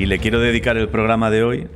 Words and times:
Y 0.00 0.06
le 0.06 0.18
quiero 0.18 0.40
dedicar 0.40 0.78
el 0.78 0.88
programa 0.88 1.30
de 1.30 1.44
hoy. 1.44 1.68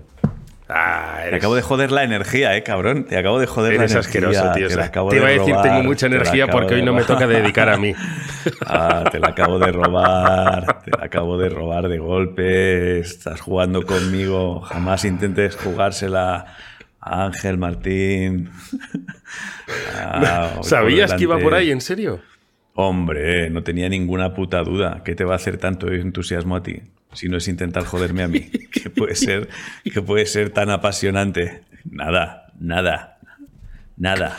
Te 1.25 1.29
eres- 1.31 1.41
acabo 1.43 1.55
de 1.57 1.63
joder 1.63 1.91
la 1.93 2.05
energía, 2.05 2.57
eh, 2.57 2.63
cabrón. 2.63 3.05
Te 3.05 3.17
acabo 3.19 3.39
de 3.41 3.47
joder 3.47 3.75
Eres 3.75 3.93
la 3.93 3.99
energía. 4.01 4.01
asqueroso, 4.31 4.53
tío. 4.55 4.69
Te 4.69 4.77
la 4.77 4.85
acabo 4.85 5.09
Te 5.11 5.17
de 5.17 5.21
iba 5.21 5.29
a 5.29 5.33
decir, 5.33 5.55
robar, 5.55 5.63
tengo 5.69 5.83
mucha 5.83 6.07
energía 6.07 6.47
porque 6.49 6.75
hoy 6.75 6.83
no 6.83 6.93
me 6.95 7.05
toca 7.05 7.27
dedicar 7.27 7.69
a 7.69 7.77
mí. 7.77 7.93
Ah, 8.67 9.05
te 9.11 9.19
la 9.21 9.29
acabo 9.29 9.59
de 9.59 9.73
robar, 9.73 10.83
te 10.83 10.91
la 10.91 11.07
acabo 11.07 11.39
de 11.39 11.49
robar 11.49 11.89
de 11.89 11.97
golpe, 11.99 12.99
estás 12.99 13.41
jugando 13.41 13.87
conmigo, 13.87 14.61
jamás 14.61 15.07
intentes 15.07 15.57
jugársela 15.57 16.45
a 17.01 17.25
Ángel 17.25 17.57
Martín. 17.59 18.51
Ah, 19.97 20.59
¿Sabías 20.63 21.15
que 21.15 21.23
iba 21.25 21.39
por 21.39 21.55
ahí, 21.55 21.71
en 21.71 21.81
serio? 21.81 22.21
Hombre, 22.75 23.49
no 23.51 23.63
tenía 23.63 23.89
ninguna 23.89 24.35
puta 24.35 24.63
duda. 24.63 25.03
¿Qué 25.05 25.15
te 25.15 25.25
va 25.25 25.35
a 25.35 25.37
hacer 25.37 25.59
tanto 25.59 25.89
entusiasmo 25.91 26.57
a 26.57 26.63
ti? 26.63 26.83
Si 27.15 27.29
no 27.29 27.37
es 27.37 27.49
intentar 27.49 27.85
joderme 27.85 28.23
a 28.23 28.29
mí. 28.29 28.41
¿Qué 28.73 28.91
puede 28.91 29.15
ser, 29.15 29.49
qué 29.85 30.03
puede 30.03 30.27
ser 30.27 30.51
tan 30.51 30.71
apasionante? 30.71 31.63
Nada, 31.85 32.47
nada, 32.59 33.19
nada. 33.97 34.37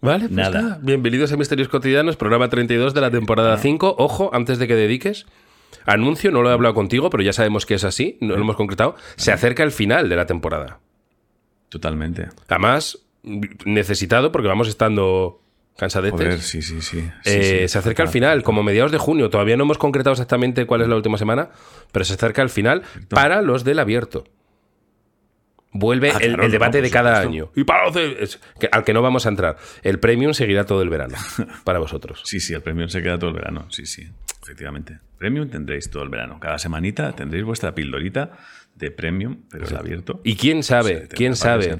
Vale, 0.00 0.26
pues 0.26 0.30
Nada. 0.32 0.62
nada. 0.62 0.78
Bienvenidos 0.82 1.32
a 1.32 1.36
Misterios 1.36 1.68
Cotidianos, 1.68 2.16
programa 2.16 2.48
32 2.48 2.94
de 2.94 3.00
la 3.00 3.10
temporada 3.10 3.56
5. 3.56 3.96
Ojo, 3.98 4.30
antes 4.32 4.58
de 4.58 4.66
que 4.66 4.74
dediques, 4.74 5.26
anuncio, 5.84 6.30
no 6.30 6.42
lo 6.42 6.50
he 6.50 6.52
hablado 6.52 6.74
contigo, 6.74 7.10
pero 7.10 7.22
ya 7.22 7.32
sabemos 7.32 7.66
que 7.66 7.74
es 7.74 7.84
así, 7.84 8.16
no 8.20 8.34
lo 8.36 8.42
hemos 8.42 8.56
concretado. 8.56 8.96
Se 9.16 9.32
acerca 9.32 9.62
el 9.62 9.72
final 9.72 10.08
de 10.08 10.16
la 10.16 10.26
temporada. 10.26 10.80
Totalmente. 11.68 12.28
Además, 12.48 12.98
necesitado 13.64 14.32
porque 14.32 14.48
vamos 14.48 14.68
estando 14.68 15.42
cansadetes. 15.78 16.18
Joder, 16.18 16.40
sí, 16.40 16.62
sí, 16.62 16.80
sí. 16.80 17.00
Sí, 17.00 17.10
Eh, 17.24 17.58
sí. 17.62 17.68
se 17.68 17.78
acerca 17.78 18.02
el 18.02 18.08
final, 18.08 18.42
como 18.42 18.62
mediados 18.62 18.92
de 18.92 18.98
junio. 18.98 19.30
Todavía 19.30 19.56
no 19.56 19.64
hemos 19.64 19.78
concretado 19.78 20.12
exactamente 20.12 20.66
cuál 20.66 20.82
es 20.82 20.88
la 20.88 20.96
última 20.96 21.18
semana, 21.18 21.50
pero 21.92 22.04
se 22.04 22.14
acerca 22.14 22.42
el 22.42 22.50
final 22.50 22.82
para 23.08 23.42
los 23.42 23.64
del 23.64 23.78
abierto. 23.78 24.24
Vuelve 25.72 26.10
Ah, 26.10 26.18
el, 26.22 26.28
claro, 26.28 26.44
el 26.44 26.52
debate 26.52 26.78
no, 26.78 26.84
de 26.84 26.90
cada 26.90 27.22
supuesto. 27.22 27.28
año. 27.28 27.52
Y 27.54 27.64
para 27.64 27.84
los 27.84 27.94
de- 27.94 28.16
es- 28.22 28.40
que- 28.58 28.68
al 28.72 28.82
que 28.84 28.94
no 28.94 29.02
vamos 29.02 29.26
a 29.26 29.28
entrar. 29.28 29.58
El 29.82 29.98
premium 30.00 30.32
seguirá 30.32 30.64
todo 30.64 30.80
el 30.80 30.88
verano 30.88 31.16
para 31.64 31.78
vosotros. 31.78 32.22
Sí, 32.24 32.40
sí, 32.40 32.54
el 32.54 32.62
premium 32.62 32.88
se 32.88 33.02
queda 33.02 33.18
todo 33.18 33.28
el 33.30 33.36
verano. 33.36 33.66
Sí, 33.70 33.84
sí, 33.84 34.08
efectivamente. 34.42 35.00
Premium 35.18 35.50
tendréis 35.50 35.90
todo 35.90 36.02
el 36.02 36.08
verano. 36.08 36.40
Cada 36.40 36.58
semanita 36.58 37.12
tendréis 37.12 37.44
vuestra 37.44 37.74
pildorita 37.74 38.30
de 38.74 38.90
premium, 38.90 39.42
pero 39.50 39.66
el 39.66 39.76
abierto. 39.76 40.20
Y 40.24 40.36
quién 40.36 40.62
sabe, 40.62 41.08
quién 41.08 41.36
sabe. 41.36 41.76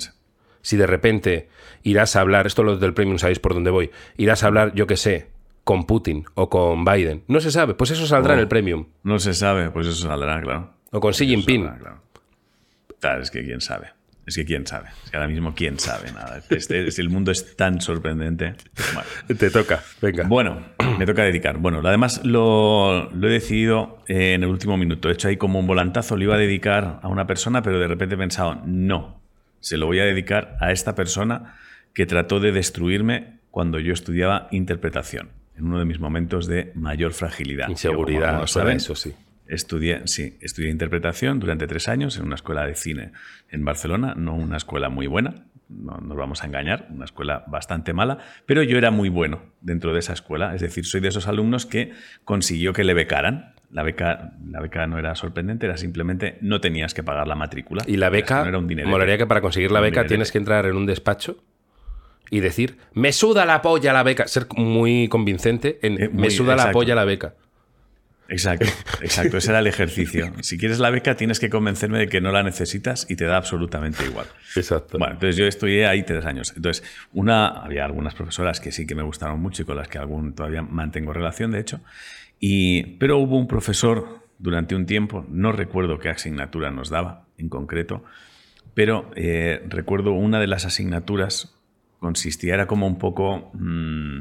Si 0.67 0.77
de 0.77 0.87
repente 0.89 1.49
irás 1.85 2.17
a 2.17 2.21
hablar, 2.23 2.49
esto 2.49 2.65
los 2.65 2.81
del 2.81 2.93
premium 2.93 3.19
sabéis 3.19 3.39
por 3.39 3.55
dónde 3.55 3.71
voy, 3.71 3.93
irás 4.17 4.43
a 4.43 4.49
hablar, 4.49 4.73
yo 4.75 4.89
qué 4.89 4.97
sé, 4.97 5.29
con 5.63 5.85
Putin 5.85 6.25
o 6.35 6.51
con 6.51 6.85
Biden. 6.85 7.23
No 7.29 7.39
se 7.39 7.53
sabe, 7.53 7.75
pues 7.75 7.93
eso 7.93 8.05
saldrá 8.05 8.33
en 8.35 8.41
Oh. 8.41 8.43
el 8.43 8.49
premium. 8.49 8.87
No 9.05 9.21
se 9.21 9.33
sabe, 9.33 9.71
pues 9.71 9.87
eso 9.87 10.09
saldrá, 10.09 10.41
claro. 10.41 10.73
O 10.91 10.99
con 10.99 11.13
Xi 11.13 11.25
Jinping. 11.29 11.63
saldrá, 11.67 11.79
claro. 11.79 12.03
Claro, 13.01 13.23
es 13.23 13.31
que 13.31 13.45
quién 13.45 13.61
sabe. 13.61 13.91
Es 14.27 14.35
que 14.35 14.45
quién 14.45 14.67
sabe. 14.67 14.89
Es 15.05 15.11
que 15.13 15.17
ahora 15.17 15.29
mismo 15.29 15.55
quién 15.55 15.79
sabe 15.79 16.11
nada. 16.11 16.39
Este, 16.51 16.89
este- 16.89 17.01
el 17.01 17.11
mundo 17.11 17.31
es 17.31 17.55
tan 17.55 17.81
sorprendente. 17.81 18.55
Bueno. 18.93 19.09
Te 19.39 19.51
toca, 19.53 19.85
venga. 20.03 20.25
Bueno, 20.27 20.59
me 20.99 21.07
toca 21.07 21.23
dedicar. 21.23 21.59
Bueno, 21.59 21.81
lo 21.81 21.89
además 21.89 22.23
lo, 22.25 23.09
lo 23.13 23.29
he 23.29 23.31
decidido 23.31 24.03
eh, 24.09 24.35
en 24.35 24.43
el 24.43 24.49
último 24.49 24.77
minuto. 24.77 25.09
He 25.09 25.13
hecho 25.13 25.29
ahí 25.29 25.37
como 25.37 25.61
un 25.61 25.69
volantazo, 25.69 26.17
lo 26.17 26.25
iba 26.25 26.35
a 26.35 26.39
dedicar 26.39 26.99
a 27.05 27.07
una 27.07 27.29
persona, 27.29 27.63
pero 27.63 27.79
de 27.79 27.87
repente 27.87 28.17
he 28.17 28.19
pensado, 28.19 28.61
no, 28.65 29.21
se 29.67 29.79
lo 29.79 29.87
voy 29.87 29.99
a 29.99 30.05
dedicar 30.05 30.57
a 30.61 30.71
esta 30.71 30.95
persona 30.95 31.57
que 31.93 32.07
trató 32.07 32.39
de 32.39 32.53
destruirme 32.53 33.41
cuando 33.51 33.81
yo 33.81 33.93
estudiaba 33.93 34.47
interpretación, 34.53 35.31
en 35.57 35.65
uno 35.65 35.81
de 35.81 35.85
mis 35.85 35.99
momentos 35.99 36.47
de 36.47 36.71
mayor 36.77 37.15
fragilidad. 37.15 37.69
Inseguridad, 37.69 38.35
fuera 38.35 38.47
saben, 38.47 38.77
eso 38.77 38.95
sí. 38.95 39.13
Estudié, 39.49 40.03
sí, 40.05 40.39
estudié 40.41 40.71
interpretación 40.71 41.41
durante 41.41 41.67
tres 41.67 41.89
años 41.89 42.17
en 42.17 42.27
una 42.27 42.37
escuela 42.37 42.65
de 42.65 42.77
cine 42.77 43.11
en 43.51 43.65
Barcelona, 43.65 44.15
no 44.17 44.37
una 44.37 44.57
escuela 44.57 44.89
muy 44.89 45.09
buena, 45.09 45.47
no 45.69 45.99
nos 45.99 46.17
vamos 46.17 46.45
a 46.45 46.47
engañar, 46.47 46.87
una 46.91 47.05
escuela 47.05 47.43
bastante 47.49 47.93
mala, 47.93 48.19
pero 48.47 48.63
yo 48.63 48.79
era 48.79 48.93
muy 48.93 49.09
bueno 49.09 49.43
dentro 49.63 49.93
de 49.93 49.99
esa 49.99 50.13
escuela, 50.13 50.55
es 50.55 50.61
decir, 50.61 50.87
soy 50.87 51.01
de 51.01 51.09
esos 51.09 51.27
alumnos 51.27 51.67
que 51.67 51.91
consiguió 52.23 52.73
que 52.73 52.85
le 52.85 52.95
becaran. 52.95 53.56
La 53.77 53.83
beca, 53.83 54.33
la 54.51 54.61
beca 54.63 54.87
no 54.87 54.99
era 54.99 55.15
sorprendente, 55.15 55.67
era 55.67 55.77
simplemente 55.77 56.39
no 56.41 56.63
tenías 56.63 56.95
que 56.95 57.03
pagar 57.03 57.29
la 57.29 57.35
matrícula. 57.35 57.85
Y 57.87 57.99
la 57.99 58.09
beca, 58.09 58.41
no 58.43 58.49
era 58.49 58.57
un 58.59 58.67
dinero. 58.67 58.89
molaría 58.89 59.19
que 59.19 59.27
para 59.27 59.43
conseguir 59.43 59.71
la 59.71 59.81
beca 59.81 60.07
tienes 60.07 60.33
que 60.33 60.39
entrar 60.39 60.65
en 60.65 60.77
un 60.77 60.87
despacho 60.87 61.45
y 62.31 62.41
decir, 62.41 62.79
me 62.95 63.13
suda 63.13 63.45
la 63.45 63.61
polla 63.61 63.93
la 63.93 64.03
beca. 64.03 64.27
Ser 64.29 64.47
muy 64.57 65.09
convincente 65.09 65.79
en, 65.83 66.03
Eh, 66.03 66.09
muy- 66.09 66.23
me 66.23 66.31
suda 66.31 66.57
la 66.57 66.73
polla 66.73 66.95
la 66.95 67.05
beca. 67.05 67.35
Exacto, 68.29 68.65
exacto, 69.03 69.37
ese 69.37 69.51
era 69.51 69.59
el 69.61 69.67
ejercicio. 69.67 70.33
Si 70.43 70.57
quieres 70.57 70.79
la 70.79 70.89
beca 70.89 71.15
tienes 71.15 71.39
que 71.39 71.51
convencerme 71.51 71.99
de 71.99 72.09
que 72.09 72.23
no 72.23 72.33
la 72.33 72.43
necesitas 72.43 73.07
y 73.11 73.15
te 73.17 73.27
da 73.27 73.37
absolutamente 73.37 74.05
igual. 74.05 74.27
Exacto. 74.57 74.97
Bueno, 74.99 75.13
entonces 75.15 75.37
yo 75.37 75.45
estudié 75.45 75.87
ahí 75.87 76.03
tres 76.03 76.25
años. 76.25 76.53
Entonces, 76.57 76.83
una, 77.13 77.47
había 77.49 77.85
algunas 77.85 78.15
profesoras 78.15 78.59
que 78.59 78.73
sí 78.73 78.87
que 78.87 78.95
me 78.95 79.03
gustaron 79.03 79.39
mucho 79.39 79.63
y 79.63 79.65
con 79.67 79.77
las 79.77 79.87
que 79.89 79.99
algún 79.99 80.33
todavía 80.33 80.63
mantengo 80.63 81.13
relación, 81.13 81.51
de 81.53 81.61
hecho. 81.61 81.81
Pero 82.41 83.19
hubo 83.19 83.39
un 83.39 83.49
profesor 83.49 84.21
durante 84.39 84.75
un 84.75 84.87
tiempo, 84.87 85.25
no 85.29 85.53
recuerdo 85.53 85.99
qué 85.99 86.09
asignatura 86.11 86.71
nos 86.71 86.91
daba 86.91 87.27
en 87.39 87.49
concreto, 87.49 88.05
pero 88.75 89.11
eh, 89.17 89.63
recuerdo 89.69 90.13
una 90.13 90.39
de 90.39 90.47
las 90.47 90.67
asignaturas 90.67 91.59
consistía, 91.99 92.55
era 92.55 92.67
como 92.67 92.87
un 92.87 92.99
poco 92.99 93.51
mm, 93.55 94.21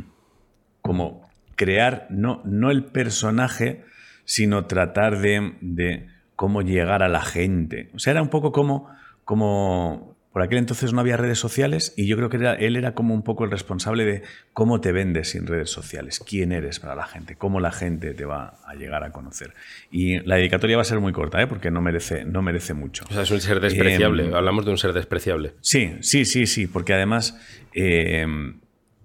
como 0.81 1.29
crear 1.55 2.07
no, 2.09 2.41
no 2.45 2.71
el 2.71 2.85
personaje, 2.85 3.83
sino 4.23 4.65
tratar 4.65 5.19
de, 5.19 5.53
de 5.61 6.07
cómo 6.35 6.61
llegar 6.61 7.03
a 7.03 7.09
la 7.09 7.21
gente. 7.21 7.89
O 7.93 7.99
sea, 7.99 8.11
era 8.11 8.21
un 8.21 8.29
poco 8.29 8.51
como, 8.51 8.89
como 9.23 10.14
por 10.35 10.41
aquel 10.41 10.57
entonces 10.57 10.91
no 10.91 10.99
había 10.99 11.15
redes 11.15 11.39
sociales 11.39 11.93
y 11.95 12.07
yo 12.07 12.17
creo 12.17 12.27
que 12.27 12.35
era, 12.35 12.55
él 12.55 12.75
era 12.75 12.93
como 12.93 13.13
un 13.13 13.23
poco 13.23 13.45
el 13.45 13.51
responsable 13.51 14.03
de 14.03 14.21
cómo 14.51 14.81
te 14.81 14.91
vendes 14.91 15.29
sin 15.29 15.47
redes 15.47 15.69
sociales, 15.69 16.19
quién 16.19 16.51
eres 16.51 16.81
para 16.81 16.93
la 16.93 17.05
gente, 17.05 17.37
cómo 17.37 17.61
la 17.61 17.71
gente 17.71 18.13
te 18.13 18.25
va 18.25 18.59
a 18.65 18.75
llegar 18.75 19.05
a 19.05 19.13
conocer. 19.13 19.53
Y 19.91 20.19
la 20.27 20.35
dedicatoria 20.35 20.75
va 20.75 20.81
a 20.81 20.85
ser 20.85 20.99
muy 20.99 21.13
corta, 21.13 21.41
¿eh? 21.41 21.47
porque 21.47 21.71
no 21.71 21.79
merece, 21.81 22.25
no 22.25 22.41
merece 22.41 22.73
mucho. 22.73 23.05
O 23.09 23.13
sea, 23.13 23.21
es 23.21 23.31
un 23.31 23.39
ser 23.39 23.61
despreciable. 23.61 24.25
Em, 24.25 24.33
Hablamos 24.33 24.65
de 24.65 24.71
un 24.71 24.77
ser 24.77 24.91
despreciable. 24.91 25.53
Sí, 25.61 25.93
sí, 26.01 26.25
sí, 26.25 26.47
sí, 26.47 26.67
porque 26.67 26.93
además 26.93 27.39
eh, 27.73 28.27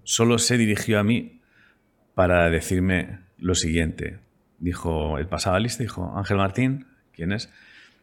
solo 0.03 0.37
se 0.37 0.57
dirigió 0.57 0.99
a 0.99 1.05
mí 1.05 1.39
para 2.13 2.49
decirme 2.49 3.19
lo 3.37 3.55
siguiente. 3.55 4.19
Dijo, 4.59 5.17
él 5.17 5.27
pasaba 5.27 5.61
lista, 5.61 5.81
dijo, 5.81 6.13
Ángel 6.13 6.35
Martín, 6.35 6.87
¿quién 7.13 7.31
es? 7.31 7.49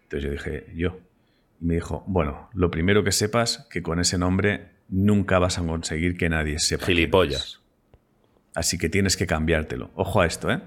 Entonces 0.05 0.25
yo 0.25 0.31
dije, 0.31 0.65
yo. 0.75 0.99
Y 1.61 1.65
me 1.65 1.75
dijo, 1.75 2.05
bueno, 2.07 2.49
lo 2.55 2.71
primero 2.71 3.03
que 3.05 3.13
sepas 3.13 3.67
que 3.71 3.83
con 3.83 3.99
ese 4.01 4.19
nombre 4.19 4.69
nunca 4.89 5.39
vas 5.39 5.59
a 5.59 5.63
conseguir 5.63 6.17
que 6.17 6.29
nadie 6.29 6.59
sepa. 6.59 6.87
Gilipollas. 6.87 7.61
Así 8.55 8.79
que 8.79 8.89
tienes 8.89 9.17
que 9.17 9.27
cambiártelo. 9.27 9.91
Ojo 9.95 10.21
a 10.21 10.27
esto, 10.27 10.51
¿eh? 10.51 10.61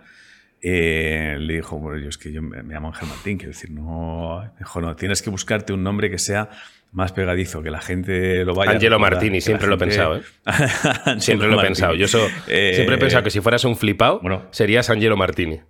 Eh, 0.63 1.37
le 1.39 1.55
dijo, 1.55 1.79
bueno, 1.79 1.97
yo 1.97 2.09
es 2.09 2.17
que 2.17 2.31
yo 2.31 2.41
me, 2.41 2.61
me 2.61 2.73
llamo 2.75 2.89
Ángel 2.89 3.09
Martín, 3.09 3.37
quiero 3.37 3.51
decir, 3.51 3.71
no, 3.71 4.41
me 4.43 4.59
dijo, 4.59 4.79
no, 4.79 4.95
tienes 4.95 5.21
que 5.23 5.31
buscarte 5.31 5.73
un 5.73 5.81
nombre 5.81 6.11
que 6.11 6.19
sea 6.19 6.49
más 6.91 7.13
pegadizo, 7.13 7.63
que 7.63 7.71
la 7.71 7.81
gente 7.81 8.45
lo 8.45 8.53
vaya 8.53 8.71
a 8.71 8.75
Angelo 8.75 8.99
Martini, 8.99 9.41
siempre 9.41 9.67
lo 9.67 9.75
he 9.75 9.77
pensado, 9.79 10.17
¿eh? 10.17 10.21
Siempre 11.19 11.47
lo 11.47 11.59
he 11.59 11.63
pensado. 11.63 11.95
Yo 11.95 12.07
so- 12.07 12.27
Eh, 12.47 12.73
siempre 12.75 12.95
he 12.95 12.99
pensado 12.99 13.23
que 13.23 13.31
si 13.31 13.39
fueras 13.41 13.63
un 13.65 13.75
flipado, 13.75 14.19
bueno. 14.19 14.45
serías 14.51 14.89
Angelo 14.91 15.17
Martini. 15.17 15.61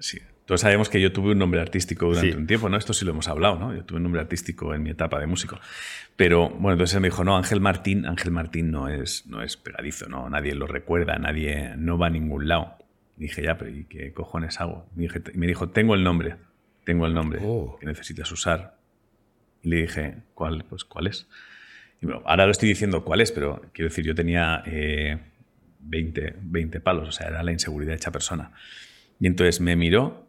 Sí. 0.00 0.18
Todos 0.46 0.60
sabemos 0.60 0.90
que 0.90 1.00
yo 1.00 1.10
tuve 1.12 1.32
un 1.32 1.38
nombre 1.38 1.60
artístico 1.60 2.06
durante 2.06 2.32
Sí. 2.32 2.36
un 2.36 2.46
tiempo, 2.46 2.68
¿no? 2.68 2.76
Esto 2.76 2.92
sí 2.92 3.04
lo 3.06 3.12
hemos 3.12 3.28
hablado, 3.28 3.58
¿no? 3.58 3.74
Yo 3.74 3.82
tuve 3.84 3.96
un 3.96 4.02
nombre 4.02 4.20
artístico 4.20 4.74
en 4.74 4.82
mi 4.82 4.90
etapa 4.90 5.18
de 5.18 5.26
músico. 5.26 5.58
Pero 6.16 6.50
bueno, 6.50 6.72
entonces 6.72 6.94
él 6.96 7.00
me 7.00 7.08
dijo, 7.08 7.24
no, 7.24 7.36
Ángel 7.38 7.60
Martín, 7.62 8.04
Ángel 8.04 8.30
Martín 8.30 8.70
no 8.70 8.88
es, 8.88 9.26
no 9.26 9.42
es 9.42 9.56
pegadizo, 9.56 10.06
no, 10.08 10.28
nadie 10.28 10.54
lo 10.54 10.66
recuerda, 10.66 11.16
nadie, 11.18 11.72
no 11.78 11.96
va 11.98 12.08
a 12.08 12.10
ningún 12.10 12.46
lado. 12.48 12.76
dije, 13.16 13.42
ya, 13.44 13.56
pero 13.56 13.70
¿y 13.70 13.84
qué 13.84 14.12
cojones 14.12 14.60
hago? 14.60 14.88
Y 14.96 15.02
dije- 15.02 15.22
y 15.32 15.38
me 15.38 15.46
dijo, 15.46 15.68
tengo 15.68 15.94
el 15.94 16.02
nombre, 16.02 16.34
tengo 16.84 17.06
el 17.06 17.14
nombre 17.14 17.38
Oh. 17.44 17.76
que 17.78 17.86
necesitas 17.86 18.30
usar. 18.32 18.76
Y 19.62 19.68
le 19.68 19.76
dije, 19.82 20.16
¿cuál? 20.34 20.64
Pues, 20.68 20.82
¿cuál 20.84 21.06
es? 21.06 21.28
Y 22.02 22.06
bueno, 22.06 22.22
ahora 22.26 22.44
lo 22.44 22.50
estoy 22.50 22.68
diciendo 22.68 23.04
cuál 23.04 23.20
es, 23.20 23.30
pero 23.30 23.62
quiero 23.72 23.88
decir, 23.88 24.04
yo 24.04 24.16
tenía 24.16 24.64
eh, 24.66 25.20
20, 25.78 26.34
20 26.42 26.80
palos, 26.80 27.08
o 27.08 27.12
sea, 27.12 27.28
era 27.28 27.42
la 27.44 27.52
inseguridad 27.52 27.94
hecha 27.94 28.10
persona. 28.10 28.50
Y 29.20 29.28
entonces 29.28 29.60
me 29.60 29.76
miró 29.76 30.23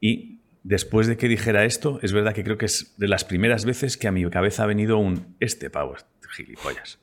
y 0.00 0.40
después 0.62 1.06
de 1.06 1.16
que 1.16 1.28
dijera 1.28 1.64
esto, 1.64 1.98
es 2.02 2.12
verdad 2.12 2.34
que 2.34 2.44
creo 2.44 2.58
que 2.58 2.66
es 2.66 2.94
de 2.98 3.08
las 3.08 3.24
primeras 3.24 3.64
veces 3.64 3.96
que 3.96 4.08
a 4.08 4.12
mi 4.12 4.28
cabeza 4.30 4.64
ha 4.64 4.66
venido 4.66 4.98
un 4.98 5.36
este 5.40 5.70
pavo, 5.70 5.94
gilipollas. 6.34 6.98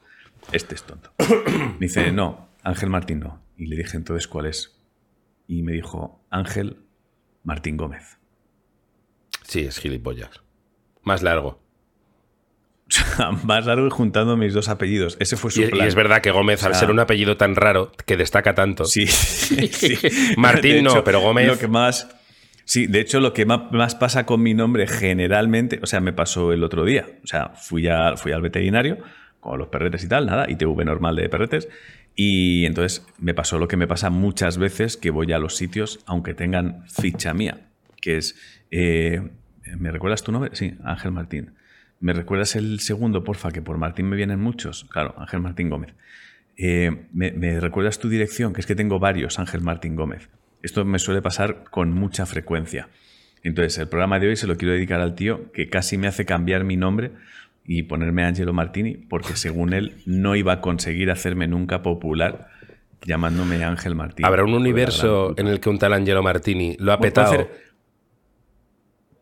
este 0.51 0.75
es 0.75 0.83
tonto. 0.83 1.11
Me 1.19 1.77
dice, 1.87 2.11
no, 2.11 2.49
Ángel 2.63 2.89
Martín 2.89 3.19
no. 3.21 3.41
Y 3.57 3.67
le 3.67 3.77
dije 3.77 3.97
entonces 3.97 4.27
cuál 4.27 4.47
es. 4.47 4.77
Y 5.47 5.61
me 5.63 5.71
dijo, 5.73 6.23
Ángel 6.29 6.77
Martín 7.43 7.77
Gómez. 7.77 8.17
Sí, 9.43 9.61
es 9.61 9.77
gilipollas. 9.79 10.41
Más 11.03 11.21
largo. 11.21 11.61
Más 13.43 13.65
largo 13.65 13.87
y 13.87 13.89
juntando 13.89 14.37
mis 14.37 14.53
dos 14.53 14.69
apellidos. 14.69 15.17
Ese 15.19 15.35
fue 15.37 15.51
su 15.51 15.61
Y, 15.61 15.65
y 15.65 15.67
plan. 15.69 15.87
es 15.87 15.95
verdad 15.95 16.21
que 16.21 16.31
Gómez, 16.31 16.63
al 16.63 16.71
O 16.71 16.73
sea- 16.73 16.81
ser 16.81 16.91
un 16.91 16.99
apellido 16.99 17.37
tan 17.37 17.55
raro, 17.55 17.91
que 18.05 18.17
destaca 18.17 18.53
tanto. 18.55 18.85
Sí. 18.85 19.07
sí. 19.07 19.97
Martín 20.37 20.75
De 20.75 20.81
no, 20.83 21.03
pero 21.03 21.21
Gómez- 21.21 21.47
Lo 21.47 21.57
que 21.57 21.67
más. 21.67 22.07
Sí, 22.65 22.87
de 22.87 22.99
hecho, 23.01 23.19
lo 23.19 23.33
que 23.33 23.45
más 23.45 23.95
pasa 23.95 24.25
con 24.25 24.41
mi 24.41 24.53
nombre 24.53 24.87
generalmente, 24.87 25.79
o 25.81 25.85
sea, 25.85 25.99
me 25.99 26.13
pasó 26.13 26.53
el 26.53 26.63
otro 26.63 26.85
día. 26.85 27.05
O 27.23 27.27
sea, 27.27 27.49
fui, 27.49 27.87
fui 28.17 28.31
al 28.31 28.41
veterinario 28.41 28.99
con 29.39 29.59
los 29.59 29.67
perretes 29.67 30.03
y 30.05 30.07
tal, 30.07 30.25
nada, 30.25 30.49
ITV 30.49 30.85
normal 30.85 31.17
de 31.17 31.27
perretes. 31.27 31.67
Y 32.15 32.65
entonces 32.65 33.05
me 33.17 33.33
pasó 33.33 33.57
lo 33.59 33.67
que 33.67 33.75
me 33.75 33.87
pasa 33.87 34.09
muchas 34.09 34.57
veces 34.57 34.95
que 34.97 35.09
voy 35.09 35.33
a 35.33 35.39
los 35.39 35.55
sitios, 35.57 35.99
aunque 36.05 36.33
tengan 36.33 36.85
ficha 36.87 37.33
mía, 37.33 37.67
que 37.99 38.17
es. 38.17 38.35
eh, 38.71 39.21
¿Me 39.77 39.91
recuerdas 39.91 40.23
tu 40.23 40.31
nombre? 40.31 40.51
Sí, 40.53 40.75
Ángel 40.83 41.11
Martín. 41.11 41.53
¿Me 41.99 42.13
recuerdas 42.13 42.55
el 42.55 42.79
segundo, 42.81 43.23
porfa? 43.23 43.51
Que 43.51 43.61
por 43.61 43.77
Martín 43.77 44.07
me 44.09 44.15
vienen 44.15 44.39
muchos. 44.39 44.85
Claro, 44.85 45.15
Ángel 45.17 45.39
Martín 45.41 45.69
Gómez. 45.69 45.93
Eh, 46.57 47.07
¿me, 47.13 47.31
me 47.31 47.59
recuerdas 47.59 47.97
tu 47.99 48.09
dirección? 48.09 48.53
Que 48.53 48.61
es 48.61 48.67
que 48.67 48.75
tengo 48.75 48.99
varios, 48.99 49.39
Ángel 49.39 49.61
Martín 49.61 49.95
Gómez. 49.95 50.29
Esto 50.63 50.83
me 50.85 50.97
suele 50.97 51.21
pasar 51.21 51.65
con 51.69 51.91
mucha 51.91 52.25
frecuencia. 52.25 52.87
Entonces, 53.43 53.77
el 53.77 53.87
programa 53.87 54.19
de 54.19 54.29
hoy 54.29 54.35
se 54.35 54.47
lo 54.47 54.57
quiero 54.57 54.73
dedicar 54.73 55.01
al 55.01 55.13
tío 55.15 55.51
que 55.51 55.69
casi 55.69 55.97
me 55.97 56.07
hace 56.07 56.25
cambiar 56.25 56.63
mi 56.63 56.77
nombre 56.77 57.11
y 57.65 57.83
ponerme 57.83 58.23
Angelo 58.23 58.53
Martini, 58.53 58.95
porque 58.95 59.35
según 59.35 59.73
él 59.73 59.93
no 60.05 60.35
iba 60.35 60.53
a 60.53 60.61
conseguir 60.61 61.11
hacerme 61.11 61.47
nunca 61.47 61.83
popular 61.83 62.47
llamándome 63.05 63.61
Ángel 63.63 63.95
Martín. 63.95 64.25
Habrá 64.25 64.43
un 64.45 64.53
universo 64.53 65.33
en 65.37 65.47
el 65.47 65.59
que 65.59 65.69
un 65.69 65.77
tal 65.77 65.93
Angelo 65.93 66.23
Martini 66.23 66.75
lo 66.79 66.93
ha 66.93 66.97
¿Puedo 66.97 67.11
petado. 67.11 67.33
hacer- 67.33 67.72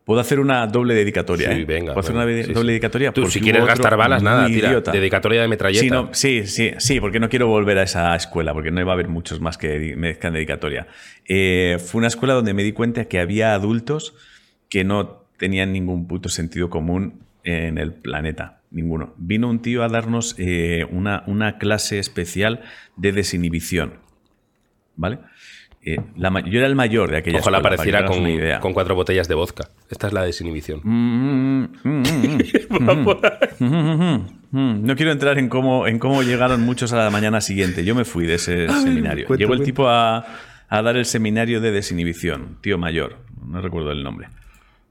Puedo 0.04 0.20
hacer 0.20 0.40
una 0.40 0.66
doble 0.66 0.94
dedicatoria. 0.94 1.54
Sí, 1.54 1.60
¿eh? 1.60 1.64
venga, 1.64 1.92
¿Puedo 1.94 2.00
hacer 2.00 2.14
venga, 2.14 2.24
una 2.26 2.42
sí, 2.44 2.52
doble 2.52 2.66
sí. 2.68 2.72
dedicatoria? 2.72 3.12
Tú, 3.12 3.30
si 3.30 3.40
quieres 3.40 3.64
gastar 3.64 3.96
balas, 3.96 4.22
nada, 4.22 4.46
tira. 4.46 4.68
idiota. 4.68 4.90
Dedicatoria 4.90 5.42
de 5.42 5.48
metralleta. 5.48 5.80
Sí, 5.82 5.90
no, 5.90 6.08
sí, 6.12 6.46
sí, 6.46 6.72
sí, 6.78 7.00
porque 7.00 7.20
no 7.20 7.28
quiero 7.28 7.46
volver 7.46 7.78
a 7.78 7.84
esa 7.84 8.14
escuela, 8.16 8.52
porque 8.52 8.70
no 8.72 8.80
iba 8.80 8.90
a 8.90 8.94
haber 8.94 9.08
muchos 9.08 9.40
más 9.40 9.58
que 9.58 9.94
merezcan 9.96 10.32
dedicatoria. 10.32 10.88
Eh, 11.28 11.78
fue 11.78 12.00
una 12.00 12.08
escuela 12.08 12.34
donde 12.34 12.52
me 12.52 12.64
di 12.64 12.72
cuenta 12.72 13.04
que 13.04 13.20
había 13.20 13.54
adultos 13.54 14.14
que 14.68 14.84
no 14.84 15.22
tenían 15.36 15.72
ningún 15.72 16.08
puto 16.08 16.28
sentido 16.28 16.68
común 16.68 17.20
en 17.44 17.78
el 17.78 17.92
planeta, 17.92 18.60
ninguno. 18.70 19.14
Vino 19.18 19.48
un 19.48 19.60
tío 19.62 19.84
a 19.84 19.88
darnos 19.88 20.34
eh, 20.38 20.86
una, 20.90 21.22
una 21.26 21.58
clase 21.58 21.98
especial 21.98 22.62
de 22.96 23.12
desinhibición, 23.12 23.94
¿vale? 24.96 25.18
Eh, 25.84 25.98
la 26.16 26.30
yo 26.46 26.58
era 26.58 26.68
el 26.68 26.76
mayor 26.76 27.10
de 27.10 27.16
aquella 27.18 27.40
Ojalá 27.40 27.58
escuela, 27.58 27.74
apareciera 27.74 28.04
con, 28.06 28.26
idea. 28.28 28.60
con 28.60 28.72
cuatro 28.72 28.94
botellas 28.94 29.26
de 29.26 29.34
vodka. 29.34 29.68
Esta 29.90 30.06
es 30.06 30.12
la 30.12 30.22
desinhibición. 30.24 30.80
Mm, 30.84 31.64
mm, 31.82 32.02
mm, 32.68 33.06
mm. 33.58 34.26
Mm, 34.52 34.84
No 34.86 34.96
quiero 34.96 35.12
entrar 35.12 35.38
en 35.38 35.48
cómo, 35.48 35.86
en 35.86 35.98
cómo 35.98 36.22
llegaron 36.22 36.60
muchos 36.60 36.92
a 36.92 36.96
la 37.04 37.10
mañana 37.10 37.40
siguiente. 37.40 37.84
Yo 37.84 37.94
me 37.94 38.04
fui 38.04 38.26
de 38.26 38.34
ese 38.34 38.68
seminario. 38.68 39.26
cuenta, 39.26 39.40
Llegó 39.42 39.54
el 39.54 39.62
tipo 39.62 39.88
a, 39.88 40.24
a 40.68 40.82
dar 40.82 40.96
el 40.96 41.04
seminario 41.06 41.60
de 41.60 41.70
desinhibición, 41.72 42.58
tío 42.60 42.78
mayor, 42.78 43.18
no 43.46 43.60
recuerdo 43.60 43.92
el 43.92 44.02
nombre. 44.02 44.28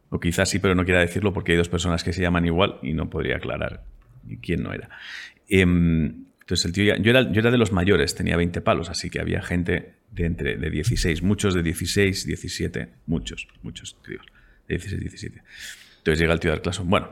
O 0.09 0.19
quizás 0.19 0.49
sí, 0.49 0.59
pero 0.59 0.75
no 0.75 0.83
quiera 0.83 0.99
decirlo 0.99 1.31
porque 1.31 1.53
hay 1.53 1.57
dos 1.57 1.69
personas 1.69 2.03
que 2.03 2.11
se 2.11 2.21
llaman 2.21 2.45
igual 2.45 2.77
y 2.81 2.93
no 2.93 3.09
podría 3.09 3.37
aclarar 3.37 3.83
quién 4.41 4.63
no 4.63 4.73
era. 4.73 4.89
Em, 5.47 6.25
entonces 6.51 6.65
el 6.65 6.73
tío 6.73 6.83
ya- 6.83 6.97
yo, 7.01 7.11
era, 7.11 7.49
de 7.51 7.57
los 7.57 7.71
mayores, 7.71 8.13
tenía 8.13 8.35
20 8.35 8.59
palos, 8.59 8.89
así 8.89 9.09
que 9.09 9.21
había 9.21 9.41
gente 9.41 9.95
de 10.11 10.25
entre 10.25 10.57
de 10.57 10.69
16, 10.69 11.21
muchos 11.23 11.53
de 11.53 11.63
16, 11.63 12.25
17, 12.25 12.89
muchos, 13.05 13.47
muchos 13.63 13.95
tíos, 14.03 14.25
de 14.67 14.75
16, 14.75 14.99
17. 14.99 15.43
Entonces 15.99 16.19
llega 16.19 16.33
el 16.33 16.41
tío 16.41 16.51
dar 16.51 16.61
clase. 16.61 16.81
Bueno, 16.83 17.07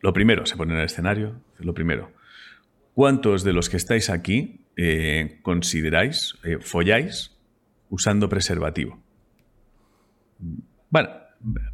lo 0.00 0.14
primero, 0.14 0.46
se 0.46 0.56
pone 0.56 0.72
en 0.72 0.78
el 0.78 0.86
escenario, 0.86 1.42
lo 1.58 1.74
primero. 1.74 2.12
¿Cuántos 2.94 3.44
de 3.44 3.52
los 3.52 3.68
que 3.68 3.76
estáis 3.76 4.08
aquí 4.08 4.64
eh, 4.76 5.40
consideráis, 5.42 6.36
eh, 6.42 6.56
folláis 6.60 7.36
usando 7.90 8.30
preservativo? 8.30 9.02
Bueno, 10.88 11.10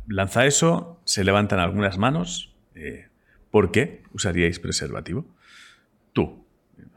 lanza 0.08 0.46
eso, 0.46 1.00
se 1.04 1.22
levantan 1.22 1.60
algunas 1.60 1.96
manos. 1.96 2.56
eh, 2.74 3.06
¿Por 3.52 3.70
qué 3.70 4.02
usaríais 4.12 4.58
preservativo? 4.58 5.26
Tú, 6.12 6.45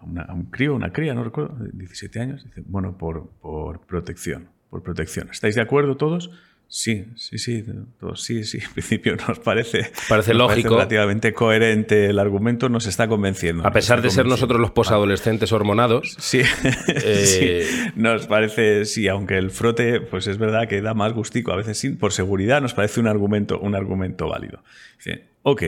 una- 0.02 0.24
a 0.24 0.34
un 0.34 0.46
crío, 0.46 0.76
una 0.76 0.92
cría, 0.92 1.14
no 1.14 1.24
recuerdo, 1.24 1.56
de 1.64 1.70
17 1.74 2.20
años, 2.20 2.44
dice, 2.44 2.62
bueno, 2.66 2.98
por, 2.98 3.30
por 3.42 3.82
protección, 3.82 4.50
por 4.70 4.82
protección. 4.84 5.30
¿Estáis 5.32 5.56
de 5.56 5.62
acuerdo 5.62 5.98
todos? 5.98 6.30
Sí, 6.72 7.06
sí, 7.16 7.40
sí, 7.40 7.66
todos, 8.00 8.22
sí, 8.22 8.44
sí. 8.44 8.60
En 8.64 8.72
principio 8.74 9.16
nos 9.28 9.40
parece, 9.40 9.92
Parece 10.08 10.34
nos 10.36 10.50
lógico. 10.50 10.76
relativamente 10.76 11.34
coherente 11.34 12.06
el 12.12 12.20
argumento, 12.20 12.70
nos 12.70 12.86
está 12.86 13.08
convenciendo. 13.08 13.66
A 13.66 13.72
pesar 13.72 14.04
de 14.04 14.12
ser 14.12 14.28
nosotros 14.28 14.62
los 14.62 14.70
posadolescentes 14.70 15.52
hormonados, 15.52 16.16
Sí, 16.20 16.42
Eh, 16.88 17.66
sí, 17.66 17.92
nos 17.96 18.28
parece, 18.28 18.86
sí, 18.86 19.08
aunque 19.08 19.38
el 19.40 19.50
frote, 19.50 20.00
pues 20.00 20.28
es 20.28 20.38
verdad 20.38 20.68
que 20.68 20.80
da 20.84 20.94
más 20.94 21.14
gustico, 21.14 21.52
a 21.52 21.56
veces 21.56 21.76
sí, 21.80 21.90
por 21.90 22.14
seguridad 22.14 22.62
nos 22.62 22.76
parece 22.76 23.00
un 23.00 23.08
argumento, 23.08 23.60
un 23.60 23.74
argumento 23.74 24.28
válido. 24.28 24.64
Dice, 24.98 25.26
ok, 25.42 25.64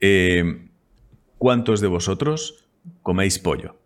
eh, 0.00 0.68
¿cuántos 1.36 1.82
de 1.82 1.88
vosotros 1.88 2.63
coméis 3.02 3.38
pollo? 3.38 3.76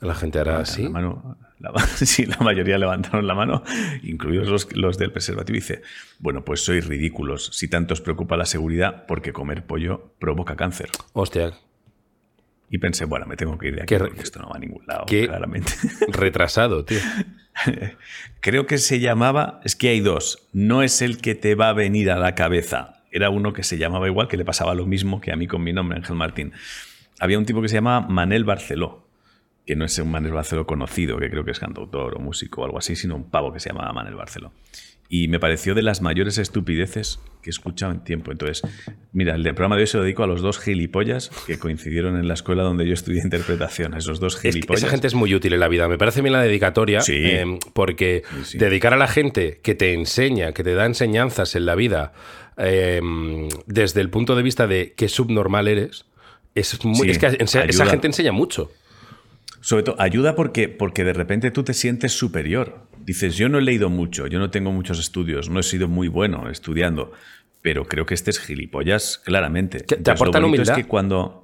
la 0.00 0.14
gente 0.16 0.40
hará 0.40 0.54
La 0.54 0.58
así. 0.60 0.88
mano, 0.88 1.36
la, 1.60 1.70
sí, 1.96 2.26
la 2.26 2.36
mayoría 2.38 2.76
levantaron 2.76 3.24
la 3.26 3.34
mano, 3.34 3.62
incluidos 4.02 4.48
los, 4.48 4.74
los 4.76 4.98
del 4.98 5.12
preservativo. 5.12 5.56
Y 5.56 5.60
dice, 5.60 5.82
bueno, 6.18 6.44
pues 6.44 6.64
sois 6.64 6.84
ridículos 6.86 7.50
si 7.52 7.68
tanto 7.68 7.94
os 7.94 8.00
preocupa 8.00 8.36
la 8.36 8.44
seguridad 8.46 9.06
porque 9.06 9.32
comer 9.32 9.64
pollo 9.64 10.12
provoca 10.18 10.56
cáncer. 10.56 10.90
Hostia, 11.12 11.52
Y 12.68 12.78
pensé, 12.78 13.04
bueno, 13.04 13.26
me 13.26 13.36
tengo 13.36 13.56
que 13.58 13.68
ir 13.68 13.76
de 13.76 13.82
aquí 13.82 13.94
Qué- 13.94 14.00
porque 14.00 14.22
esto 14.22 14.40
no 14.40 14.48
va 14.48 14.56
a 14.56 14.58
ningún 14.58 14.84
lado, 14.86 15.04
qué- 15.06 15.28
claramente. 15.28 15.72
retrasado, 16.08 16.84
tío. 16.84 16.98
Creo 18.40 18.66
que 18.66 18.78
se 18.78 18.98
llamaba, 18.98 19.60
es 19.62 19.76
que 19.76 19.90
hay 19.90 20.00
dos, 20.00 20.48
no 20.52 20.82
es 20.82 21.00
el 21.00 21.18
que 21.18 21.36
te 21.36 21.54
va 21.54 21.68
a 21.68 21.74
venir 21.74 22.10
a 22.10 22.16
la 22.16 22.34
cabeza. 22.34 23.04
Era 23.12 23.30
uno 23.30 23.52
que 23.52 23.62
se 23.62 23.78
llamaba 23.78 24.08
igual, 24.08 24.26
que 24.26 24.36
le 24.38 24.44
pasaba 24.44 24.74
lo 24.74 24.86
mismo 24.86 25.20
que 25.20 25.30
a 25.30 25.36
mí 25.36 25.46
con 25.46 25.62
mi 25.62 25.72
nombre, 25.72 25.98
Ángel 25.98 26.16
Martín. 26.16 26.52
Había 27.22 27.38
un 27.38 27.44
tipo 27.46 27.62
que 27.62 27.68
se 27.68 27.76
llamaba 27.76 28.06
Manel 28.08 28.44
Barceló, 28.44 29.06
que 29.64 29.76
no 29.76 29.84
es 29.84 29.96
un 29.98 30.10
Manel 30.10 30.32
Barceló 30.32 30.66
conocido, 30.66 31.18
que 31.18 31.30
creo 31.30 31.44
que 31.44 31.52
es 31.52 31.60
cantautor 31.60 32.16
o 32.16 32.18
músico 32.18 32.62
o 32.62 32.64
algo 32.64 32.78
así, 32.78 32.96
sino 32.96 33.14
un 33.14 33.30
pavo 33.30 33.52
que 33.52 33.60
se 33.60 33.68
llamaba 33.70 33.92
Manel 33.92 34.16
Barceló. 34.16 34.52
Y 35.08 35.28
me 35.28 35.38
pareció 35.38 35.74
de 35.74 35.82
las 35.82 36.00
mayores 36.00 36.38
estupideces 36.38 37.20
que 37.42 37.50
he 37.50 37.52
escuchado 37.52 37.92
en 37.92 38.02
tiempo. 38.02 38.32
Entonces, 38.32 38.62
mira, 39.12 39.34
el 39.34 39.42
programa 39.42 39.76
de 39.76 39.82
hoy 39.82 39.86
se 39.86 39.98
lo 39.98 40.04
dedico 40.04 40.22
a 40.22 40.26
los 40.26 40.40
dos 40.40 40.58
gilipollas 40.58 41.30
que 41.46 41.58
coincidieron 41.58 42.16
en 42.16 42.26
la 42.28 42.34
escuela 42.34 42.62
donde 42.62 42.86
yo 42.86 42.94
estudié 42.94 43.20
interpretación. 43.22 43.94
Esos 43.94 44.20
dos 44.20 44.36
Es 44.36 44.40
que 44.40 44.52
gilipollas. 44.52 44.82
esa 44.82 44.90
gente 44.90 45.06
es 45.08 45.14
muy 45.14 45.34
útil 45.34 45.52
en 45.52 45.60
la 45.60 45.68
vida. 45.68 45.86
Me 45.86 45.98
parece 45.98 46.22
bien 46.22 46.32
la 46.32 46.40
dedicatoria, 46.42 47.02
Sí. 47.02 47.12
eh, 47.14 47.44
porque 47.74 48.22
Sí, 48.38 48.44
sí. 48.52 48.58
dedicar 48.58 48.94
a 48.94 48.96
la 48.96 49.06
gente 49.06 49.60
que 49.62 49.74
te 49.74 49.92
enseña, 49.92 50.52
que 50.52 50.64
te 50.64 50.72
da 50.74 50.86
enseñanzas 50.86 51.54
en 51.56 51.66
la 51.66 51.74
vida, 51.74 52.14
eh, 52.56 53.00
desde 53.66 54.00
el 54.00 54.08
punto 54.08 54.34
de 54.34 54.42
vista 54.42 54.66
de 54.66 54.94
qué 54.96 55.08
subnormal 55.08 55.68
eres, 55.68 56.06
es, 56.54 56.84
muy- 56.84 56.96
Sí, 56.96 57.10
es 57.10 57.18
que 57.18 57.36
esa 57.40 57.86
gente 57.86 58.06
enseña 58.06 58.32
mucho. 58.32 58.70
Sobre 59.60 59.84
todo, 59.84 60.00
ayuda 60.00 60.34
porque, 60.34 60.68
porque 60.68 61.04
de 61.04 61.12
repente 61.12 61.50
tú 61.52 61.62
te 61.62 61.72
sientes 61.72 62.12
superior. 62.12 62.86
Dices, 63.04 63.36
yo 63.36 63.48
no 63.48 63.58
he 63.58 63.62
leído 63.62 63.90
mucho, 63.90 64.26
yo 64.26 64.38
no 64.38 64.50
tengo 64.50 64.72
muchos 64.72 64.98
estudios, 64.98 65.48
no 65.50 65.60
he 65.60 65.62
sido 65.62 65.86
muy 65.88 66.08
bueno 66.08 66.50
estudiando, 66.50 67.12
pero 67.62 67.84
creo 67.86 68.04
que 68.06 68.14
este 68.14 68.30
es 68.30 68.40
gilipollas, 68.40 69.18
claramente. 69.24 69.80
te 69.80 69.94
Entonces, 69.96 70.20
aportan 70.20 70.42
lo 70.42 70.48
humildad. 70.48 70.76
Es 70.78 70.82
que 70.84 70.88
cuando, 70.88 71.41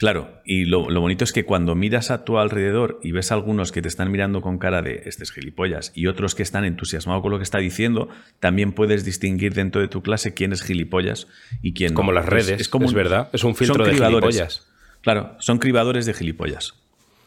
claro, 0.00 0.40
y 0.46 0.64
lo, 0.64 0.88
lo 0.88 1.00
bonito 1.00 1.22
es 1.22 1.32
que 1.32 1.44
cuando 1.44 1.74
miras 1.74 2.10
a 2.10 2.24
tu 2.24 2.38
alrededor 2.38 2.98
y 3.02 3.12
ves 3.12 3.30
a 3.30 3.34
algunos 3.34 3.70
que 3.70 3.82
te 3.82 3.88
están 3.88 4.10
mirando 4.10 4.40
con 4.40 4.58
cara 4.58 4.80
de 4.80 5.02
este 5.04 5.22
es 5.22 5.30
gilipollas 5.30 5.92
y 5.94 6.06
otros 6.06 6.34
que 6.34 6.42
están 6.42 6.64
entusiasmados 6.64 7.22
con 7.22 7.30
lo 7.30 7.36
que 7.36 7.44
está 7.44 7.58
diciendo, 7.58 8.08
también 8.40 8.72
puedes 8.72 9.04
distinguir 9.04 9.52
dentro 9.52 9.82
de 9.82 9.88
tu 9.88 10.02
clase 10.02 10.32
quién 10.32 10.52
es 10.52 10.62
gilipollas 10.62 11.28
y 11.60 11.74
quién 11.74 11.92
no. 11.92 11.96
Como 11.96 12.12
las 12.12 12.26
redes, 12.26 12.60
es, 12.60 12.94
verdad. 12.94 13.28
Es 13.34 13.44
un 13.44 13.54
filtro 13.54 13.84
de 13.84 13.94
gilipollas. 13.94 14.66
Claro, 15.02 15.36
son 15.38 15.58
cribadores 15.58 16.06
de 16.06 16.14
gilipollas. 16.14 16.74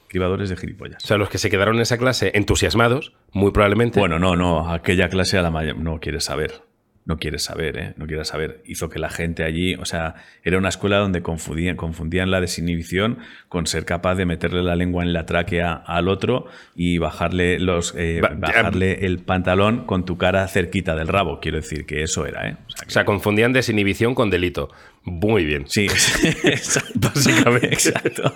Cribadores 0.07 0.49
de 0.49 0.57
gilipollas. 0.57 1.03
O 1.03 1.07
sea, 1.07 1.17
los 1.17 1.29
que 1.29 1.37
se 1.37 1.49
quedaron 1.49 1.75
en 1.75 1.81
esa 1.81 1.97
clase 1.97 2.31
entusiasmados, 2.35 3.13
muy 3.31 3.51
probablemente. 3.51 3.99
Bueno, 3.99 4.19
no, 4.19 4.35
no, 4.35 4.71
aquella 4.71 5.09
clase 5.09 5.37
a 5.37 5.41
la 5.41 5.51
mayor 5.51 5.77
no 5.77 5.99
quieres 5.99 6.25
saber. 6.25 6.61
No 7.05 7.17
quieres 7.17 7.43
saber, 7.43 7.77
¿eh? 7.77 7.93
No 7.97 8.07
quieres 8.07 8.29
saber. 8.29 8.61
Hizo 8.65 8.89
que 8.89 8.97
la 8.97 9.09
gente 9.09 9.43
allí, 9.43 9.75
o 9.75 9.83
sea, 9.83 10.15
era 10.43 10.57
una 10.57 10.69
escuela 10.69 10.97
donde 10.99 11.21
confundían, 11.21 11.75
confundían 11.75 12.31
la 12.31 12.39
desinhibición 12.39 13.19
con 13.49 13.67
ser 13.67 13.83
capaz 13.83 14.15
de 14.15 14.25
meterle 14.25 14.63
la 14.63 14.77
lengua 14.77 15.03
en 15.03 15.11
la 15.11 15.25
tráquea 15.25 15.73
al 15.73 16.07
otro 16.07 16.45
y 16.75 16.99
bajarle, 16.99 17.59
los, 17.59 17.93
eh, 17.97 18.21
bajarle 18.37 19.05
el 19.05 19.19
pantalón 19.19 19.85
con 19.85 20.05
tu 20.05 20.17
cara 20.17 20.47
cerquita 20.47 20.95
del 20.95 21.09
rabo. 21.09 21.39
Quiero 21.41 21.57
decir 21.57 21.85
que 21.85 22.03
eso 22.03 22.25
era, 22.25 22.47
¿eh? 22.47 22.57
O 22.67 22.71
sea, 22.71 22.85
que- 22.85 22.87
O 22.87 22.91
sea, 22.91 23.03
confundían 23.05 23.51
desinhibición 23.51 24.15
con 24.15 24.29
delito. 24.29 24.69
Muy 25.05 25.43
bien. 25.45 25.65
Sí, 25.67 25.85
exacto. 26.43 26.91
Básicamente. 26.95 27.67
Exacto, 27.73 28.33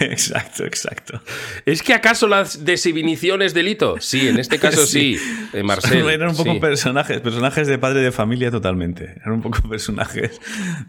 exacto, 0.00 0.64
exacto. 0.64 1.22
¿Es 1.64 1.82
que 1.82 1.94
acaso 1.94 2.26
la 2.26 2.42
desinhibición 2.58 3.40
es 3.42 3.54
delito? 3.54 3.96
Sí, 4.00 4.26
en 4.28 4.38
este 4.38 4.58
caso 4.58 4.84
sí, 4.86 5.16
eh, 5.52 5.62
Marcel. 5.62 6.08
Eran 6.10 6.30
un 6.30 6.36
poco 6.36 6.54
sí. 6.54 6.58
personajes, 6.58 7.20
personajes 7.20 7.68
de 7.68 7.78
padre 7.78 8.00
de 8.00 8.10
familia 8.12 8.50
totalmente. 8.50 9.14
Eran 9.20 9.34
un 9.34 9.42
poco 9.42 9.60
personajes 9.68 10.40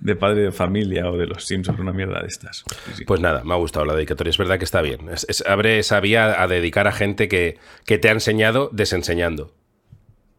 de 0.01 0.15
padre 0.15 0.41
de 0.41 0.51
familia 0.51 1.07
o 1.09 1.17
de 1.17 1.27
los 1.27 1.45
Simpsons, 1.45 1.79
una 1.79 1.93
mierda 1.93 2.21
de 2.21 2.27
estas. 2.27 2.63
Sí, 2.87 2.91
sí. 2.97 3.05
Pues 3.05 3.21
nada, 3.21 3.43
me 3.43 3.53
ha 3.53 3.57
gustado 3.57 3.85
la 3.85 3.93
dedicatoria. 3.93 4.31
Es 4.31 4.37
verdad 4.37 4.57
que 4.57 4.65
está 4.65 4.81
bien. 4.81 5.09
Es- 5.09 5.27
es- 5.29 5.43
abre 5.45 5.79
esa 5.79 5.99
vía 5.99 6.41
a 6.41 6.47
dedicar 6.47 6.87
a 6.87 6.91
gente 6.91 7.27
que, 7.27 7.57
que 7.85 7.99
te 7.99 8.09
ha 8.09 8.13
enseñado 8.13 8.69
desenseñando. 8.73 9.53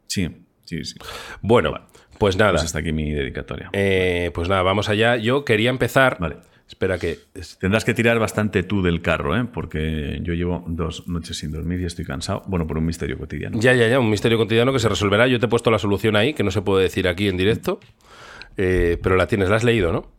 sí, 0.08 0.28
sí. 0.64 0.84
sí. 0.84 0.94
Bueno, 1.42 1.86
pues 2.20 2.36
nada. 2.36 2.52
Pues 2.52 2.62
hasta 2.64 2.78
aquí 2.78 2.92
mi 2.92 3.10
dedicatoria. 3.10 3.70
Eh, 3.72 4.30
pues 4.34 4.48
nada, 4.48 4.62
vamos 4.62 4.88
allá. 4.88 5.16
Yo 5.16 5.44
quería 5.44 5.70
empezar. 5.70 6.18
Vale. 6.20 6.36
Espera 6.68 6.98
que. 6.98 7.18
Tendrás 7.58 7.84
que 7.84 7.94
tirar 7.94 8.20
bastante 8.20 8.62
tú 8.62 8.80
del 8.82 9.02
carro, 9.02 9.36
¿eh? 9.36 9.44
porque 9.52 10.20
yo 10.22 10.34
llevo 10.34 10.62
dos 10.68 11.08
noches 11.08 11.38
sin 11.38 11.50
dormir 11.50 11.80
y 11.80 11.86
estoy 11.86 12.04
cansado. 12.04 12.44
Bueno, 12.46 12.66
por 12.68 12.78
un 12.78 12.84
misterio 12.86 13.18
cotidiano. 13.18 13.58
Ya, 13.58 13.72
ya, 13.74 13.88
ya, 13.88 13.98
un 13.98 14.08
misterio 14.08 14.38
cotidiano 14.38 14.72
que 14.72 14.78
se 14.78 14.88
resolverá. 14.88 15.26
Yo 15.26 15.40
te 15.40 15.46
he 15.46 15.48
puesto 15.48 15.70
la 15.72 15.78
solución 15.80 16.14
ahí, 16.14 16.32
que 16.34 16.44
no 16.44 16.50
se 16.52 16.62
puede 16.62 16.84
decir 16.84 17.08
aquí 17.08 17.26
en 17.26 17.36
directo. 17.36 17.80
Eh, 18.56 18.98
pero 19.02 19.16
la 19.16 19.26
tienes, 19.26 19.48
la 19.48 19.56
has 19.56 19.64
leído, 19.64 19.90
¿no? 19.92 20.12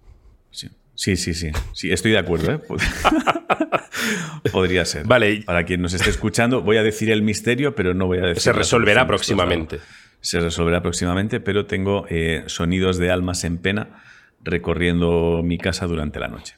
Sí, 0.49 0.67
sí, 0.95 1.15
sí. 1.15 1.33
Sí, 1.33 1.51
Sí, 1.73 1.91
estoy 1.91 2.11
de 2.11 2.17
acuerdo. 2.17 2.51
¿eh? 2.51 2.59
Pod- 2.67 2.81
Podría 4.51 4.85
ser. 4.85 5.05
Vale. 5.05 5.43
Para 5.45 5.63
quien 5.65 5.81
nos 5.81 5.93
esté 5.93 6.09
escuchando, 6.09 6.61
voy 6.61 6.77
a 6.77 6.83
decir 6.83 7.11
el 7.11 7.21
misterio, 7.21 7.75
pero 7.75 7.93
no 7.93 8.07
voy 8.07 8.17
a 8.19 8.23
decir. 8.23 8.41
Se 8.41 8.53
resolverá 8.53 9.07
próximamente. 9.07 9.79
Se 10.21 10.39
resolverá 10.39 10.81
próximamente, 10.81 11.39
pero 11.39 11.65
tengo 11.65 12.05
eh, 12.09 12.43
sonidos 12.47 12.97
de 12.97 13.11
almas 13.11 13.43
en 13.43 13.57
pena 13.57 14.03
recorriendo 14.43 15.41
mi 15.43 15.57
casa 15.57 15.87
durante 15.87 16.19
la 16.19 16.27
noche. 16.27 16.55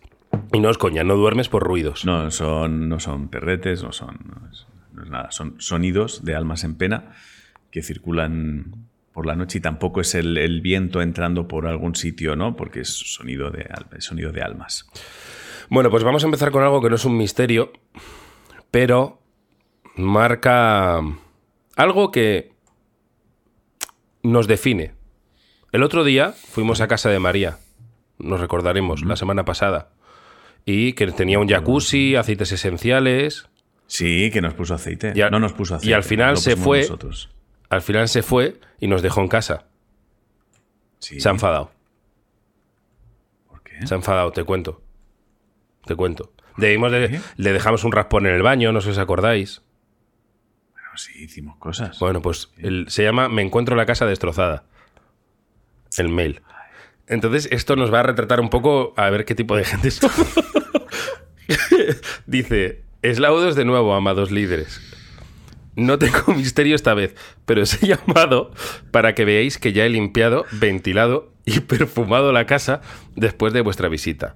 Y 0.51 0.59
no 0.59 0.69
es 0.69 0.77
coña, 0.77 1.03
no 1.03 1.15
duermes 1.15 1.49
por 1.49 1.63
ruidos. 1.63 2.05
No 2.05 2.29
son, 2.31 2.89
no 2.89 2.99
son 2.99 3.29
perretes, 3.29 3.83
no 3.83 3.91
son 3.91 4.19
no 4.25 4.49
es, 4.51 4.67
no 4.93 5.03
es 5.03 5.09
nada, 5.09 5.31
son 5.31 5.55
sonidos 5.59 6.23
de 6.23 6.35
almas 6.35 6.63
en 6.63 6.75
pena 6.75 7.13
que 7.71 7.81
circulan 7.81 8.87
por 9.13 9.25
la 9.25 9.35
noche 9.35 9.59
y 9.59 9.61
tampoco 9.61 10.01
es 10.01 10.15
el, 10.15 10.37
el 10.37 10.61
viento 10.61 11.01
entrando 11.01 11.47
por 11.47 11.67
algún 11.67 11.95
sitio, 11.95 12.35
¿no? 12.35 12.55
Porque 12.55 12.81
es 12.81 12.89
sonido 12.89 13.51
de, 13.51 13.67
sonido 13.99 14.31
de 14.31 14.41
almas. 14.41 14.89
Bueno, 15.69 15.89
pues 15.89 16.03
vamos 16.03 16.23
a 16.23 16.27
empezar 16.27 16.51
con 16.51 16.63
algo 16.63 16.81
que 16.81 16.89
no 16.89 16.95
es 16.95 17.05
un 17.05 17.17
misterio, 17.17 17.71
pero 18.71 19.21
marca 19.95 20.99
algo 21.75 22.11
que 22.11 22.52
nos 24.23 24.47
define. 24.47 24.93
El 25.71 25.83
otro 25.83 26.03
día 26.03 26.31
fuimos 26.31 26.81
a 26.81 26.87
casa 26.87 27.09
de 27.09 27.19
María, 27.19 27.57
nos 28.19 28.39
recordaremos, 28.39 29.03
la 29.03 29.15
semana 29.15 29.43
pasada, 29.45 29.89
y 30.65 30.93
que 30.93 31.07
tenía 31.11 31.39
un 31.39 31.47
jacuzzi, 31.49 32.15
aceites 32.15 32.51
esenciales. 32.51 33.49
Sí, 33.87 34.29
que 34.31 34.41
nos 34.41 34.53
puso 34.53 34.73
aceite. 34.75 35.13
Y 35.15 35.21
al- 35.21 35.31
no 35.31 35.39
nos 35.39 35.53
puso 35.53 35.75
aceite. 35.75 35.89
y 35.91 35.93
al 35.93 36.03
final 36.03 36.37
se 36.37 36.55
fue- 36.55 36.81
nosotros. 36.81 37.29
Al 37.69 37.81
final 37.81 38.07
se 38.07 38.21
fue 38.23 38.59
y 38.79 38.87
nos 38.87 39.01
dejó 39.01 39.21
en 39.21 39.27
casa. 39.27 39.65
Sí. 40.99 41.19
Se 41.19 41.27
ha 41.27 41.31
enfadado. 41.31 41.71
¿Por 43.47 43.61
qué? 43.63 43.85
Se 43.85 43.93
ha 43.93 43.97
enfadado, 43.97 44.31
te 44.31 44.43
cuento. 44.43 44.81
Te 45.85 45.95
cuento. 45.95 46.31
Le 47.35 47.51
dejamos 47.51 47.83
un 47.83 47.91
raspón 47.91 48.27
en 48.27 48.33
el 48.35 48.41
baño, 48.43 48.71
no 48.71 48.79
sé 48.79 48.85
si 48.85 48.91
os 48.91 48.97
acordáis. 48.99 49.63
Bueno, 50.93 50.97
sí, 50.97 51.23
hicimos 51.23 51.57
cosas. 51.57 51.97
Bueno, 51.97 52.21
pues 52.21 52.51
el- 52.57 52.85
se 52.87 53.01
llama 53.03 53.27
Me 53.27 53.41
encuentro 53.41 53.75
la 53.75 53.87
casa 53.87 54.05
destrozada. 54.05 54.63
El 55.97 56.09
mail. 56.09 56.41
Entonces, 57.07 57.47
esto 57.51 57.75
nos 57.75 57.91
va 57.91 58.01
a 58.01 58.03
retratar 58.03 58.39
un 58.39 58.49
poco 58.51 58.93
a 58.95 59.09
ver 59.09 59.25
qué 59.25 59.33
tipo 59.33 59.55
de 59.55 59.63
gente 59.63 59.89
somos. 59.89 60.15
Dice, 62.27 62.83
eslaudos 63.01 63.55
de 63.55 63.65
nuevo, 63.65 63.93
amados 63.95 64.31
líderes. 64.31 64.79
No 65.75 65.97
tengo 65.97 66.19
misterio 66.35 66.75
esta 66.75 66.93
vez, 66.93 67.15
pero 67.45 67.63
os 67.63 67.81
he 67.81 67.87
llamado 67.87 68.51
para 68.91 69.15
que 69.15 69.25
veáis 69.25 69.57
que 69.57 69.73
ya 69.73 69.85
he 69.85 69.89
limpiado, 69.89 70.45
ventilado 70.51 71.31
y 71.45 71.59
perfumado 71.61 72.31
la 72.31 72.45
casa 72.45 72.81
después 73.15 73.53
de 73.53 73.61
vuestra 73.61 73.89
visita. 73.89 74.35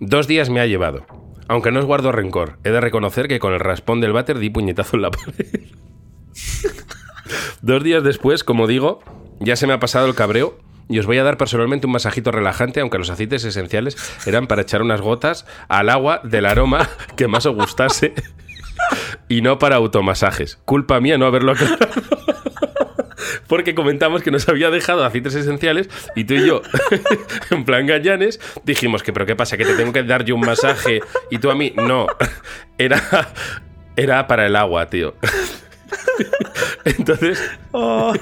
Dos 0.00 0.26
días 0.26 0.48
me 0.48 0.60
ha 0.60 0.66
llevado. 0.66 1.06
Aunque 1.48 1.70
no 1.72 1.80
os 1.80 1.86
guardo 1.86 2.12
rencor, 2.12 2.58
he 2.64 2.70
de 2.70 2.80
reconocer 2.80 3.26
que 3.28 3.40
con 3.40 3.52
el 3.52 3.60
raspón 3.60 4.00
del 4.00 4.12
váter 4.12 4.38
di 4.38 4.50
puñetazo 4.50 4.96
en 4.96 5.02
la 5.02 5.10
pared. 5.10 5.60
Dos 7.62 7.84
días 7.84 8.02
después, 8.02 8.44
como 8.44 8.66
digo, 8.66 9.02
ya 9.40 9.56
se 9.56 9.66
me 9.66 9.72
ha 9.72 9.80
pasado 9.80 10.06
el 10.06 10.14
cabreo 10.14 10.58
y 10.88 10.98
os 10.98 11.06
voy 11.06 11.18
a 11.18 11.22
dar 11.24 11.36
personalmente 11.36 11.86
un 11.86 11.92
masajito 11.92 12.32
relajante, 12.32 12.80
aunque 12.80 12.98
los 12.98 13.10
aceites 13.10 13.44
esenciales 13.44 13.96
eran 14.26 14.48
para 14.48 14.62
echar 14.62 14.82
unas 14.82 15.00
gotas 15.00 15.46
al 15.68 15.88
agua 15.88 16.20
del 16.24 16.46
aroma 16.46 16.88
que 17.16 17.28
más 17.28 17.46
os 17.46 17.54
gustase 17.54 18.12
y 19.28 19.40
no 19.40 19.58
para 19.58 19.76
automasajes. 19.76 20.58
Culpa 20.64 21.00
mía 21.00 21.16
no 21.16 21.26
haberlo 21.26 21.52
aclarado. 21.52 21.88
Porque 23.46 23.74
comentamos 23.74 24.22
que 24.22 24.30
nos 24.30 24.48
había 24.48 24.70
dejado 24.70 25.04
aceites 25.04 25.34
esenciales 25.34 25.88
y 26.16 26.24
tú 26.24 26.34
y 26.34 26.46
yo, 26.46 26.62
en 27.50 27.64
plan 27.64 27.86
gañanes, 27.86 28.40
dijimos 28.64 29.02
que, 29.02 29.12
pero 29.12 29.26
¿qué 29.26 29.36
pasa? 29.36 29.56
¿Que 29.56 29.64
te 29.64 29.74
tengo 29.74 29.92
que 29.92 30.02
dar 30.02 30.24
yo 30.24 30.34
un 30.34 30.40
masaje 30.42 31.00
y 31.30 31.38
tú 31.38 31.50
a 31.50 31.54
mí? 31.54 31.72
No, 31.76 32.06
era, 32.78 33.32
era 33.96 34.26
para 34.26 34.46
el 34.46 34.56
agua, 34.56 34.86
tío. 34.86 35.14
Entonces, 36.84 37.42
Oh, 37.72 38.12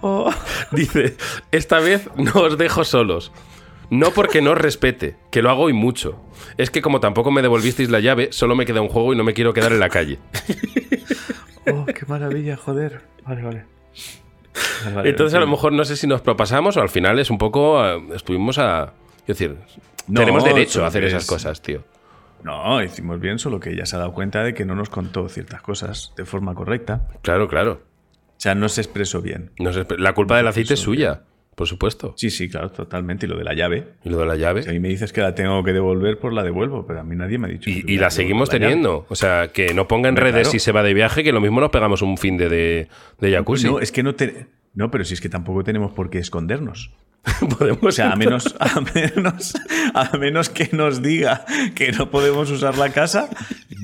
oh. 0.00 0.30
Dice, 0.70 1.16
esta 1.50 1.78
vez 1.80 2.08
no 2.16 2.32
os 2.42 2.58
dejo 2.58 2.84
solos. 2.84 3.32
No 3.90 4.10
porque 4.10 4.40
no 4.40 4.52
os 4.52 4.58
respete, 4.58 5.16
que 5.30 5.42
lo 5.42 5.50
hago 5.50 5.68
y 5.68 5.72
mucho. 5.74 6.18
Es 6.56 6.70
que 6.70 6.80
como 6.80 7.00
tampoco 7.00 7.30
me 7.30 7.42
devolvisteis 7.42 7.90
la 7.90 8.00
llave, 8.00 8.28
solo 8.32 8.54
me 8.54 8.64
queda 8.64 8.80
un 8.80 8.88
juego 8.88 9.12
y 9.12 9.16
no 9.16 9.24
me 9.24 9.34
quiero 9.34 9.52
quedar 9.52 9.72
en 9.72 9.80
la 9.80 9.88
calle. 9.90 10.18
Oh, 11.70 11.84
qué 11.86 12.06
maravilla, 12.06 12.56
joder. 12.56 13.02
Vale, 13.26 13.42
vale. 13.42 13.64
Vale, 14.84 14.96
vale, 14.96 15.10
Entonces 15.10 15.34
a 15.36 15.40
lo 15.40 15.46
mejor 15.46 15.72
no 15.72 15.84
sé 15.84 15.96
si 15.96 16.06
nos 16.06 16.20
propasamos 16.22 16.76
o 16.76 16.80
al 16.82 16.88
final 16.88 17.18
es 17.18 17.30
un 17.30 17.38
poco... 17.38 17.84
eh, 17.84 18.02
estuvimos 18.14 18.58
a... 18.58 18.92
Es 19.20 19.26
decir, 19.38 19.56
No, 20.08 20.20
tenemos 20.20 20.42
derecho 20.44 20.84
a 20.84 20.88
hacer 20.88 21.04
es- 21.04 21.12
esas 21.12 21.26
cosas, 21.26 21.60
tío. 21.62 21.84
No, 22.44 22.82
hicimos 22.82 23.20
bien, 23.20 23.38
solo 23.38 23.60
que 23.60 23.70
ella 23.70 23.86
se 23.86 23.96
ha 23.96 24.00
dado 24.00 24.12
cuenta 24.12 24.42
de 24.42 24.54
que 24.54 24.64
no 24.64 24.74
nos 24.74 24.90
contó 24.90 25.28
ciertas 25.28 25.62
cosas 25.62 26.12
de 26.16 26.24
forma 26.24 26.54
correcta. 26.54 27.08
Claro, 27.22 27.48
claro. 27.48 27.82
O 28.36 28.40
sea, 28.42 28.54
no 28.54 28.68
se 28.68 28.80
expresó 28.80 29.22
bien. 29.22 29.50
No 29.58 29.70
la 29.98 30.14
culpa 30.14 30.36
del 30.36 30.48
aceite 30.48 30.74
es 30.74 30.80
suya, 30.80 31.22
por 31.54 31.68
supuesto. 31.68 32.14
Sí, 32.16 32.30
sí, 32.30 32.48
claro, 32.48 32.70
totalmente. 32.72 33.26
Y 33.26 33.28
lo 33.28 33.36
de 33.38 33.44
la 33.44 33.54
llave. 33.54 33.90
Y 34.04 34.08
lo 34.08 34.18
de 34.18 34.26
la 34.26 34.34
llave. 34.36 34.62
Si 34.64 34.70
a 34.70 34.72
mí 34.72 34.80
me 34.80 34.88
dices 34.88 35.12
que 35.12 35.20
la 35.20 35.34
tengo 35.36 35.62
que 35.62 35.72
devolver, 35.72 36.18
pues 36.18 36.34
la 36.34 36.42
devuelvo, 36.42 36.84
pero 36.84 37.00
a 37.00 37.04
mí 37.04 37.14
nadie 37.14 37.38
me 37.38 37.46
ha 37.46 37.50
dicho. 37.50 37.70
que 37.70 37.84
Y, 37.86 37.98
la 37.98 38.10
seguimos 38.10 38.48
llave. 38.48 38.58
teniendo. 38.60 39.06
O 39.08 39.14
sea, 39.14 39.48
que 39.52 39.72
no 39.74 39.86
ponga 39.86 40.08
en 40.08 40.14
Hombre, 40.14 40.24
redes 40.32 40.48
claro. 40.48 40.50
si 40.50 40.58
se 40.58 40.72
va 40.72 40.82
de 40.82 40.92
viaje, 40.94 41.22
que 41.22 41.30
lo 41.32 41.40
mismo 41.40 41.60
nos 41.60 41.70
pegamos 41.70 42.02
un 42.02 42.18
fin 42.18 42.36
de, 42.36 42.48
de, 42.48 42.88
de 43.20 43.32
jacuzzi. 43.32 43.66
No, 43.68 43.78
es 43.78 43.92
que 43.92 44.02
no 44.02 44.14
te... 44.16 44.46
No, 44.74 44.90
pero 44.90 45.04
si 45.04 45.14
es 45.14 45.20
que 45.20 45.28
tampoco 45.28 45.62
tenemos 45.62 45.92
por 45.92 46.08
qué 46.10 46.18
escondernos. 46.18 46.90
Podemos 47.58 47.82
O 47.84 47.92
sea, 47.92 48.12
a 48.12 48.16
menos, 48.16 48.54
a 48.60 48.80
menos, 48.94 49.54
a 49.94 50.16
menos 50.18 50.48
que 50.48 50.68
nos 50.72 51.02
diga 51.02 51.44
que 51.74 51.92
no 51.92 52.10
podemos 52.10 52.50
usar 52.50 52.76
la 52.78 52.90
casa, 52.90 53.28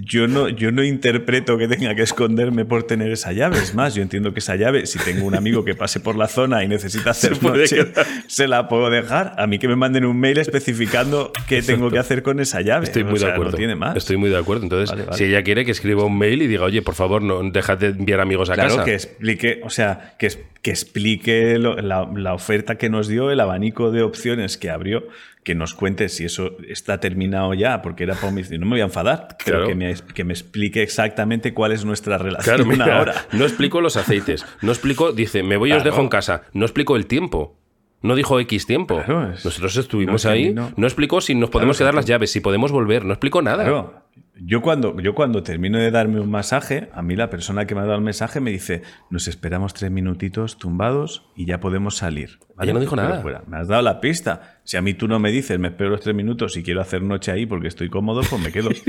yo 0.04 0.26
no, 0.26 0.48
yo 0.48 0.72
no 0.72 0.82
interpreto 0.82 1.56
que 1.56 1.68
tenga 1.68 1.94
que 1.94 2.02
esconderme 2.02 2.64
por 2.64 2.82
tener 2.84 3.12
esa 3.12 3.32
llave. 3.32 3.58
Es 3.58 3.74
más, 3.74 3.94
yo 3.94 4.02
entiendo 4.02 4.32
que 4.32 4.40
esa 4.40 4.56
llave, 4.56 4.86
si 4.86 4.98
tengo 4.98 5.24
un 5.26 5.36
amigo 5.36 5.64
que 5.64 5.74
pase 5.76 6.00
por 6.00 6.16
la 6.16 6.26
zona 6.26 6.64
y 6.64 6.68
necesita 6.68 7.10
hacer 7.10 7.36
Se 7.36 7.46
noche, 7.46 7.92
se 8.26 8.48
la 8.48 8.68
puedo 8.68 8.90
dejar. 8.90 9.34
A 9.38 9.46
mí 9.46 9.58
que 9.60 9.68
me 9.68 9.76
manden 9.76 10.04
un 10.04 10.18
mail 10.18 10.38
especificando 10.38 11.32
qué 11.46 11.62
tengo 11.62 11.90
que 11.90 11.98
hacer 11.98 12.22
con 12.24 12.40
esa 12.40 12.60
llave. 12.60 12.86
Estoy 12.86 13.02
O 13.02 13.06
muy 13.06 13.18
sea, 13.18 13.28
de 13.28 13.32
acuerdo. 13.34 13.52
No 13.52 13.58
tiene 13.58 13.76
más. 13.76 13.96
Estoy 13.96 14.16
muy 14.16 14.30
de 14.30 14.38
acuerdo. 14.38 14.64
Entonces, 14.64 14.90
Vale, 14.90 15.04
vale. 15.04 15.16
si 15.16 15.24
ella 15.24 15.42
quiere 15.44 15.64
que 15.64 15.70
escriba 15.70 16.04
un 16.04 16.18
mail 16.18 16.42
y 16.42 16.46
diga, 16.48 16.64
oye, 16.64 16.82
por 16.82 16.94
favor, 16.96 17.22
no 17.22 17.40
dejad 17.50 17.78
de 17.78 17.88
enviar 17.88 18.20
amigos 18.20 18.50
a 18.50 18.54
Claro, 18.54 18.70
casa. 18.70 18.84
que 18.84 18.94
explique, 18.94 19.60
o 19.64 19.70
sea, 19.70 20.14
que, 20.18 20.28
que 20.62 20.70
explique 20.70 21.58
lo- 21.58 21.76
la, 21.76 22.08
la 22.14 22.34
oferta 22.34 22.76
que 22.76 22.88
nos 22.90 23.06
dio, 23.08 23.27
el 23.30 23.40
abanico 23.40 23.90
de 23.90 24.02
opciones 24.02 24.56
que 24.58 24.70
abrió, 24.70 25.06
que 25.44 25.54
nos 25.54 25.74
cuente 25.74 26.08
si 26.08 26.24
eso 26.24 26.56
está 26.68 27.00
terminado 27.00 27.54
ya, 27.54 27.80
porque 27.82 28.04
era 28.04 28.14
para 28.14 28.30
mí, 28.32 28.42
no 28.58 28.66
me 28.66 28.72
voy 28.72 28.80
a 28.80 28.84
enfadar, 28.84 29.36
Claro. 29.38 29.66
que 29.66 29.74
me, 29.74 29.94
que 30.14 30.24
me 30.24 30.32
explique 30.32 30.82
exactamente 30.82 31.54
cuál 31.54 31.72
es 31.72 31.84
nuestra 31.84 32.18
relación 32.18 32.56
Claro, 32.56 32.70
mira, 32.70 32.98
ahora. 32.98 33.14
no 33.32 33.44
explico 33.44 33.80
los 33.80 33.96
aceites. 33.96 34.44
No 34.62 34.72
explico, 34.72 35.12
dice, 35.12 35.42
me 35.42 35.56
voy 35.56 35.70
y 35.70 35.72
os 35.72 35.84
dejo 35.84 36.00
en 36.00 36.08
casa. 36.08 36.42
No 36.52 36.64
explico 36.64 36.96
el 36.96 37.06
tiempo. 37.06 37.56
No 38.00 38.14
dijo 38.14 38.38
X 38.38 38.66
tiempo. 38.66 39.00
Es- 39.00 39.44
Nosotros 39.44 39.76
estuvimos 39.76 40.24
no, 40.24 40.30
ahí. 40.30 40.52
No. 40.54 40.70
no- 40.76 40.86
explicó 40.86 41.20
si 41.20 41.34
nos 41.34 41.50
podemos 41.50 41.76
quedar 41.78 41.94
las 41.94 42.04
llaves, 42.06 42.30
si 42.30 42.40
podemos 42.40 42.70
volver. 42.70 43.04
No 43.04 43.12
explicó 43.12 43.42
nada. 43.42 44.04
Yo 44.40 44.62
cuando, 44.62 44.98
yo 45.00 45.14
cuando 45.14 45.42
termino 45.42 45.78
de 45.78 45.90
darme 45.90 46.20
un 46.20 46.30
masaje, 46.30 46.88
a 46.92 47.02
mí 47.02 47.16
la 47.16 47.28
persona 47.28 47.66
que 47.66 47.74
me 47.74 47.80
ha 47.80 47.84
dado 47.84 47.96
el 47.96 48.02
mensaje 48.04 48.40
me 48.40 48.50
dice, 48.50 48.82
nos 49.10 49.26
esperamos 49.26 49.74
tres 49.74 49.90
minutitos 49.90 50.58
tumbados 50.58 51.24
y 51.34 51.46
ya 51.46 51.58
podemos 51.60 51.96
salir. 51.96 52.38
Ella 52.60 52.72
no 52.72 52.80
dijo 52.80 52.94
Pero 52.94 53.08
nada. 53.08 53.20
fuera. 53.22 53.42
Me 53.46 53.56
has 53.58 53.68
dado 53.68 53.82
la 53.82 54.00
pista. 54.00 54.60
Si 54.64 54.76
a 54.76 54.82
mí 54.82 54.94
tú 54.94 55.08
no 55.08 55.18
me 55.18 55.30
dices, 55.32 55.58
me 55.58 55.68
espero 55.68 55.90
los 55.90 56.00
tres 56.00 56.14
minutos 56.14 56.56
y 56.56 56.62
quiero 56.62 56.80
hacer 56.80 57.02
noche 57.02 57.32
ahí 57.32 57.46
porque 57.46 57.68
estoy 57.68 57.88
cómodo, 57.88 58.20
pues 58.28 58.40
me 58.42 58.52
quedo. 58.52 58.70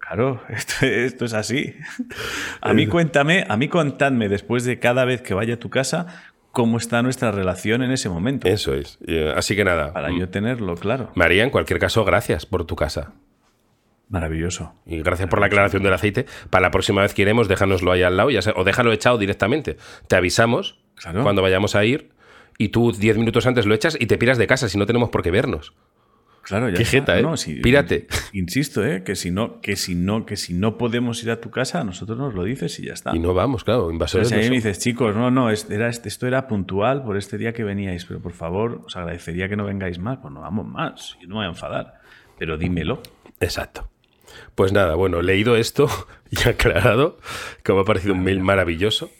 Claro, 0.00 0.40
esto, 0.48 0.86
esto 0.86 1.26
es 1.26 1.34
así. 1.34 1.74
A 2.62 2.72
mí 2.72 2.86
cuéntame, 2.86 3.44
a 3.46 3.58
mí 3.58 3.68
contadme 3.68 4.30
después 4.30 4.64
de 4.64 4.78
cada 4.78 5.04
vez 5.04 5.20
que 5.20 5.34
vaya 5.34 5.54
a 5.54 5.56
tu 5.58 5.68
casa, 5.68 6.06
cómo 6.50 6.78
está 6.78 7.02
nuestra 7.02 7.30
relación 7.30 7.82
en 7.82 7.90
ese 7.90 8.08
momento. 8.08 8.48
Eso 8.48 8.72
es. 8.72 8.98
Eh, 9.06 9.30
así 9.36 9.54
que 9.54 9.64
nada. 9.64 9.92
Para 9.92 10.10
yo 10.10 10.30
tenerlo, 10.30 10.76
claro. 10.76 11.10
María, 11.14 11.44
en 11.44 11.50
cualquier 11.50 11.78
caso, 11.78 12.06
gracias 12.06 12.46
por 12.46 12.64
tu 12.64 12.74
casa. 12.74 13.12
Maravilloso. 14.08 14.74
Y 14.86 15.02
gracias 15.02 15.28
por 15.28 15.40
la 15.40 15.46
aclaración 15.46 15.82
del 15.82 15.92
aceite. 15.92 16.26
Para 16.50 16.62
la 16.62 16.70
próxima 16.70 17.02
vez 17.02 17.12
que 17.12 17.22
iremos, 17.22 17.48
déjanoslo 17.48 17.92
ahí 17.92 18.02
al 18.02 18.16
lado 18.16 18.30
ya 18.30 18.40
o 18.56 18.64
déjalo 18.64 18.92
echado 18.92 19.18
directamente. 19.18 19.76
Te 20.06 20.16
avisamos 20.16 20.80
cuando 21.22 21.42
vayamos 21.42 21.74
a 21.74 21.84
ir 21.84 22.10
y 22.56 22.68
tú 22.68 22.92
10 22.92 23.18
minutos 23.18 23.46
antes 23.46 23.66
lo 23.66 23.74
echas 23.74 23.96
y 23.98 24.06
te 24.06 24.18
piras 24.18 24.38
de 24.38 24.46
casa 24.46 24.68
si 24.68 24.78
no 24.78 24.86
tenemos 24.86 25.10
por 25.10 25.22
qué 25.22 25.30
vernos. 25.30 25.74
Claro, 26.42 26.70
ya 26.70 26.78
Qué 26.78 26.86
jeta, 26.86 27.18
¿eh? 27.20 27.24
Pírate. 27.62 28.06
Insisto, 28.32 28.82
¿eh? 28.82 29.02
Que 29.04 29.16
si, 29.16 29.30
no, 29.30 29.60
que, 29.60 29.76
si 29.76 29.94
no, 29.94 30.24
que 30.24 30.36
si 30.36 30.54
no 30.54 30.78
podemos 30.78 31.22
ir 31.22 31.30
a 31.30 31.42
tu 31.42 31.50
casa, 31.50 31.84
nosotros 31.84 32.16
nos 32.16 32.34
lo 32.34 32.42
dices 32.42 32.80
y 32.80 32.86
ya 32.86 32.94
está. 32.94 33.14
Y 33.14 33.18
no 33.18 33.34
vamos, 33.34 33.64
claro, 33.64 33.90
invasores. 33.90 34.32
a 34.32 34.36
mí 34.36 34.48
me 34.48 34.56
dices, 34.56 34.78
chicos, 34.78 35.14
no, 35.14 35.30
no, 35.30 35.50
era, 35.50 35.88
esto 35.90 36.26
era 36.26 36.48
puntual 36.48 37.04
por 37.04 37.18
este 37.18 37.36
día 37.36 37.52
que 37.52 37.64
veníais, 37.64 38.06
pero 38.06 38.20
por 38.22 38.32
favor, 38.32 38.80
os 38.86 38.96
agradecería 38.96 39.50
que 39.50 39.56
no 39.56 39.66
vengáis 39.66 39.98
más. 39.98 40.18
Pues 40.22 40.32
no 40.32 40.40
vamos 40.40 40.66
más, 40.66 41.18
yo 41.20 41.28
no 41.28 41.34
me 41.34 41.40
voy 41.40 41.44
a 41.44 41.48
enfadar, 41.48 42.00
pero 42.38 42.56
dímelo. 42.56 43.02
Exacto. 43.40 43.90
Pues 44.54 44.72
nada, 44.72 44.94
bueno, 44.94 45.22
leído 45.22 45.56
esto 45.56 45.88
y 46.30 46.48
aclarado, 46.48 47.18
que 47.62 47.72
me 47.72 47.80
ha 47.80 47.84
parecido 47.84 48.14
un 48.14 48.24
mail 48.24 48.40
maravilloso. 48.40 49.10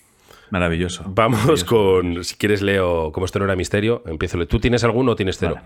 Maravilloso. 0.50 1.04
Vamos 1.06 1.64
con, 1.64 2.24
si 2.24 2.36
quieres 2.36 2.62
leo, 2.62 3.12
como 3.12 3.26
esto 3.26 3.38
no 3.38 3.44
era 3.44 3.56
misterio, 3.56 4.02
empiezo. 4.06 4.46
¿Tú 4.46 4.58
tienes 4.60 4.82
alguno 4.84 5.12
o 5.12 5.16
tienes 5.16 5.36
cero? 5.38 5.56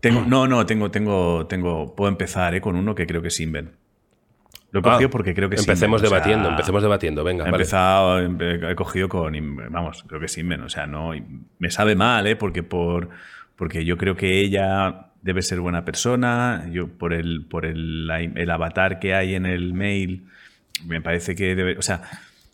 Tengo, 0.00 0.22
no, 0.26 0.46
no, 0.46 0.66
tengo, 0.66 0.90
tengo, 0.90 1.46
tengo, 1.46 1.94
puedo 1.94 2.10
empezar 2.10 2.54
eh, 2.54 2.60
con 2.60 2.76
uno 2.76 2.94
que 2.94 3.06
creo 3.06 3.22
que 3.22 3.28
es 3.28 3.40
Inven. 3.40 3.76
Lo 4.72 4.80
he 4.80 4.82
cogido 4.82 5.08
ah, 5.08 5.10
porque 5.10 5.34
creo 5.34 5.48
que 5.48 5.56
es 5.56 5.60
Empecemos 5.60 6.00
debatiendo, 6.00 6.48
empecemos 6.48 6.82
debatiendo, 6.82 7.22
venga. 7.22 7.44
He 7.44 7.48
empezado, 7.48 8.20
he 8.20 8.74
cogido 8.74 9.08
con, 9.08 9.34
vamos, 9.70 10.02
creo 10.08 10.18
que 10.18 10.26
es 10.26 10.38
Inven. 10.38 10.62
O 10.62 10.68
sea, 10.68 10.86
no, 10.86 11.12
me 11.58 11.70
sabe 11.70 11.94
mal, 11.94 12.26
¿eh? 12.26 12.36
Porque, 12.36 12.62
por, 12.62 13.10
porque 13.54 13.84
yo 13.84 13.96
creo 13.98 14.16
que 14.16 14.40
ella 14.40 15.11
debe 15.22 15.42
ser 15.42 15.60
buena 15.60 15.84
persona. 15.84 16.68
Yo, 16.70 16.88
por 16.88 17.12
el, 17.12 17.46
por 17.46 17.64
el, 17.64 18.10
el 18.10 18.50
avatar 18.50 18.98
que 18.98 19.14
hay 19.14 19.34
en 19.34 19.46
el 19.46 19.72
mail, 19.72 20.26
me 20.84 21.00
parece 21.00 21.34
que 21.34 21.54
debe. 21.54 21.78
O 21.78 21.82
sea, 21.82 22.02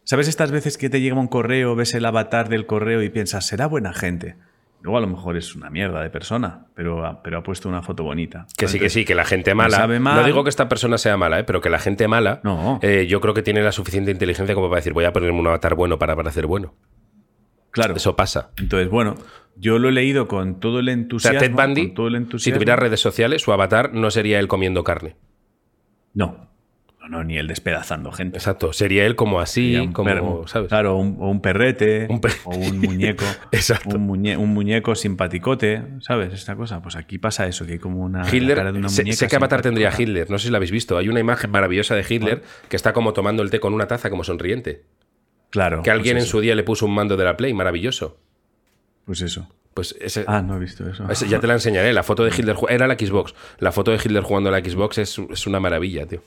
¿sabes 0.04 0.28
estas 0.28 0.52
veces 0.52 0.78
que 0.78 0.90
te 0.90 1.00
llega 1.00 1.16
un 1.16 1.28
correo, 1.28 1.75
ves 1.75 1.94
el 1.94 2.04
avatar 2.04 2.48
del 2.48 2.66
correo 2.66 3.02
y 3.02 3.08
piensas, 3.08 3.46
será 3.46 3.66
buena 3.66 3.92
gente? 3.92 4.37
Luego 4.80 4.98
a 4.98 5.00
lo 5.00 5.08
mejor 5.08 5.37
es 5.37 5.56
una 5.56 5.70
mierda 5.70 6.00
de 6.02 6.10
persona, 6.10 6.66
pero, 6.75 7.20
pero 7.25 7.38
ha 7.38 7.42
puesto 7.42 7.68
una 7.68 7.82
foto 7.82 8.04
bonita. 8.04 8.46
Que 8.56 8.68
sí, 8.68 8.78
que 8.78 8.88
sí, 8.90 9.04
que 9.04 9.16
la 9.16 9.25
gente 9.25 9.52
mala. 9.54 9.88
No 9.88 10.22
digo 10.22 10.44
que 10.44 10.50
esta 10.50 10.68
persona 10.68 10.98
sea 10.98 11.16
mala, 11.16 11.40
¿eh? 11.40 11.44
pero 11.44 11.60
que 11.60 11.68
la 11.68 11.80
gente 11.80 12.06
mala, 12.06 12.40
no. 12.44 12.78
Eh, 12.82 13.06
yo 13.08 13.20
creo 13.20 13.34
que 13.34 13.42
tiene 13.42 13.60
la 13.60 13.72
suficiente 13.72 14.12
inteligencia 14.12 14.54
como 14.54 14.68
para 14.68 14.78
decir, 14.78 14.92
voy 14.92 15.04
a 15.04 15.12
ponerme 15.12 15.40
un 15.40 15.46
avatar 15.48 15.75
bueno 15.75 15.98
para 15.98 16.14
parecer 16.14 16.46
bueno. 16.46 16.75
Claro. 17.70 17.96
Eso 17.96 18.16
pasa. 18.16 18.50
Entonces, 18.56 18.88
bueno, 18.88 19.16
yo 19.56 19.78
lo 19.78 19.88
he 19.88 19.92
leído 19.92 20.28
con 20.28 20.60
todo 20.60 20.80
el 20.80 20.88
entusiasmo. 20.88 21.38
O 21.38 21.40
sea, 21.40 21.48
Ted 21.48 21.54
Bundy, 21.54 22.38
si 22.38 22.52
tuviera 22.52 22.76
redes 22.76 23.00
sociales, 23.00 23.42
su 23.42 23.52
avatar 23.52 23.92
no 23.94 24.10
sería 24.10 24.38
él 24.38 24.48
comiendo 24.48 24.84
carne. 24.84 25.16
No 26.14 26.48
no, 27.08 27.25
ni 27.25 27.38
él 27.38 27.46
despedazando 27.46 28.12
gente. 28.12 28.38
Exacto, 28.38 28.72
sería 28.72 29.06
él 29.06 29.16
como 29.16 29.40
así, 29.40 29.90
como, 29.92 30.46
¿sabes? 30.46 30.68
Claro, 30.68 30.96
un, 30.96 31.16
o 31.18 31.30
un 31.30 31.40
perrete, 31.40 32.06
o 32.44 32.54
un 32.54 32.78
muñeco. 32.80 33.25
Exacto. 33.52 33.96
Un, 33.96 34.06
muñeco 34.06 34.94
simpaticote, 34.94 35.82
¿sabes? 36.00 36.32
Esta 36.32 36.54
cosa. 36.56 36.82
Pues 36.82 36.96
aquí 36.96 37.18
pasa 37.18 37.46
eso, 37.46 37.66
que 37.66 37.72
hay 37.72 37.78
como 37.78 38.00
una 38.00 38.22
Hitler, 38.28 38.56
cara 38.56 38.72
de 38.72 38.78
una 38.78 38.88
muñeca. 38.88 39.12
Sé, 39.12 39.28
qué 39.28 39.37
avatar 39.37 39.62
tendría 39.62 39.92
Hitler, 39.96 40.30
no 40.30 40.38
sé 40.38 40.46
si 40.46 40.50
lo 40.50 40.56
habéis 40.56 40.70
visto. 40.70 40.98
Hay 40.98 41.08
una 41.08 41.20
imagen 41.20 41.50
maravillosa 41.50 41.94
de 41.94 42.04
Hitler 42.08 42.42
que 42.68 42.76
está 42.76 42.92
como 42.92 43.12
tomando 43.12 43.42
el 43.42 43.50
té 43.50 43.60
con 43.60 43.72
una 43.75 43.87
taza, 43.87 44.10
como 44.10 44.25
sonriente. 44.25 44.84
Claro. 45.50 45.83
Que 45.83 45.90
alguien 45.90 46.17
pues 46.17 46.25
en 46.25 46.31
su 46.31 46.40
día 46.40 46.55
le 46.55 46.62
puso 46.62 46.87
un 46.87 46.95
mando 46.95 47.17
de 47.17 47.25
la 47.25 47.37
Play, 47.37 47.55
maravilloso. 47.55 48.19
Pues 49.05 49.23
eso. 49.23 49.49
Pues 49.75 49.95
ese, 50.00 50.25
ah, 50.26 50.43
no 50.43 50.57
he 50.57 50.59
visto 50.59 50.88
eso. 50.88 51.07
ya 51.26 51.40
te 51.40 51.47
la 51.47 51.55
enseñaré. 51.55 51.93
La 51.93 52.02
foto 52.02 52.25
de 52.25 52.31
Hitler. 52.31 52.57
Era 52.69 52.87
la 52.87 52.95
Xbox. 52.95 53.35
La 53.59 53.73
foto 53.73 53.90
de 53.93 53.97
Hitler 53.97 54.23
jugando 54.23 54.49
a 54.49 54.52
la 54.52 54.59
Xbox 54.59 54.99
es, 54.99 55.19
es 55.31 55.47
una 55.47 55.61
maravilla, 55.61 56.07
tío. 56.07 56.23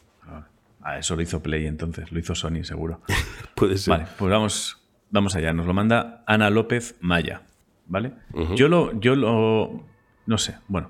Ah, 0.84 0.98
eso 0.98 1.16
lo 1.16 1.22
hizo 1.22 1.42
Play 1.44 1.68
entonces, 1.68 2.12
lo 2.12 2.20
hizo 2.20 2.34
Sony 2.34 2.64
seguro. 2.64 3.02
Puede 3.56 3.78
ser. 3.78 3.92
Vale, 3.92 4.08
pues 4.18 4.32
vamos, 4.32 4.78
vamos 5.12 5.36
allá. 5.36 5.54
Nos 5.54 5.68
lo 5.68 5.74
manda 5.74 6.24
Ana 6.26 6.50
López 6.50 6.96
Maya, 7.02 7.44
¿vale? 7.86 8.14
Yo 8.56 8.68
lo, 8.68 9.00
yo 9.00 9.16
lo, 9.16 9.86
no 10.26 10.38
sé, 10.38 10.58
bueno. 10.68 10.90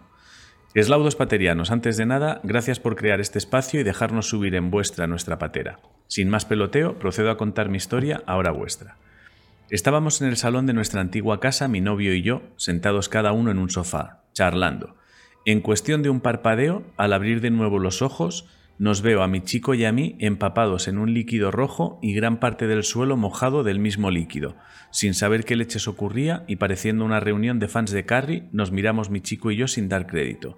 Eslaudos 0.74 1.18
paterianos, 1.18 1.70
antes 1.70 1.98
de 1.98 2.06
nada, 2.06 2.40
gracias 2.44 2.80
por 2.80 2.96
crear 2.96 3.20
este 3.20 3.38
espacio 3.38 3.82
y 3.82 3.84
dejarnos 3.84 4.30
subir 4.30 4.56
en 4.56 4.72
vuestra 4.72 5.06
nuestra 5.06 5.38
patera. 5.38 5.80
Sin 6.08 6.30
más 6.30 6.46
peloteo, 6.46 6.98
procedo 6.98 7.30
a 7.30 7.36
contar 7.36 7.68
mi 7.68 7.76
historia, 7.76 8.24
ahora 8.26 8.52
vuestra. 8.52 8.96
Estábamos 9.70 10.22
en 10.22 10.30
el 10.30 10.38
salón 10.38 10.68
de 10.68 10.74
nuestra 10.74 11.02
antigua 11.02 11.42
casa, 11.42 11.68
mi 11.68 11.82
novio 11.82 12.16
y 12.16 12.22
yo, 12.22 12.44
sentados 12.56 13.10
cada 13.10 13.34
uno 13.34 13.52
en 13.52 13.58
un 13.58 13.70
sofá, 13.70 14.24
charlando. 14.32 14.96
En 15.44 15.60
cuestión 15.60 16.04
de 16.04 16.10
un 16.10 16.22
parpadeo, 16.22 16.84
al 16.96 17.12
abrir 17.12 17.42
de 17.42 17.52
nuevo 17.52 17.78
los 17.78 18.02
ojos, 18.02 18.48
nos 18.82 19.04
veo 19.04 19.22
a 19.22 19.28
mi 19.28 19.42
chico 19.42 19.76
y 19.76 19.86
a 19.86 19.92
mí 19.92 20.16
empapados 20.18 20.88
en 20.88 20.98
un 20.98 21.14
líquido 21.14 21.52
rojo 21.52 22.00
y 22.02 22.16
gran 22.16 22.40
parte 22.40 22.66
del 22.66 22.84
suelo 22.84 23.16
mojado 23.16 23.64
del 23.64 23.78
mismo 23.78 24.10
líquido. 24.10 24.56
Sin 24.90 25.14
saber 25.14 25.46
qué 25.46 25.56
leches 25.56 25.88
ocurría 25.88 26.44
y 26.48 26.56
pareciendo 26.56 27.06
una 27.06 27.20
reunión 27.20 27.60
de 27.60 27.68
fans 27.68 27.92
de 27.92 28.08
Carrie, 28.08 28.46
nos 28.52 28.72
miramos 28.72 29.12
mi 29.12 29.22
chico 29.22 29.52
y 29.52 29.56
yo 29.56 29.68
sin 29.68 29.88
dar 29.88 30.08
crédito. 30.08 30.58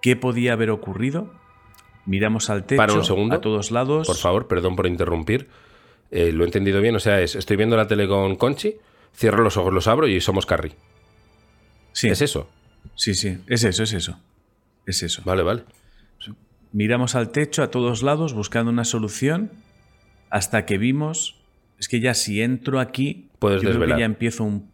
¿Qué 0.00 0.16
podía 0.16 0.54
haber 0.54 0.70
ocurrido? 0.70 1.34
Miramos 2.06 2.48
al 2.48 2.64
techo, 2.64 2.78
Para 2.78 2.94
un 2.94 3.04
segundo, 3.04 3.36
a 3.36 3.42
todos 3.42 3.70
lados. 3.70 4.06
Por 4.06 4.16
favor, 4.16 4.48
perdón 4.48 4.74
por 4.74 4.86
interrumpir. 4.86 5.50
Eh, 6.10 6.32
lo 6.32 6.44
he 6.44 6.46
entendido 6.46 6.80
bien. 6.80 6.96
O 6.96 7.00
sea, 7.00 7.20
es, 7.20 7.34
estoy 7.34 7.58
viendo 7.58 7.76
la 7.76 7.86
tele 7.86 8.08
con 8.08 8.36
Conchi, 8.36 8.76
cierro 9.14 9.42
los 9.42 9.58
ojos, 9.58 9.70
los 9.70 9.86
abro 9.86 10.08
y 10.08 10.18
somos 10.22 10.46
Carrie. 10.46 10.76
Sí. 11.92 12.08
¿Es 12.08 12.22
eso? 12.22 12.48
Sí, 12.94 13.12
sí, 13.12 13.36
es 13.48 13.64
eso, 13.64 13.82
es 13.82 13.92
eso. 13.92 14.18
Es 14.86 15.02
eso. 15.02 15.20
Vale, 15.26 15.42
vale. 15.42 15.64
Miramos 16.74 17.14
al 17.14 17.30
techo 17.30 17.62
a 17.62 17.70
todos 17.70 18.02
lados 18.02 18.34
buscando 18.34 18.68
una 18.68 18.84
solución 18.84 19.52
hasta 20.28 20.66
que 20.66 20.76
vimos, 20.76 21.36
es 21.78 21.86
que 21.86 22.00
ya 22.00 22.14
si 22.14 22.42
entro 22.42 22.80
aquí, 22.80 23.28
Puedes 23.38 23.62
yo 23.62 23.68
desvelar. 23.68 23.86
Creo 23.86 23.96
que 23.96 24.00
ya 24.00 24.06
empiezo 24.06 24.42
un, 24.42 24.72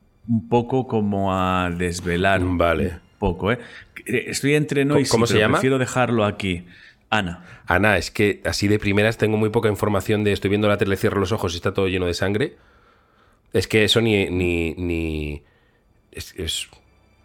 poco 0.48 0.86
como 0.86 1.34
a 1.34 1.68
desvelar. 1.68 2.40
Vale. 2.42 2.86
Un 2.86 3.00
poco, 3.18 3.52
¿eh? 3.52 3.58
Estoy 4.06 4.54
entre 4.54 4.86
no 4.86 4.98
y 4.98 5.04
¿Cómo 5.04 5.26
se 5.26 5.38
llama? 5.38 5.58
Prefiero 5.58 5.76
dejarlo 5.76 6.24
aquí. 6.24 6.64
Ana. 7.10 7.44
Ana, 7.66 7.98
es 7.98 8.10
que 8.10 8.40
así 8.46 8.66
de 8.66 8.78
primeras 8.78 9.18
tengo 9.18 9.36
muy 9.36 9.50
poca 9.50 9.68
información 9.68 10.24
de 10.24 10.32
estoy 10.32 10.48
viendo 10.48 10.68
la 10.68 10.78
tele, 10.78 10.96
cierro 10.96 11.20
los 11.20 11.32
ojos 11.32 11.52
y 11.52 11.56
está 11.56 11.74
todo 11.74 11.86
lleno 11.86 12.06
de 12.06 12.14
sangre. 12.14 12.56
Es 13.52 13.68
que 13.68 13.84
eso 13.84 14.00
ni. 14.00 14.30
ni, 14.30 14.72
ni 14.72 15.42
es. 16.12 16.70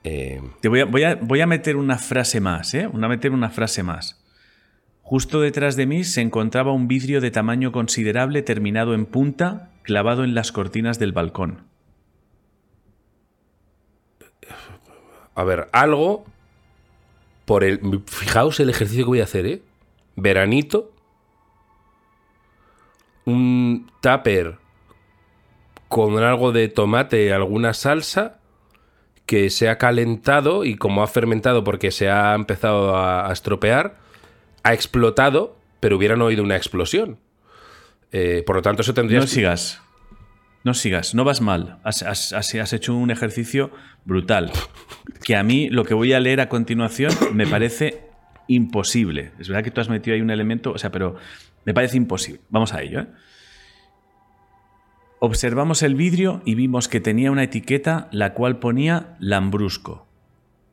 Eh, 0.03 0.41
Te 0.59 0.67
voy 0.67 0.81
a, 0.81 0.85
voy, 0.85 1.03
a, 1.03 1.15
voy 1.15 1.39
a 1.39 1.47
meter 1.47 1.77
una 1.77 1.97
frase 1.97 2.41
más, 2.41 2.73
¿eh? 2.73 2.88
Voy 2.88 3.01
a 3.01 3.07
meter 3.07 3.31
una 3.31 3.49
frase 3.49 3.81
más. 3.81 4.24
Justo 5.07 5.39
detrás 5.39 5.75
de 5.75 5.85
mí 5.85 6.03
se 6.03 6.21
encontraba 6.21 6.71
un 6.71 6.87
vidrio 6.87 7.21
de 7.21 7.29
tamaño 7.29 7.71
considerable 7.71 8.41
terminado 8.41 8.95
en 8.95 9.05
punta, 9.05 9.69
clavado 9.83 10.23
en 10.23 10.33
las 10.33 10.51
cortinas 10.51 10.97
del 10.97 11.11
balcón. 11.11 11.61
A 15.35 15.43
ver, 15.43 15.69
algo 15.73 16.25
por 17.45 17.63
el... 17.63 18.01
Fijaos 18.07 18.59
el 18.59 18.71
ejercicio 18.71 19.05
que 19.05 19.09
voy 19.09 19.19
a 19.21 19.25
hacer, 19.25 19.45
¿eh? 19.45 19.61
Veranito. 20.15 20.91
Un 23.25 23.91
tupper 24.01 24.57
con 25.87 26.17
algo 26.17 26.51
de 26.51 26.67
tomate, 26.67 27.31
alguna 27.31 27.75
salsa 27.75 28.39
que 29.27 29.51
se 29.51 29.69
ha 29.69 29.77
calentado 29.77 30.65
y 30.65 30.77
como 30.77 31.03
ha 31.03 31.07
fermentado 31.07 31.63
porque 31.63 31.91
se 31.91 32.09
ha 32.09 32.33
empezado 32.33 32.95
a, 32.95 33.29
a 33.29 33.31
estropear, 33.33 34.03
ha 34.65 34.73
explotado, 34.73 35.60
pero 35.80 35.95
hubieran 35.95 36.21
oído 36.23 36.43
una 36.43 36.56
explosión. 36.56 37.19
Eh, 38.12 38.43
por 38.45 38.56
lo 38.56 38.62
tanto, 38.63 38.82
eso 38.82 38.95
tendría... 38.95 39.19
No 39.19 39.28
sigas. 39.28 39.80
No 40.63 40.73
sigas, 40.73 41.13
no 41.13 41.23
vas 41.23 41.39
mal. 41.39 41.78
Has, 41.84 42.73
hecho 42.73 42.95
un 42.95 43.12
ejercicio 43.12 43.69
brutal. 44.06 44.51
Que 45.23 45.36
a 45.36 45.43
mí 45.43 45.69
lo 45.69 45.86
que 45.86 45.93
voy 45.93 46.13
a 46.13 46.19
leer 46.19 46.41
a 46.41 46.49
continuación 46.49 47.13
me 47.34 47.45
parece 47.45 48.08
imposible. 48.47 49.34
Es 49.38 49.49
verdad 49.49 49.63
que 49.63 49.69
tú 49.69 49.82
has 49.82 49.89
metido 49.89 50.15
ahí 50.15 50.21
un 50.21 50.32
elemento, 50.32 50.71
o 50.71 50.80
sea, 50.80 50.91
pero 50.91 51.15
me 51.63 51.75
parece 51.75 51.97
imposible. 51.97 52.41
Vamos 52.49 52.73
a 52.73 52.82
ello. 52.82 53.01
¿eh? 53.01 53.08
Observamos 55.19 55.84
el 55.84 55.93
vidrio 55.93 56.41
y 56.43 56.56
vimos 56.56 56.88
que 56.88 56.99
tenía 56.99 57.30
una 57.30 57.43
etiqueta 57.43 58.08
la 58.12 58.34
cual 58.34 58.58
ponía 58.58 59.15
Lambrusco. 59.19 60.04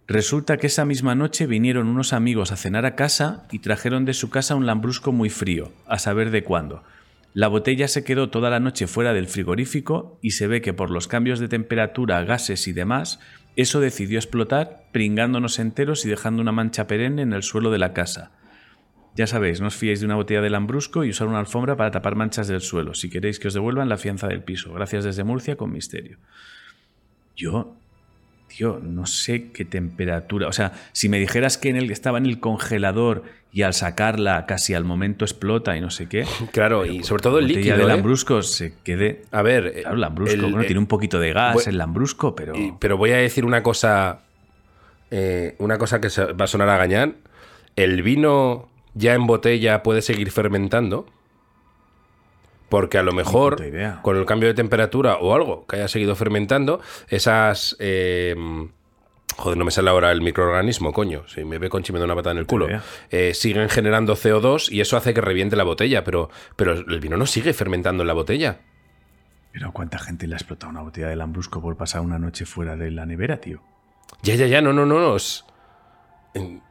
Resulta 0.09 0.57
que 0.57 0.67
esa 0.67 0.85
misma 0.85 1.15
noche 1.15 1.47
vinieron 1.47 1.87
unos 1.87 2.13
amigos 2.13 2.51
a 2.51 2.57
cenar 2.57 2.87
a 2.87 2.97
casa 2.97 3.47
y 3.53 3.61
trajeron 3.61 4.05
de 4.05 4.15
su 4.15 4.31
casa 4.31 4.57
un 4.57 4.67
lambrusco 4.67 5.13
muy 5.13 5.31
frío, 5.31 5.73
a 5.87 5.99
saber 5.99 6.31
de 6.31 6.43
cuándo. 6.43 6.83
La 7.35 7.49
botella 7.49 7.89
se 7.89 8.05
quedó 8.05 8.29
toda 8.29 8.51
la 8.51 8.61
noche 8.61 8.87
fuera 8.87 9.15
del 9.15 9.27
frigorífico 9.27 10.19
y 10.21 10.33
se 10.33 10.49
ve 10.49 10.61
que 10.61 10.75
por 10.75 10.91
los 10.91 11.09
cambios 11.09 11.39
de 11.39 11.49
temperatura, 11.49 12.25
gases 12.25 12.69
y 12.69 12.73
demás, 12.73 13.21
eso 13.57 13.81
decidió 13.81 14.19
explotar, 14.19 14.85
pringándonos 14.93 15.59
enteros 15.59 16.05
y 16.05 16.09
dejando 16.09 16.43
una 16.43 16.53
mancha 16.53 16.87
perenne 16.87 17.23
en 17.23 17.33
el 17.33 17.43
suelo 17.43 17.71
de 17.71 17.79
la 17.79 17.95
casa. 17.95 18.33
Ya 19.15 19.27
sabéis, 19.27 19.61
no 19.61 19.69
os 19.69 19.77
fiéis 19.77 20.01
de 20.01 20.07
una 20.07 20.17
botella 20.17 20.41
de 20.41 20.51
lambrusco 20.51 21.05
y 21.05 21.11
usar 21.11 21.29
una 21.29 21.39
alfombra 21.39 21.77
para 21.77 21.91
tapar 21.91 22.17
manchas 22.17 22.49
del 22.49 22.61
suelo, 22.61 22.95
si 22.95 23.09
queréis 23.09 23.39
que 23.39 23.49
os 23.49 23.55
devuelvan 23.55 23.89
la 23.89 23.99
fianza 23.99 24.27
del 24.27 24.43
piso. 24.43 24.73
Gracias 24.73 25.05
desde 25.05 25.25
Murcia 25.25 25.57
con 25.57 25.71
misterio. 25.71 26.19
yo, 27.37 27.77
tío, 28.57 28.81
no 28.83 29.07
sé 29.07 29.51
qué 29.53 29.65
temperatura. 29.65 30.49
O 30.49 30.53
sea, 30.53 30.73
si 30.93 31.09
me 31.09 31.19
dijeras 31.19 31.59
que 31.59 31.69
en 31.71 31.77
el, 31.77 31.91
estaba 31.91 32.19
en 32.19 32.27
el 32.27 32.41
congelador 32.41 33.23
y 33.53 33.63
al 33.63 33.75
sacarla 33.75 34.47
casi 34.47 34.73
al 34.75 34.85
momento 34.85 35.25
explota 35.25 35.77
y 35.77 35.81
no 35.81 35.91
sé 35.91 36.09
qué. 36.09 36.25
Claro, 36.53 36.87
y 36.87 37.03
sobre 37.05 37.23
todo 37.23 37.39
el 37.39 37.47
líquido. 37.49 37.77
de 37.77 37.83
¿eh? 37.85 37.87
lambrusco 37.87 38.43
se 38.43 38.75
quede. 38.85 39.23
A 39.31 39.43
ver, 39.43 39.81
Claro, 39.83 39.97
lambrusco. 39.97 40.35
el- 40.35 40.41
bueno, 40.43 40.63
eh, 40.63 40.67
tiene 40.67 40.79
un 40.81 40.87
poquito 40.87 41.19
de 41.21 41.33
gas 41.33 41.55
voy- 41.55 41.65
el 41.67 41.79
lambrusco, 41.79 42.35
pero. 42.35 42.55
Y- 42.57 42.73
pero 42.79 42.97
voy 42.97 43.11
a 43.11 43.17
decir 43.17 43.45
una 43.45 43.63
cosa. 43.63 44.21
eh, 45.11 45.55
una 45.59 45.77
cosa 45.79 46.01
que 46.01 46.09
va 46.33 46.45
a 46.45 46.49
sonar 46.49 46.69
a 46.71 46.77
gañán. 46.79 47.17
El 47.77 48.03
vino 48.03 48.69
ya 48.95 49.15
en 49.15 49.27
botella 49.27 49.83
puede 49.83 50.01
seguir 50.03 50.31
fermentando. 50.31 51.07
Porque 52.73 52.97
a 52.99 53.03
lo 53.03 53.13
mejor, 53.13 53.57
con 54.03 54.17
el 54.17 54.25
cambio 54.25 54.49
de 54.49 54.55
temperatura 54.55 55.17
o 55.19 55.35
algo 55.35 55.67
que 55.67 55.77
haya 55.77 55.89
seguido 55.89 56.17
fermentando, 56.17 56.81
esas. 57.09 57.77
eh, 57.79 58.35
joder, 59.37 59.59
no 59.59 59.65
me 59.65 59.71
sale 59.71 59.91
ahora 59.91 60.11
el 60.11 60.23
microorganismo, 60.23 60.93
coño. 60.93 61.29
Si 61.29 61.45
me 61.45 61.59
ve 61.59 61.69
Conchi 61.69 61.93
me 61.93 61.99
da 61.99 62.07
una 62.07 62.15
patada 62.15 62.33
en 62.33 62.39
el 62.39 62.47
culo. 62.47 62.69
Eh, 63.11 63.35
siguen 63.35 63.69
generando 63.69 64.15
CO2 64.15 64.71
y 64.73 64.81
eso 64.81 64.97
hace 64.97 65.13
que 65.13 65.21
reviente 65.21 65.55
la 65.55 65.65
botella. 65.65 66.03
Pero, 66.03 66.31
pero 66.57 66.73
el 66.73 66.99
vino 67.01 67.17
no 67.19 67.27
sigue 67.27 67.53
fermentando 67.53 68.03
en 68.03 68.07
la 68.09 68.15
botella. 68.15 68.61
Pero 69.53 69.71
¿cuánta 69.73 69.99
gente 69.99 70.27
le 70.27 70.35
ha 70.35 70.39
explotado 70.39 70.71
una 70.71 70.81
botella 70.81 71.09
de 71.09 71.17
lambrusco 71.17 71.61
por 71.61 71.77
pasar 71.77 72.01
una 72.01 72.19
noche 72.19 72.47
fuera 72.47 72.75
de 72.77 72.91
la 72.91 73.05
nevera, 73.05 73.37
tío? 73.39 73.63
Ya, 74.23 74.35
ya, 74.35 74.47
ya, 74.47 74.63
no, 74.63 74.73
no, 74.73 74.87
no, 74.87 74.99
no. 74.99 75.17
Es, 75.17 75.45
en- 76.35 76.63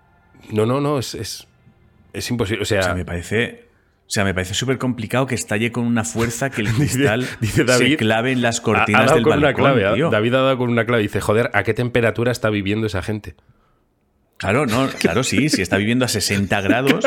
no, 0.52 0.66
no, 0.66 0.82
no, 0.82 0.98
es, 0.98 1.14
es, 1.14 1.48
es 2.14 2.32
imposible. 2.32 2.64
O 2.64 2.66
sea, 2.66 2.80
O 2.80 2.84
sea, 2.84 2.96
me 2.96 3.06
parece. 3.06 3.70
O 4.12 4.13
sea, 4.13 4.26
me 4.26 4.34
parece 4.34 4.54
súper 4.54 4.78
complicado 4.78 5.26
que 5.26 5.36
estalle 5.36 5.71
con 5.71 5.86
una 5.86 6.04
fuerza 6.04 6.50
que 6.50 6.63
el 6.63 6.67
cristal 6.74 7.26
dice 7.39 7.63
David, 7.63 7.91
se 7.91 7.95
clave 7.95 8.34
en 8.34 8.41
las 8.41 8.58
ha- 8.58 8.60
ha 8.60 8.63
cortinas 8.63 9.06
dado 9.06 9.15
del 9.15 9.24
con 9.24 9.38
una 9.38 9.47
balcón, 9.47 9.63
clave. 9.63 9.89
¿eh? 9.89 9.93
tío. 9.95 10.10
David 10.10 10.34
ha 10.34 10.41
dado 10.41 10.58
con 10.58 10.69
una 10.69 10.86
clave. 10.86 11.02
Dice, 11.04 11.21
joder, 11.21 11.50
¿a 11.54 11.63
qué 11.63 11.74
temperatura 11.74 12.30
está 12.34 12.50
viviendo 12.50 12.88
esa 12.88 13.02
gente? 13.02 13.36
Claro, 14.36 14.65
no, 14.65 14.89
claro, 15.00 15.24
sí, 15.24 15.47
si 15.47 15.62
está 15.62 15.78
viviendo 15.78 16.04
a 16.04 16.10
60 16.10 16.60
grados, 16.67 17.06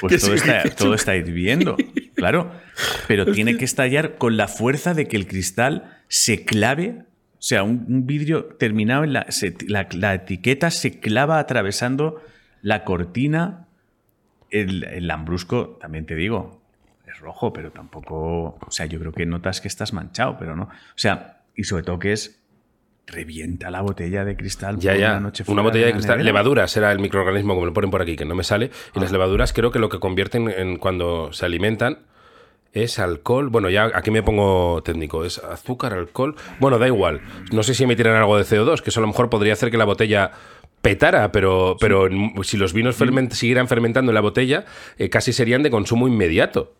pues 0.00 0.20
todo 0.20 0.36
sí, 0.36 0.50
está, 0.50 0.62
todo 0.74 0.92
está 0.94 1.16
hirviendo, 1.16 1.76
claro. 2.14 2.52
Pero 3.08 3.32
tiene 3.32 3.56
que 3.56 3.64
estallar 3.64 4.18
con 4.18 4.36
la 4.36 4.46
fuerza 4.46 4.92
de 4.92 5.08
que 5.08 5.16
el 5.16 5.26
cristal 5.26 6.00
se 6.08 6.44
clave, 6.44 6.96
o 7.32 7.40
sea, 7.42 7.62
un, 7.62 7.86
un 7.88 8.06
vidrio 8.06 8.44
terminado 8.44 9.04
en 9.04 9.14
la, 9.14 9.24
se- 9.30 9.54
la, 9.68 9.88
la 9.92 10.12
etiqueta 10.14 10.70
se 10.70 11.00
clava 11.00 11.38
atravesando 11.38 12.22
la 12.60 12.84
cortina. 12.84 13.68
El, 14.52 14.84
el 14.84 15.06
lambrusco, 15.08 15.78
también 15.80 16.06
te 16.06 16.14
digo, 16.14 16.62
es 17.06 17.18
rojo, 17.20 17.52
pero 17.52 17.70
tampoco, 17.72 18.58
o 18.64 18.70
sea, 18.70 18.86
yo 18.86 18.98
creo 19.00 19.12
que 19.12 19.26
notas 19.26 19.60
que 19.60 19.68
estás 19.68 19.92
manchado, 19.92 20.36
pero 20.38 20.54
no. 20.54 20.64
O 20.64 20.68
sea, 20.96 21.40
y 21.56 21.64
sobre 21.64 21.82
todo 21.82 21.98
que 21.98 22.12
es 22.12 22.38
revienta 23.06 23.70
la 23.70 23.80
botella 23.80 24.24
de 24.24 24.36
cristal. 24.36 24.78
Ya, 24.78 24.92
por 24.92 25.00
ya. 25.00 25.10
Una, 25.10 25.20
noche 25.20 25.44
Una 25.48 25.62
botella 25.62 25.86
de 25.86 25.92
cristal. 25.92 26.18
nevera. 26.18 26.32
Levaduras 26.32 26.76
era 26.76 26.92
el 26.92 26.98
microorganismo, 27.00 27.54
como 27.54 27.66
lo 27.66 27.72
ponen 27.72 27.90
por 27.90 28.00
aquí, 28.00 28.14
que 28.16 28.24
no 28.24 28.34
me 28.34 28.44
sale. 28.44 28.70
Y 28.94 29.00
las 29.00 29.10
Ah. 29.10 29.12
levaduras 29.14 29.52
creo 29.52 29.70
que 29.72 29.78
lo 29.80 29.88
que 29.88 29.98
convierten 29.98 30.48
en 30.48 30.76
cuando 30.78 31.32
se 31.32 31.44
alimentan 31.44 31.98
es 32.72 32.98
alcohol. 32.98 33.48
Bueno, 33.50 33.68
ya 33.70 33.90
aquí 33.94 34.10
me 34.10 34.22
pongo 34.22 34.82
técnico. 34.82 35.24
Es 35.24 35.38
azúcar, 35.38 35.92
alcohol. 35.92 36.36
Bueno, 36.60 36.78
da 36.78 36.86
igual. 36.86 37.20
No 37.52 37.62
sé 37.64 37.74
si 37.74 37.84
emitirán 37.84 38.14
algo 38.16 38.36
de 38.38 38.44
CO2, 38.44 38.80
que 38.82 38.90
eso 38.90 39.00
a 39.00 39.02
lo 39.02 39.08
mejor 39.08 39.28
podría 39.28 39.52
hacer 39.54 39.70
que 39.70 39.76
la 39.76 39.84
botella 39.84 40.30
petara, 40.82 41.32
pero, 41.32 41.76
pero 41.80 42.08
si 42.42 42.56
los 42.58 42.72
vinos 42.74 43.00
ferment- 43.00 43.30
siguieran 43.30 43.68
fermentando 43.68 44.10
en 44.10 44.14
la 44.14 44.20
botella, 44.20 44.66
eh, 44.98 45.08
casi 45.08 45.32
serían 45.32 45.62
de 45.62 45.70
consumo 45.70 46.08
inmediato. 46.08 46.74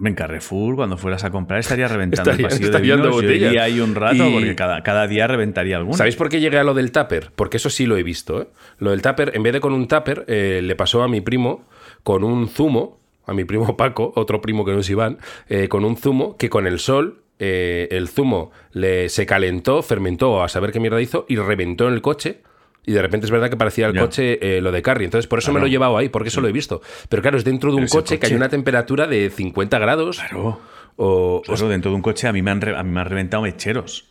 En 0.00 0.14
Carrefour, 0.14 0.76
cuando 0.76 0.96
fueras 0.96 1.24
a 1.24 1.30
comprar, 1.30 1.58
estaría 1.58 1.88
reventando 1.88 2.30
Estaría- 2.30 2.46
el 2.46 2.50
pasillo 2.52 2.70
de 2.70 2.80
vinos. 2.80 3.22
Yo 3.22 3.30
iría 3.32 3.62
ahí 3.64 3.80
un 3.80 3.96
rato 3.96 4.28
Y- 4.28 4.32
porque 4.32 4.54
cada, 4.54 4.82
cada 4.84 5.08
día 5.08 5.26
reventaría 5.26 5.76
alguno. 5.76 5.96
¿Sabéis 5.96 6.14
por 6.14 6.28
qué 6.28 6.38
llegué 6.38 6.58
a 6.58 6.62
lo 6.64 6.74
del 6.74 6.92
tupper? 6.92 7.32
Porque 7.34 7.56
eso 7.56 7.68
sí 7.70 7.84
lo 7.86 7.96
he 7.96 8.04
visto. 8.04 8.42
¿eh? 8.42 8.48
Lo 8.78 8.90
del 8.92 9.02
tupper, 9.02 9.32
en 9.34 9.42
vez 9.42 9.52
de 9.54 9.60
con 9.60 9.72
un 9.72 9.88
tupper, 9.88 10.24
eh, 10.28 10.60
le 10.62 10.76
pasó 10.76 11.02
a 11.02 11.08
mi 11.08 11.20
primo 11.20 11.64
con 12.04 12.22
un 12.22 12.46
zumo, 12.48 13.00
a 13.26 13.34
mi 13.34 13.44
primo 13.44 13.76
Paco, 13.76 14.12
otro 14.14 14.40
primo 14.40 14.64
que 14.64 14.70
no 14.72 14.78
es 14.80 14.88
Iván, 14.90 15.18
eh, 15.48 15.68
con 15.68 15.84
un 15.84 15.96
zumo 15.96 16.36
que 16.36 16.48
con 16.48 16.66
el 16.68 16.78
sol, 16.78 17.22
el 17.40 18.08
zumo 18.08 18.50
le, 18.72 19.08
se 19.08 19.24
calentó, 19.24 19.82
fermentó, 19.82 20.42
a 20.42 20.48
saber 20.48 20.72
qué 20.72 20.80
mierda 20.80 21.00
hizo, 21.00 21.24
y 21.28 21.36
reventó 21.36 21.86
en 21.88 21.94
el 21.94 22.02
coche. 22.02 22.40
Y 22.86 22.92
de 22.92 23.02
repente 23.02 23.26
es 23.26 23.30
verdad 23.30 23.50
que 23.50 23.56
parecía 23.56 23.86
el 23.88 23.94
Ya. 23.94 24.00
coche 24.00 24.38
eh, 24.56 24.60
lo 24.62 24.72
de 24.72 24.80
Carrie. 24.82 25.04
Entonces, 25.04 25.26
por 25.28 25.40
eso 25.40 25.50
me 25.50 25.54
Claro. 25.56 25.60
lo 25.62 25.66
he 25.66 25.70
llevado 25.70 25.96
ahí, 25.98 26.08
porque 26.08 26.28
eso 26.30 26.40
lo 26.40 26.48
he 26.48 26.52
visto. 26.52 26.80
Pero 27.10 27.20
claro, 27.22 27.36
es 27.36 27.44
dentro 27.44 27.70
de 27.70 27.76
un 27.76 27.84
ese 27.84 27.96
coche, 27.96 28.18
que 28.18 28.26
hay 28.26 28.30
coche- 28.32 28.36
una 28.36 28.48
temperatura 28.48 29.06
de 29.06 29.28
50 29.30 29.78
grados. 29.78 30.18
Claro. 30.18 30.60
O, 30.96 31.42
Claro, 31.44 31.68
dentro 31.68 31.90
de 31.90 31.96
un 31.96 32.02
coche 32.02 32.26
a 32.28 32.32
mí 32.32 32.40
me 32.42 32.50
han, 32.50 32.60
re- 32.60 32.76
a 32.76 32.82
mí 32.82 32.90
me 32.90 33.00
han 33.00 33.06
reventado 33.06 33.42
mecheros. 33.42 34.10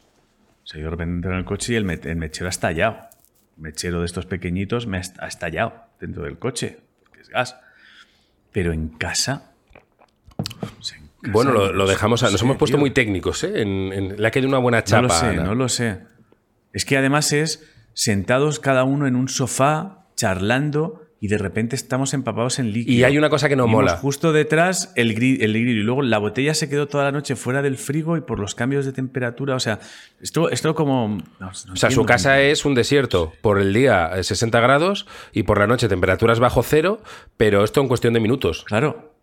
O 0.63 0.67
sea, 0.67 0.79
yo 0.79 0.85
de 0.85 0.91
repente 0.91 1.15
entro 1.15 1.31
en 1.31 1.37
el 1.39 1.45
coche 1.45 1.73
y 1.73 1.75
el, 1.75 1.85
me- 1.85 1.95
el 2.01 2.15
mechero 2.17 2.45
ha 2.47 2.49
estallado. 2.49 2.97
Un 3.57 3.63
mechero 3.63 3.99
de 4.01 4.05
estos 4.05 4.25
pequeñitos 4.27 4.85
me 4.85 4.97
ha 4.97 4.99
est- 5.01 5.17
ha 5.19 5.27
estallado 5.27 5.73
dentro 5.99 6.23
del 6.23 6.37
coche, 6.37 6.77
que 7.13 7.21
es 7.21 7.29
gas. 7.29 7.57
Pero 8.51 8.71
en 8.73 8.89
casa... 8.89 9.51
o 10.37 10.83
sea, 10.83 10.97
en 10.97 11.07
casa 11.07 11.31
bueno, 11.33 11.51
lo, 11.51 11.73
lo 11.73 11.87
dejamos. 11.87 12.21
a- 12.23 12.27
no 12.27 12.31
nos 12.33 12.39
sé, 12.41 12.45
hemos 12.45 12.57
puesto 12.57 12.75
tío. 12.77 12.81
muy 12.81 12.91
técnicos, 12.91 13.43
¿eh? 13.43 13.61
En, 13.61 13.91
en- 13.91 14.21
le 14.21 14.27
ha 14.27 14.31
quedado 14.31 14.49
una 14.49 14.59
buena 14.59 14.83
chapa. 14.83 15.01
No 15.01 15.07
lo 15.07 15.13
sé, 15.13 15.25
Ana. 15.25 15.43
no 15.43 15.55
lo 15.55 15.69
sé. 15.69 15.97
Es 16.73 16.85
que 16.85 16.97
además 16.97 17.33
es 17.33 17.67
sentados 17.97 18.59
cada 18.59 18.83
uno 18.83 19.07
en 19.07 19.15
un 19.15 19.27
sofá, 19.27 20.05
charlando, 20.15 21.01
y 21.19 21.29
de 21.29 21.39
repente 21.39 21.75
estamos 21.75 22.13
empapados 22.13 22.59
en 22.59 22.71
líquido. 22.71 22.95
Y 22.95 23.03
hay 23.03 23.17
una 23.17 23.31
cosa 23.31 23.49
que 23.49 23.55
no 23.55 23.65
mola. 23.65 23.97
Justo 23.97 24.31
detrás 24.33 24.93
el 24.95 25.15
grillo, 25.15 25.43
el 25.43 25.53
grillo. 25.53 25.71
Y 25.71 25.83
luego 25.83 26.03
la 26.03 26.19
botella 26.19 26.53
se 26.53 26.69
quedó 26.69 26.87
toda 26.87 27.05
la 27.05 27.11
noche 27.11 27.35
fuera 27.35 27.63
del 27.63 27.75
frigo 27.77 28.17
y 28.17 28.21
por 28.21 28.37
los 28.39 28.53
cambios 28.53 28.85
de 28.85 28.93
temperatura. 28.93 29.55
O 29.55 29.59
sea, 29.59 29.79
esto, 30.21 30.51
esto 30.51 30.75
como. 30.75 31.07
no- 31.07 31.23
no 31.39 31.73
O 31.73 31.75
sea, 31.75 31.89
su 31.89 32.05
casa 32.05 32.39
es 32.41 32.65
un 32.65 32.75
desierto. 32.75 33.33
Por 33.41 33.59
el 33.59 33.73
día 33.73 34.11
eh, 34.15 34.23
60 34.23 34.59
grados 34.59 35.07
y 35.33 35.41
por 35.41 35.57
la 35.57 35.65
noche 35.65 35.89
temperaturas 35.89 36.39
bajo 36.39 36.61
cero, 36.61 37.01
pero 37.35 37.63
esto 37.63 37.81
en 37.81 37.87
cuestión 37.87 38.13
de 38.13 38.19
minutos. 38.19 38.63
Claro. 38.65 39.15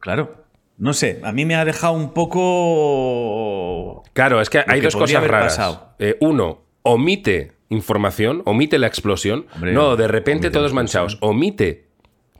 Claro. 0.00 0.42
No 0.78 0.94
sé, 0.94 1.20
a 1.22 1.30
mí 1.30 1.44
me 1.44 1.54
ha 1.54 1.64
dejado 1.64 1.92
un 1.92 2.12
poco. 2.12 4.02
Claro, 4.14 4.40
es 4.40 4.50
que 4.50 4.64
hay 4.66 4.80
que 4.80 4.86
dos 4.86 4.96
cosas 4.96 5.24
raras. 5.26 5.60
Eh, 6.00 6.16
uno, 6.20 6.62
omite 6.82 7.51
información, 7.72 8.42
omite 8.44 8.78
la 8.78 8.86
explosión. 8.86 9.46
Hombre, 9.54 9.72
no, 9.72 9.96
de 9.96 10.06
repente 10.08 10.50
todos 10.50 10.72
manchados. 10.72 11.18
Omite 11.20 11.86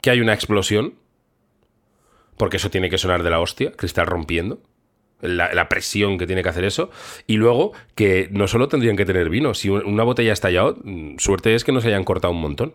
que 0.01 0.11
hay 0.11 0.21
una 0.21 0.35
explosión, 0.35 0.95
porque 2.37 2.57
eso 2.57 2.71
tiene 2.71 2.91
que 2.91 2.99
sonar 2.99 3.23
de 3.23 3.31
la 3.31 3.41
hostia, 3.41 3.73
cristal 3.73 4.07
rompiendo. 4.07 4.61
La, 5.21 5.55
la 5.55 5.69
presión 5.69 6.19
que 6.19 6.27
tiene 6.27 6.43
que 6.43 6.49
hacer 6.49 6.65
eso. 6.65 6.91
Y 7.29 7.37
luego 7.37 7.73
que 7.95 8.29
no 8.33 8.49
solo 8.49 8.67
tendrían 8.67 8.97
que 8.97 9.05
tener 9.05 9.31
vino. 9.31 9.55
Si 9.55 9.69
un- 9.69 9.85
una 9.87 10.03
botella 10.03 10.31
ha 10.31 10.33
estallado, 10.33 10.79
mm, 10.83 11.19
suerte 11.19 11.55
es 11.55 11.63
que 11.63 11.71
no 11.71 11.81
se 11.81 11.89
hayan 11.89 12.03
cortado 12.03 12.33
un 12.35 12.41
montón. 12.41 12.75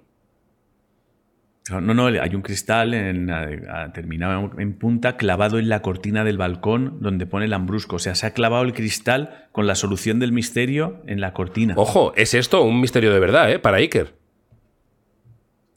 No, 1.69 1.81
no, 1.81 2.05
hay 2.07 2.35
un 2.35 2.41
cristal 2.41 2.93
en, 2.93 3.29
a- 3.29 3.47
a- 3.83 3.93
terminado 3.93 4.51
en 4.57 4.73
punta 4.77 5.17
clavado 5.17 5.59
en 5.59 5.67
la 5.69 5.81
cortina 5.81 6.23
del 6.23 6.37
balcón 6.37 6.97
donde 7.01 7.25
pone 7.25 7.45
el 7.45 7.51
lambrusco. 7.51 7.97
O 7.97 7.99
sea, 7.99 8.15
se 8.15 8.25
ha 8.25 8.31
clavado 8.33 8.63
el 8.63 8.73
cristal 8.73 9.47
con 9.51 9.67
la 9.67 9.75
solución 9.75 10.19
del 10.19 10.31
misterio 10.31 11.01
en 11.07 11.19
la 11.19 11.33
cortina. 11.33 11.73
Ojo, 11.77 12.13
es 12.15 12.33
esto 12.33 12.63
un 12.63 12.79
misterio 12.79 13.13
de 13.13 13.19
verdad, 13.19 13.51
¿eh? 13.51 13.59
Para 13.59 13.77
Iker. 13.77 14.15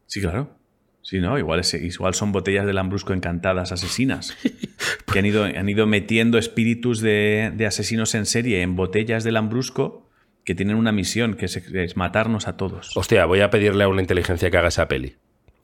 Sí, 0.07 0.21
claro. 0.21 0.57
Sí, 1.03 1.19
¿no? 1.19 1.39
Igual, 1.39 1.61
es- 1.61 1.75
igual 1.75 2.15
son 2.15 2.31
botellas 2.33 2.67
de 2.67 2.73
lambrusco 2.73 3.13
encantadas 3.13 3.73
asesinas. 3.73 4.37
que 5.13 5.19
han 5.19 5.27
ido, 5.27 5.45
han 5.45 5.69
ido 5.69 5.87
metiendo 5.87 6.39
espíritus 6.39 7.01
de, 7.01 7.53
de 7.57 7.67
asesinos 7.67 8.15
en 8.15 8.27
serie 8.27 8.63
en 8.63 8.77
botellas 8.77 9.25
de 9.25 9.33
lambrusco 9.33 10.09
que 10.45 10.55
tienen 10.55 10.77
una 10.77 10.93
misión, 10.93 11.35
que 11.35 11.47
es, 11.47 11.57
es 11.57 11.97
matarnos 11.97 12.49
a 12.49 12.57
todos. 12.57 12.97
Hostia, 12.97 13.25
voy 13.27 13.41
a 13.41 13.51
pedirle 13.51 13.85
a 13.85 13.89
una 13.89 14.01
inteligencia 14.03 14.51
que 14.51 14.57
haga 14.57 14.69
esa 14.69 14.89
peli. 14.89 15.17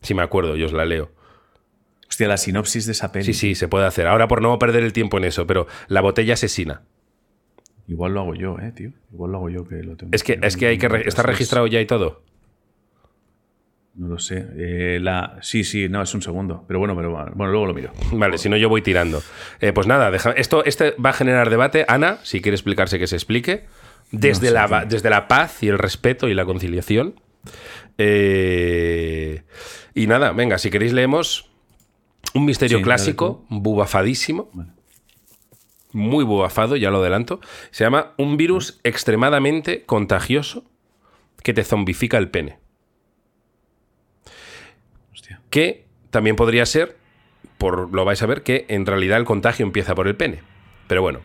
Si 0.02 0.14
me 0.14 0.22
acuerdo, 0.22 0.56
yo 0.56 0.66
os 0.66 0.72
la 0.72 0.84
leo. 0.84 1.10
Hostia, 2.08 2.28
la 2.28 2.36
sinopsis 2.36 2.86
de 2.86 2.92
esa 2.92 3.10
peli. 3.12 3.24
Sí, 3.24 3.34
sí, 3.34 3.54
se 3.54 3.68
puede 3.68 3.86
hacer. 3.86 4.06
Ahora 4.06 4.28
por 4.28 4.40
no 4.42 4.58
perder 4.58 4.84
el 4.84 4.92
tiempo 4.92 5.18
en 5.18 5.24
eso, 5.24 5.46
pero 5.46 5.66
la 5.88 6.00
botella 6.00 6.34
asesina. 6.34 6.82
Igual 7.88 8.14
lo 8.14 8.20
hago 8.20 8.34
yo, 8.34 8.58
¿eh, 8.60 8.72
tío? 8.72 8.90
Igual 9.12 9.32
lo 9.32 9.38
hago 9.38 9.50
yo 9.50 9.66
que 9.68 9.76
lo 9.82 9.96
tengo. 9.96 10.10
Es 10.12 10.22
que, 10.24 10.38
es 10.42 10.56
que 10.56 10.66
hay 10.68 10.78
que... 10.78 10.88
re- 10.88 11.06
¿Está 11.08 11.22
registrado 11.22 11.66
ya 11.66 11.80
y 11.80 11.86
todo? 11.86 12.22
No 13.94 14.08
lo 14.08 14.18
sé. 14.18 14.46
Eh, 14.56 14.98
la... 15.00 15.38
Sí, 15.40 15.64
sí, 15.64 15.88
no, 15.88 16.02
es 16.02 16.12
un 16.14 16.20
segundo. 16.22 16.64
Pero 16.66 16.78
bueno, 16.78 16.94
pero 16.96 17.10
bueno, 17.12 17.32
luego 17.50 17.66
lo 17.66 17.74
miro. 17.74 17.92
Vale, 18.12 18.38
si 18.38 18.48
no 18.48 18.56
yo 18.56 18.68
voy 18.68 18.82
tirando. 18.82 19.22
Eh, 19.60 19.72
pues 19.72 19.86
nada, 19.86 20.10
deja- 20.10 20.32
esto 20.32 20.64
este 20.64 20.92
va 20.92 21.10
a 21.10 21.14
generar 21.14 21.48
debate. 21.50 21.84
Ana, 21.88 22.18
si 22.22 22.40
quiere 22.42 22.54
explicarse, 22.56 22.98
que 22.98 23.06
se 23.06 23.16
explique. 23.16 23.64
Desde, 24.12 24.46
No 24.46 24.48
sé, 24.48 24.70
la, 24.70 24.80
tío. 24.80 24.88
desde 24.90 25.10
la 25.10 25.28
paz 25.28 25.62
y 25.62 25.68
el 25.68 25.78
respeto 25.78 26.28
y 26.28 26.34
la 26.34 26.44
conciliación. 26.44 27.20
Eh, 27.98 28.75
y 29.96 30.06
nada, 30.06 30.32
venga, 30.32 30.58
si 30.58 30.70
queréis 30.70 30.92
leemos 30.92 31.48
un 32.34 32.44
misterio 32.44 32.78
Sí, 32.78 32.84
clásico, 32.84 33.46
bubafadísimo. 33.48 34.50
Muy 35.92 36.22
bubafado, 36.22 36.76
ya 36.76 36.90
lo 36.90 36.98
adelanto. 36.98 37.40
Se 37.70 37.84
llama 37.84 38.12
un 38.18 38.36
virus 38.36 38.78
extremadamente 38.84 39.84
contagioso 39.84 40.64
que 41.42 41.54
te 41.54 41.64
zombifica 41.64 42.18
el 42.18 42.28
pene. 42.28 42.58
Hostia. 45.14 45.40
Que 45.48 45.86
también 46.10 46.36
podría 46.36 46.66
ser, 46.66 46.98
por 47.56 47.90
lo 47.94 48.04
vais 48.04 48.20
a 48.22 48.26
ver, 48.26 48.42
que 48.42 48.66
en 48.68 48.84
realidad 48.84 49.16
el 49.16 49.24
contagio 49.24 49.64
empieza 49.64 49.94
por 49.94 50.08
el 50.08 50.16
pene. 50.16 50.42
Pero 50.86 51.02
bueno. 51.02 51.20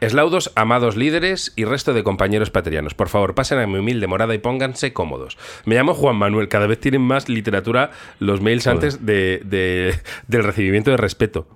Eslaudos, 0.00 0.52
amados 0.54 0.96
líderes 0.96 1.52
y 1.56 1.64
resto 1.64 1.94
de 1.94 2.02
compañeros 2.02 2.50
patrianos. 2.50 2.92
Por 2.94 3.08
favor, 3.08 3.34
pasen 3.34 3.58
a 3.60 3.66
mi 3.66 3.78
humilde 3.78 4.06
morada 4.06 4.34
y 4.34 4.38
pónganse 4.38 4.92
cómodos. 4.92 5.38
Me 5.64 5.76
llamo 5.76 5.94
Juan 5.94 6.16
Manuel. 6.16 6.48
Cada 6.48 6.66
vez 6.66 6.78
tienen 6.80 7.00
más 7.00 7.28
literatura 7.28 7.90
los 8.18 8.40
mails 8.42 8.66
antes 8.66 9.06
de, 9.06 9.40
de- 9.44 9.94
del 10.26 10.42
recibimiento 10.44 10.90
de 10.90 10.96
respeto. 10.98 11.46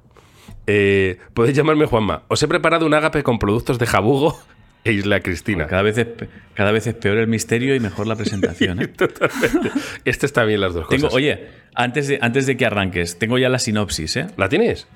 Eh, 0.66 1.18
podéis 1.34 1.56
llamarme 1.56 1.86
Juanma. 1.86 2.22
Os 2.28 2.42
he 2.42 2.48
preparado 2.48 2.86
un 2.86 2.94
ágape 2.94 3.22
con 3.22 3.38
productos 3.38 3.78
de 3.78 3.86
Jabugo 3.86 4.40
e 4.84 4.92
Isla 4.92 5.20
Cristina. 5.20 5.66
Cada 5.66 5.82
vez, 5.82 5.98
es, 5.98 6.06
cada 6.54 6.72
vez 6.72 6.86
es 6.86 6.94
peor 6.94 7.18
el 7.18 7.26
misterio 7.26 7.74
y 7.74 7.80
mejor 7.80 8.06
la 8.06 8.16
presentación. 8.16 8.80
¿eh? 8.80 8.86
Totalmente. 8.96 9.72
Este 10.04 10.24
está 10.26 10.44
bien 10.44 10.60
las 10.60 10.72
dos 10.74 10.86
cosas. 10.86 11.00
Tengo, 11.02 11.14
oye, 11.14 11.48
antes 11.74 12.08
de, 12.08 12.18
antes 12.22 12.46
de 12.46 12.56
que 12.56 12.64
arranques, 12.64 13.18
tengo 13.18 13.36
ya 13.36 13.48
la 13.50 13.58
sinopsis, 13.58 14.16
¿eh? 14.16 14.26
¿La 14.36 14.48
tienes? 14.48 14.86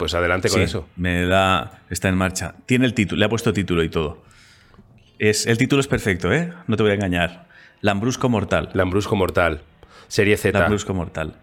Pues 0.00 0.14
adelante 0.14 0.48
con 0.48 0.60
Sí, 0.60 0.64
eso. 0.64 0.88
Me 0.96 1.26
da. 1.26 1.82
Está 1.90 2.08
en 2.08 2.14
marcha. 2.14 2.54
Tiene 2.64 2.86
el 2.86 2.94
título, 2.94 3.18
le 3.18 3.26
ha 3.26 3.28
puesto 3.28 3.52
título 3.52 3.84
y 3.84 3.90
todo. 3.90 4.24
Es, 5.18 5.46
el 5.46 5.58
título 5.58 5.80
es 5.80 5.88
perfecto, 5.88 6.32
¿eh? 6.32 6.54
No 6.66 6.78
te 6.78 6.82
voy 6.82 6.92
a 6.92 6.94
engañar. 6.94 7.46
Lambrusco 7.82 8.30
mortal. 8.30 8.70
Lambrusco 8.72 9.14
Mortal. 9.14 9.60
Serie 10.08 10.38
Z. 10.38 10.58
Lambrusco 10.58 10.94
mortal. 10.94 11.34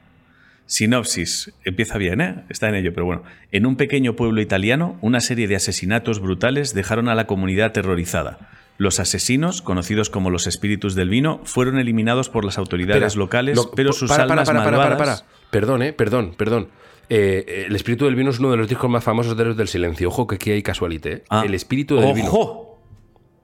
Sinopsis. 0.65 1.53
Empieza 1.65 1.99
bien, 1.99 2.19
¿eh? 2.19 2.45
Está 2.49 2.67
en 2.67 2.73
ello, 2.73 2.93
pero 2.95 3.05
bueno. 3.05 3.21
En 3.51 3.67
un 3.67 3.75
pequeño 3.75 4.15
pueblo 4.15 4.41
italiano, 4.41 4.97
una 5.01 5.21
serie 5.21 5.47
de 5.47 5.55
asesinatos 5.55 6.19
brutales 6.19 6.73
dejaron 6.73 7.09
a 7.09 7.15
la 7.15 7.27
comunidad 7.27 7.67
aterrorizada. 7.67 8.39
Los 8.79 8.99
asesinos, 8.99 9.61
conocidos 9.61 10.09
como 10.09 10.31
los 10.31 10.47
espíritus 10.47 10.95
del 10.95 11.09
vino, 11.09 11.41
fueron 11.43 11.77
eliminados 11.77 12.29
por 12.29 12.43
las 12.43 12.57
autoridades 12.57 13.03
Espera, 13.03 13.19
locales, 13.19 13.59
pero 13.75 13.93
sus 13.93 14.09
para, 14.09 14.23
almas 14.23 14.47
para, 14.47 14.63
para, 14.63 14.77
malvadas... 14.77 15.25
Perdón, 15.51 15.83
eh, 15.83 15.93
perdón, 15.93 16.33
perdón. 16.35 16.69
Eh, 17.09 17.45
eh, 17.47 17.65
el 17.67 17.75
espíritu 17.75 18.05
del 18.05 18.15
vino 18.15 18.31
es 18.31 18.39
uno 18.39 18.51
de 18.51 18.57
los 18.57 18.67
discos 18.67 18.89
más 18.89 19.03
famosos 19.03 19.37
de 19.37 19.45
los 19.45 19.57
del 19.57 19.67
silencio. 19.67 20.09
Ojo 20.09 20.27
que 20.27 20.35
aquí 20.35 20.51
hay 20.51 20.61
casualidad, 20.61 21.07
¿eh? 21.07 21.23
Ah. 21.29 21.43
El 21.45 21.53
espíritu 21.53 21.95
del 21.95 22.13
vino. 22.13 22.27
¡Ojo! 22.27 22.79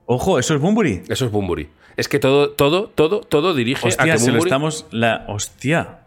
¡Ojo! 0.06 0.40
¿Eso 0.40 0.54
es 0.54 0.62
Bumburi? 0.62 1.02
Eso 1.08 1.26
es 1.26 1.32
Bumburi. 1.32 1.70
Es 1.96 2.10
que 2.10 2.20
todo, 2.20 2.50
todo, 2.52 2.90
todo, 2.90 3.22
todo 3.22 3.54
dirige 3.54 3.86
a 3.86 3.90
Hostia, 3.90 4.14
que 4.14 4.20
se 4.20 4.32
lo 4.32 4.40
estamos. 4.40 4.88
La, 4.92 5.26
hostia. 5.28 6.00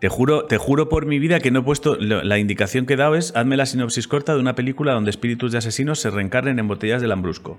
Te 0.00 0.08
juro, 0.08 0.44
te 0.44 0.58
juro 0.58 0.88
por 0.88 1.06
mi 1.06 1.18
vida 1.18 1.40
que 1.40 1.50
no 1.50 1.60
he 1.60 1.62
puesto. 1.62 1.96
La 1.96 2.38
indicación 2.38 2.86
que 2.86 2.94
he 2.94 2.96
dado 2.96 3.14
es: 3.14 3.34
hazme 3.34 3.56
la 3.56 3.66
sinopsis 3.66 4.06
corta 4.06 4.34
de 4.34 4.40
una 4.40 4.54
película 4.54 4.92
donde 4.92 5.10
espíritus 5.10 5.52
de 5.52 5.58
asesinos 5.58 5.98
se 6.00 6.10
reencarnen 6.10 6.58
en 6.58 6.68
botellas 6.68 7.00
de 7.00 7.08
lambrusco. 7.08 7.58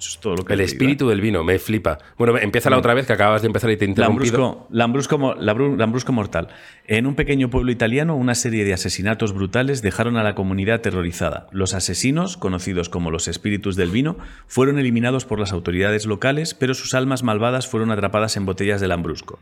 Eso 0.00 0.08
es 0.08 0.18
todo 0.18 0.34
lo 0.34 0.44
que 0.46 0.54
El 0.54 0.60
espíritu 0.60 1.08
del 1.10 1.20
vino, 1.20 1.44
me 1.44 1.58
flipa. 1.58 1.98
Bueno, 2.16 2.38
empieza 2.38 2.70
la 2.70 2.78
otra 2.78 2.94
vez 2.94 3.06
que 3.06 3.12
acabas 3.12 3.42
de 3.42 3.48
empezar 3.48 3.70
y 3.70 3.76
te 3.76 3.84
interrumpido. 3.84 4.66
Lambrusco, 4.70 5.34
Lambrusco, 5.38 6.12
mortal. 6.14 6.48
En 6.86 7.06
un 7.06 7.14
pequeño 7.14 7.50
pueblo 7.50 7.70
italiano, 7.70 8.16
una 8.16 8.34
serie 8.34 8.64
de 8.64 8.72
asesinatos 8.72 9.34
brutales 9.34 9.82
dejaron 9.82 10.16
a 10.16 10.22
la 10.22 10.34
comunidad 10.34 10.76
aterrorizada. 10.76 11.48
Los 11.52 11.74
asesinos, 11.74 12.38
conocidos 12.38 12.88
como 12.88 13.10
los 13.10 13.28
espíritus 13.28 13.76
del 13.76 13.90
vino, 13.90 14.16
fueron 14.46 14.78
eliminados 14.78 15.26
por 15.26 15.38
las 15.38 15.52
autoridades 15.52 16.06
locales, 16.06 16.54
pero 16.54 16.72
sus 16.72 16.94
almas 16.94 17.22
malvadas 17.22 17.68
fueron 17.68 17.90
atrapadas 17.90 18.38
en 18.38 18.46
botellas 18.46 18.80
de 18.80 18.88
Lambrusco. 18.88 19.38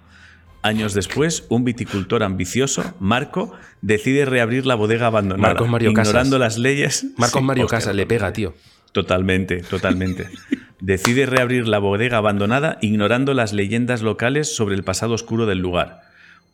Años 0.63 0.93
después, 0.93 1.45
un 1.51 1.65
viticultor 1.65 2.25
ambicioso, 2.25 2.83
Marco, 2.99 3.53
decide 3.81 4.25
reabrir 4.25 4.67
la 4.67 4.75
bodega 4.75 5.07
abandonada, 5.07 5.55
Marcos 5.55 5.69
Mario 5.69 5.95
Casas. 5.95 6.11
ignorando 6.11 6.39
las 6.41 6.59
leyes. 6.59 7.07
Marcos 7.17 7.41
Sí, 7.41 7.47
Mario 7.47 7.67
Casas 7.69 7.95
le 7.95 8.07
pega, 8.07 8.33
tío. 8.33 8.55
Totalmente, 9.03 9.63
totalmente. 9.63 10.27
Decide 10.81 11.25
reabrir 11.25 11.69
la 11.69 11.79
bodega 11.79 12.17
abandonada 12.17 12.79
ignorando 12.81 13.33
las 13.33 13.53
leyendas 13.53 14.03
locales 14.03 14.57
sobre 14.57 14.75
el 14.75 14.83
pasado 14.83 15.15
oscuro 15.15 15.47
del 15.47 15.59
lugar. 15.59 16.03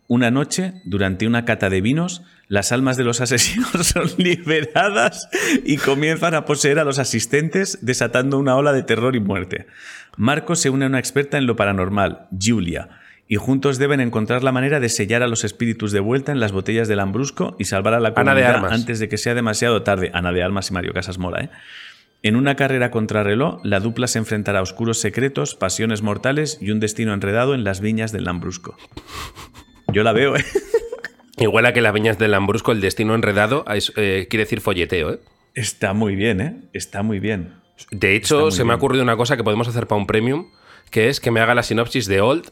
Una 0.08 0.30
noche, 0.30 0.74
durante 0.84 1.26
una 1.26 1.46
cata 1.46 1.70
de 1.70 1.80
vinos, 1.80 2.22
las 2.48 2.70
almas 2.70 2.98
de 2.98 3.04
los 3.04 3.22
asesinos 3.22 3.70
son 3.86 4.10
liberadas 4.18 5.30
y 5.64 5.78
comienzan 5.78 6.34
a 6.34 6.44
poseer 6.44 6.78
a 6.78 6.84
los 6.84 6.98
asistentes, 6.98 7.78
desatando 7.80 8.38
una 8.38 8.56
ola 8.56 8.74
de 8.74 8.82
terror 8.82 9.16
y 9.16 9.20
muerte. 9.20 9.66
Marco 10.18 10.54
se 10.54 10.68
une 10.68 10.84
a 10.84 10.88
una 10.88 10.98
experta 10.98 11.38
en 11.38 11.46
lo 11.46 11.56
paranormal, 11.56 12.26
Julia, 12.38 12.90
y 13.26 13.36
juntos 13.36 13.78
deben 13.78 14.00
encontrar 14.00 14.44
la 14.44 14.52
manera 14.52 14.80
de 14.80 14.90
sellar 14.90 15.22
a 15.22 15.28
los 15.28 15.44
espíritus 15.44 15.92
de 15.92 16.00
vuelta 16.00 16.30
en 16.30 16.40
las 16.40 16.52
botellas 16.52 16.88
del 16.88 16.98
Lambrusco 16.98 17.56
y 17.58 17.64
salvar 17.64 17.94
a 17.94 18.00
la 18.00 18.08
Ana 18.08 18.34
de 18.34 18.42
comunidad 18.42 18.54
Armas. 18.56 18.72
antes 18.72 18.98
de 18.98 19.08
que 19.08 19.16
sea 19.16 19.34
demasiado 19.34 19.82
tarde. 19.82 20.10
Ana 20.12 20.32
de 20.32 20.42
Almas 20.42 20.70
y 20.70 20.74
Mario 20.74 20.92
Casas 20.92 21.16
mola, 21.16 21.44
¿eh? 21.44 21.50
En 22.24 22.36
una 22.36 22.56
carrera 22.56 22.90
contrarreloj, 22.90 23.60
la 23.64 23.80
dupla 23.80 24.06
se 24.06 24.18
enfrentará 24.18 24.60
a 24.60 24.62
oscuros 24.62 24.98
secretos, 24.98 25.54
pasiones 25.54 26.00
mortales 26.00 26.56
y 26.58 26.70
un 26.70 26.80
destino 26.80 27.12
enredado 27.12 27.54
en 27.54 27.64
las 27.64 27.80
viñas 27.82 28.12
del 28.12 28.24
Lambrusco. 28.24 28.78
Yo 29.92 30.02
la 30.04 30.12
veo, 30.14 30.34
¿eh? 30.34 30.42
Igual 31.36 31.66
a 31.66 31.74
que 31.74 31.82
las 31.82 31.92
viñas 31.92 32.18
del 32.18 32.30
Lambrusco, 32.30 32.72
el 32.72 32.80
destino 32.80 33.14
enredado, 33.14 33.66
es, 33.68 33.92
eh, 33.96 34.26
quiere 34.30 34.44
decir 34.44 34.62
folleteo, 34.62 35.12
¿eh? 35.12 35.20
Está 35.54 35.92
muy 35.92 36.16
bien, 36.16 36.40
¿eh? 36.40 36.56
Está 36.72 37.02
muy 37.02 37.20
bien. 37.20 37.52
De 37.90 38.16
hecho, 38.16 38.50
se 38.50 38.64
me 38.64 38.72
ha 38.72 38.76
ocurrido 38.76 39.02
una 39.04 39.18
cosa 39.18 39.36
que 39.36 39.44
podemos 39.44 39.68
hacer 39.68 39.86
para 39.86 40.00
un 40.00 40.06
premium, 40.06 40.46
que 40.90 41.10
es 41.10 41.20
que 41.20 41.30
me 41.30 41.40
haga 41.40 41.54
la 41.54 41.62
sinopsis 41.62 42.06
de 42.06 42.22
Old, 42.22 42.50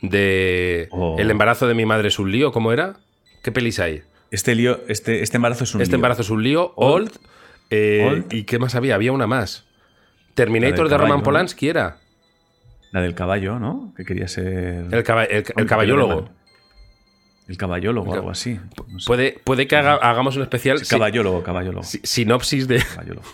de 0.00 0.86
Oh. 0.92 1.16
El 1.18 1.28
embarazo 1.32 1.66
de 1.66 1.74
mi 1.74 1.86
madre 1.86 2.06
es 2.06 2.20
un 2.20 2.30
lío, 2.30 2.52
¿cómo 2.52 2.72
era? 2.72 3.00
¿Qué 3.42 3.50
pelis 3.50 3.80
hay? 3.80 4.02
Este 4.30 4.54
lío, 4.54 4.78
este, 4.86 5.22
este 5.24 5.38
embarazo 5.38 5.64
es 5.64 5.74
un 5.74 5.80
Este 5.82 5.92
lío. 5.92 5.96
embarazo 5.96 6.22
es 6.22 6.30
un 6.30 6.44
lío, 6.44 6.72
Old, 6.76 7.10
eh. 7.70 8.24
¿y 8.30 8.44
qué 8.44 8.58
más 8.58 8.74
había? 8.74 8.94
Había 8.94 9.12
una 9.12 9.26
más. 9.26 9.64
Terminator 10.34 10.88
de 10.88 10.96
Roman. 10.98 11.22
Polanski 11.22 11.68
era. 11.68 11.98
La 12.92 13.00
del 13.02 13.14
caballo, 13.14 13.58
¿no? 13.58 13.92
Que 13.96 14.04
quería 14.04 14.28
ser... 14.28 14.86
El, 14.90 15.02
caba- 15.04 15.24
el- 15.24 15.44
caballólogo. 15.66 16.30
El 17.48 17.56
caballólogo, 17.56 18.12
El 18.12 18.18
algo 18.18 18.30
así. 18.30 18.58
No 18.88 18.98
sé. 19.00 19.06
Puede, 19.06 19.40
puede 19.44 19.66
que 19.66 19.76
haga- 19.76 19.96
hagamos 19.96 20.36
un 20.36 20.42
especial 20.42 20.80
Caballólogo, 20.86 21.42
caballólogo. 21.42 21.82
si- 21.84 22.00
sinopsis 22.02 22.66
de, 22.68 22.82
Caballólogo. 22.82 23.26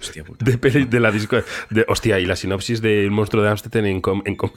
Hostia 0.00 0.22
puta. 0.22 0.44
de, 0.44 0.84
de 0.86 1.00
la 1.00 1.10
disco. 1.10 1.38
De, 1.70 1.84
hostia, 1.88 2.20
y 2.20 2.26
la 2.26 2.36
sinopsis 2.36 2.80
del 2.80 3.10
monstruo 3.10 3.42
de 3.42 3.48
Amstetten 3.50 3.84
en, 3.86 4.00
com- 4.00 4.22
en 4.24 4.36
com- 4.36 4.52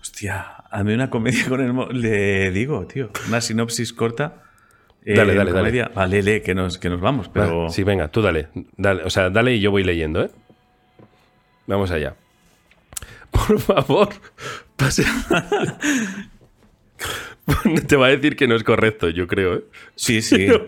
Hostia, 0.00 0.42
hazme 0.70 0.94
una 0.94 1.10
comedia 1.10 1.48
con 1.48 1.60
el... 1.60 2.00
Le 2.00 2.50
digo, 2.50 2.86
tío, 2.86 3.10
una 3.28 3.40
sinopsis 3.40 3.92
corta. 3.92 4.43
Eh, 5.04 5.14
Dale, 5.14 5.34
dale, 5.34 5.52
dale. 5.52 5.84
Vale, 5.94 6.22
lee, 6.22 6.40
que 6.40 6.54
nos, 6.54 6.78
que 6.78 6.88
nos 6.88 7.00
vamos, 7.00 7.28
pero... 7.28 7.68
Sí, 7.70 7.82
venga, 7.84 8.08
tú 8.08 8.22
dale, 8.22 8.48
dale. 8.76 9.02
O 9.04 9.10
sea, 9.10 9.30
dale 9.30 9.54
y 9.54 9.60
yo 9.60 9.70
voy 9.70 9.84
leyendo, 9.84 10.22
¿eh? 10.22 10.30
Vamos 11.66 11.90
allá. 11.90 12.14
Por 13.30 13.58
favor, 13.60 14.08
pase. 14.76 15.04
Te 17.88 17.96
va 17.96 18.06
a 18.06 18.10
decir 18.10 18.36
que 18.36 18.46
no 18.46 18.54
es 18.54 18.62
correcto, 18.64 19.08
yo 19.10 19.26
creo, 19.26 19.54
¿eh? 19.56 19.64
Sí, 19.96 20.22
sí. 20.22 20.48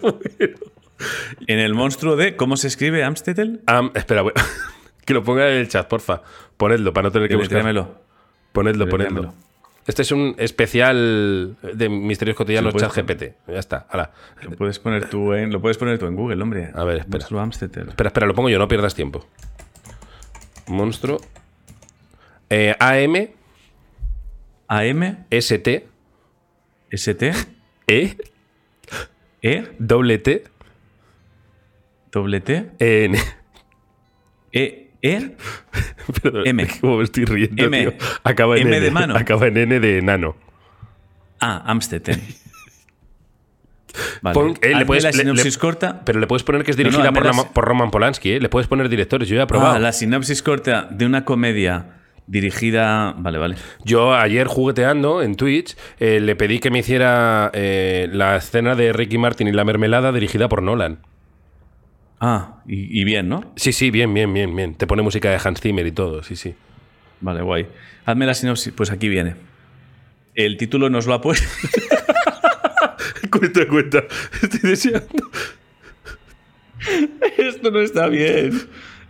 En 1.47 1.59
el 1.59 1.75
monstruo 1.75 2.17
de. 2.17 2.37
¿Cómo 2.37 2.57
se 2.57 2.69
escribe 2.69 3.05
Amstetel? 3.05 3.61
Am- 3.67 3.91
espera, 3.95 4.23
voy- 4.23 4.33
que 5.05 5.13
lo 5.13 5.23
ponga 5.23 5.47
en 5.51 5.59
el 5.59 5.69
chat, 5.69 5.87
porfa. 5.87 6.23
Ponedlo 6.57 6.95
para 6.95 7.09
no 7.09 7.13
tener 7.13 7.29
que 7.29 7.37
buscar. 7.37 7.59
Deletréamelo. 7.63 8.01
Ponedlo, 8.53 8.89
ponedlo. 8.89 9.35
Este 9.87 10.03
es 10.03 10.11
un 10.11 10.35
especial 10.39 11.57
de 11.63 11.89
misterios 11.89 12.37
cotidianos 12.37 12.75
chat 12.75 12.93
GPT. 12.93 13.37
Ya 13.47 13.59
está, 13.59 13.87
hala. 13.89 14.13
Lo 14.43 14.51
puedes 14.57 14.81
poner 14.81 15.09
tú 15.09 15.33
en, 15.33 15.53
lo 15.53 15.61
puedes 15.61 15.79
poner 15.79 15.99
tú 15.99 16.07
en 16.07 16.17
Google, 16.17 16.43
hombre. 16.43 16.71
A 16.75 16.83
ver, 16.83 16.99
espera. 16.99 17.27
Monstruo. 17.31 17.89
Espera, 17.89 18.09
espera, 18.09 18.27
lo 18.27 18.35
pongo 18.35 18.49
yo, 18.49 18.59
no 18.59 18.67
pierdas 18.67 18.95
tiempo. 18.95 19.25
Monstruo. 20.67 21.21
Eh, 22.51 22.75
AM, 22.81 23.29
AM, 24.69 25.25
ST, 25.31 25.87
ST, 26.91 27.33
E, 27.87 28.17
E, 29.43 29.65
doble 29.79 30.19
T, 30.19 30.45
doble 32.11 32.41
T, 32.41 32.71
N. 32.79 33.19
E, 34.53 34.86
E, 35.03 35.37
Perdón, 36.23 36.47
M. 36.47 36.67
¿Cómo 36.81 36.99
me 36.99 37.05
estoy 37.05 37.25
riendo, 37.25 37.65
M. 37.65 37.81
tío? 37.81 37.93
Acaba 38.25 38.57
en 38.57 38.67
M 38.69 38.77
N. 38.77 38.85
de 38.85 38.91
mano. 38.91 39.17
Acaba 39.17 39.47
en 39.47 39.57
N 39.57 39.79
de 39.81 40.03
nano. 40.03 40.37
Ah, 41.41 41.63
Amstetten. 41.67 42.21
Vale. 44.21 44.35
Pon- 44.35 44.55
eh, 44.61 44.75
le 44.75 44.85
puedes- 44.85 45.05
la 45.05 45.11
le- 45.11 45.17
sinopsis 45.19 45.57
corta. 45.59 46.03
Pero 46.05 46.21
le 46.21 46.27
puedes 46.27 46.43
poner 46.43 46.65
que 46.65 46.71
es 46.71 46.77
No, 46.77 46.85
no, 46.85 46.91
dirigida 46.91 47.13
por, 47.13 47.53
por 47.53 47.65
Roman 47.65 47.91
Polanski, 47.91 48.33
¿eh? 48.33 48.41
Le 48.41 48.49
puedes 48.49 48.69
poner 48.69 48.89
directores, 48.89 49.29
yo 49.29 49.37
ya 49.37 49.43
he 49.45 49.47
probado. 49.47 49.75
Ah, 49.75 49.79
la 49.79 49.93
sinopsis 49.93 50.43
corta 50.43 50.87
de 50.91 51.07
una 51.07 51.25
comedia 51.25 51.87
dirigida. 52.27 53.15
Vale, 53.17 53.39
vale. 53.39 53.57
Yo 53.85 54.15
ayer 54.15 54.49
jugueteando 54.49 55.23
en 55.23 55.37
Twitch 55.37 55.77
eh, 55.99 56.21
le 56.21 56.37
pedí 56.37 56.59
que 56.59 56.71
me 56.71 56.81
hiciera 56.81 57.51
eh, 57.55 58.09
la 58.13 58.37
escena 58.37 58.75
de 58.75 58.93
Ricky 58.93 59.17
Martin 59.17 59.49
y 59.49 59.53
la 59.53 59.65
mermelada 59.65 60.13
dirigida 60.13 60.49
por 60.49 60.63
Nolan. 60.63 60.99
Ah, 62.21 62.63
y, 62.67 63.01
y 63.01 63.05
bien, 63.05 63.29
¿no? 63.29 63.53
Sí, 63.57 63.73
sí, 63.73 63.91
bien, 63.91 64.13
bien, 64.15 64.33
bien, 64.33 64.55
bien. 64.57 64.75
Te 64.75 64.87
pone 64.87 65.03
música 65.03 65.31
de 65.31 65.39
Hans 65.43 65.61
Zimmer 65.61 65.87
y 65.87 65.93
todo, 65.93 66.23
sí, 66.23 66.35
sí. 66.37 66.55
Vale, 67.21 67.43
guay. 67.43 67.67
Hazme 68.05 68.27
la 68.27 68.35
sinopsis. 68.35 68.73
Pues 68.75 68.91
aquí 68.91 69.09
viene. 69.09 69.35
El 70.35 70.57
título 70.57 70.89
nos 70.91 71.07
lo 71.07 71.15
ha 71.15 71.21
puesto. 71.21 71.47
cuenta, 73.31 73.67
cuenta. 73.69 74.05
Estoy 74.43 74.71
deseando. 74.71 75.31
Esto 77.39 77.71
no 77.71 77.81
está 77.81 78.09
bien. 78.09 78.53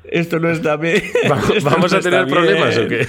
Esto 0.05 0.39
no 0.39 0.51
está 0.51 0.77
bien. 0.77 1.03
Vamos, 1.29 1.51
Esto 1.51 1.71
vamos 1.71 1.93
no 1.93 1.99
a 1.99 2.01
tener 2.01 2.27
problemas 2.27 2.75
bien. 2.77 2.87
o 2.87 2.89
qué? 2.89 3.07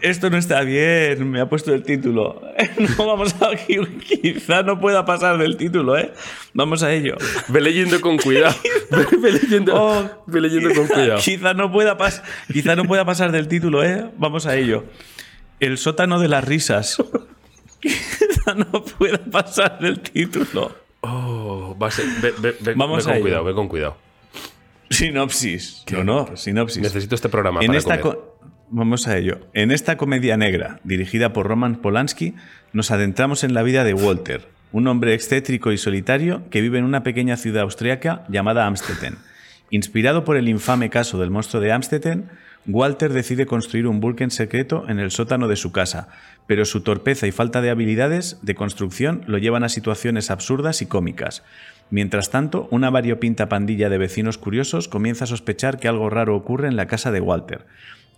Esto 0.00 0.30
no 0.30 0.38
está 0.38 0.62
bien. 0.62 1.30
Me 1.30 1.40
ha 1.40 1.48
puesto 1.48 1.74
el 1.74 1.82
título. 1.82 2.40
No 2.98 3.06
vamos 3.06 3.34
a. 3.40 3.50
Quizá 3.56 4.62
no 4.62 4.80
pueda 4.80 5.04
pasar 5.04 5.38
del 5.38 5.56
título, 5.56 5.96
¿eh? 5.98 6.12
Vamos 6.54 6.82
a 6.82 6.92
ello. 6.92 7.16
Ve 7.48 7.60
leyendo 7.60 8.00
con 8.00 8.16
cuidado. 8.18 8.54
Ve, 8.90 9.06
ve 9.20 9.32
leyendo, 9.32 9.72
Oh, 9.74 10.10
ve 10.26 10.40
leyendo 10.40 10.72
con 10.74 10.86
cuidado. 10.86 11.18
Quizá 11.20 11.54
no, 11.54 11.70
pueda 11.72 11.98
pas- 11.98 12.22
quizá 12.52 12.76
no 12.76 12.84
pueda 12.84 13.04
pasar 13.04 13.32
del 13.32 13.48
título, 13.48 13.82
¿eh? 13.84 14.10
Vamos 14.16 14.46
a 14.46 14.56
ello. 14.56 14.84
El 15.60 15.76
sótano 15.78 16.18
de 16.20 16.28
las 16.28 16.44
risas. 16.44 17.02
Quizá 17.80 18.54
no 18.54 18.82
pueda 18.84 19.18
pasar 19.18 19.78
del 19.80 20.00
título. 20.00 20.74
Oh, 21.02 21.76
va 21.80 21.88
a 21.88 21.90
ser- 21.90 22.06
ve, 22.40 22.74
Vamos 22.74 23.04
a 23.06 23.10
con 23.10 23.14
ello. 23.14 23.22
cuidado, 23.22 23.44
ve 23.44 23.54
con 23.54 23.68
cuidado. 23.68 23.96
Sinopsis. 24.90 25.84
No, 25.90 26.04
no, 26.04 26.36
sinopsis. 26.36 26.80
Necesito 26.82 27.14
este 27.14 27.28
programa 27.28 27.60
En 27.60 27.66
para 27.68 27.78
esta 27.78 28.00
comer. 28.00 28.18
Vamos 28.68 29.06
a 29.06 29.16
ello. 29.16 29.38
En 29.54 29.70
esta 29.70 29.96
comedia 29.96 30.36
negra, 30.36 30.80
dirigida 30.82 31.32
por 31.32 31.46
Roman 31.46 31.76
Polanski, 31.76 32.34
nos 32.72 32.90
adentramos 32.90 33.44
en 33.44 33.54
la 33.54 33.62
vida 33.62 33.84
de 33.84 33.94
Walter, 33.94 34.48
un 34.72 34.88
hombre 34.88 35.14
excéntrico 35.14 35.70
y 35.70 35.78
solitario 35.78 36.42
que 36.50 36.60
vive 36.60 36.78
en 36.78 36.84
una 36.84 37.04
pequeña 37.04 37.36
ciudad 37.36 37.62
austriaca 37.62 38.24
llamada 38.28 38.66
Amstetten. 38.66 39.18
Inspirado 39.70 40.24
por 40.24 40.36
el 40.36 40.48
infame 40.48 40.90
caso 40.90 41.16
del 41.18 41.30
monstruo 41.30 41.62
de 41.62 41.70
Amstetten, 41.70 42.28
Walter 42.66 43.12
decide 43.12 43.46
construir 43.46 43.86
un 43.86 44.00
búnker 44.00 44.32
secreto 44.32 44.84
en 44.88 44.98
el 44.98 45.12
sótano 45.12 45.46
de 45.46 45.54
su 45.54 45.70
casa, 45.70 46.08
pero 46.48 46.64
su 46.64 46.80
torpeza 46.80 47.28
y 47.28 47.32
falta 47.32 47.60
de 47.60 47.70
habilidades 47.70 48.40
de 48.42 48.56
construcción 48.56 49.22
lo 49.28 49.38
llevan 49.38 49.62
a 49.62 49.68
situaciones 49.68 50.32
absurdas 50.32 50.82
y 50.82 50.86
cómicas. 50.86 51.44
Mientras 51.90 52.30
tanto, 52.30 52.66
una 52.72 52.90
variopinta 52.90 53.48
pandilla 53.48 53.88
de 53.88 53.98
vecinos 53.98 54.38
curiosos 54.38 54.88
comienza 54.88 55.22
a 55.22 55.28
sospechar 55.28 55.78
que 55.78 55.86
algo 55.86 56.10
raro 56.10 56.34
ocurre 56.34 56.66
en 56.66 56.74
la 56.74 56.88
casa 56.88 57.12
de 57.12 57.20
Walter. 57.20 57.64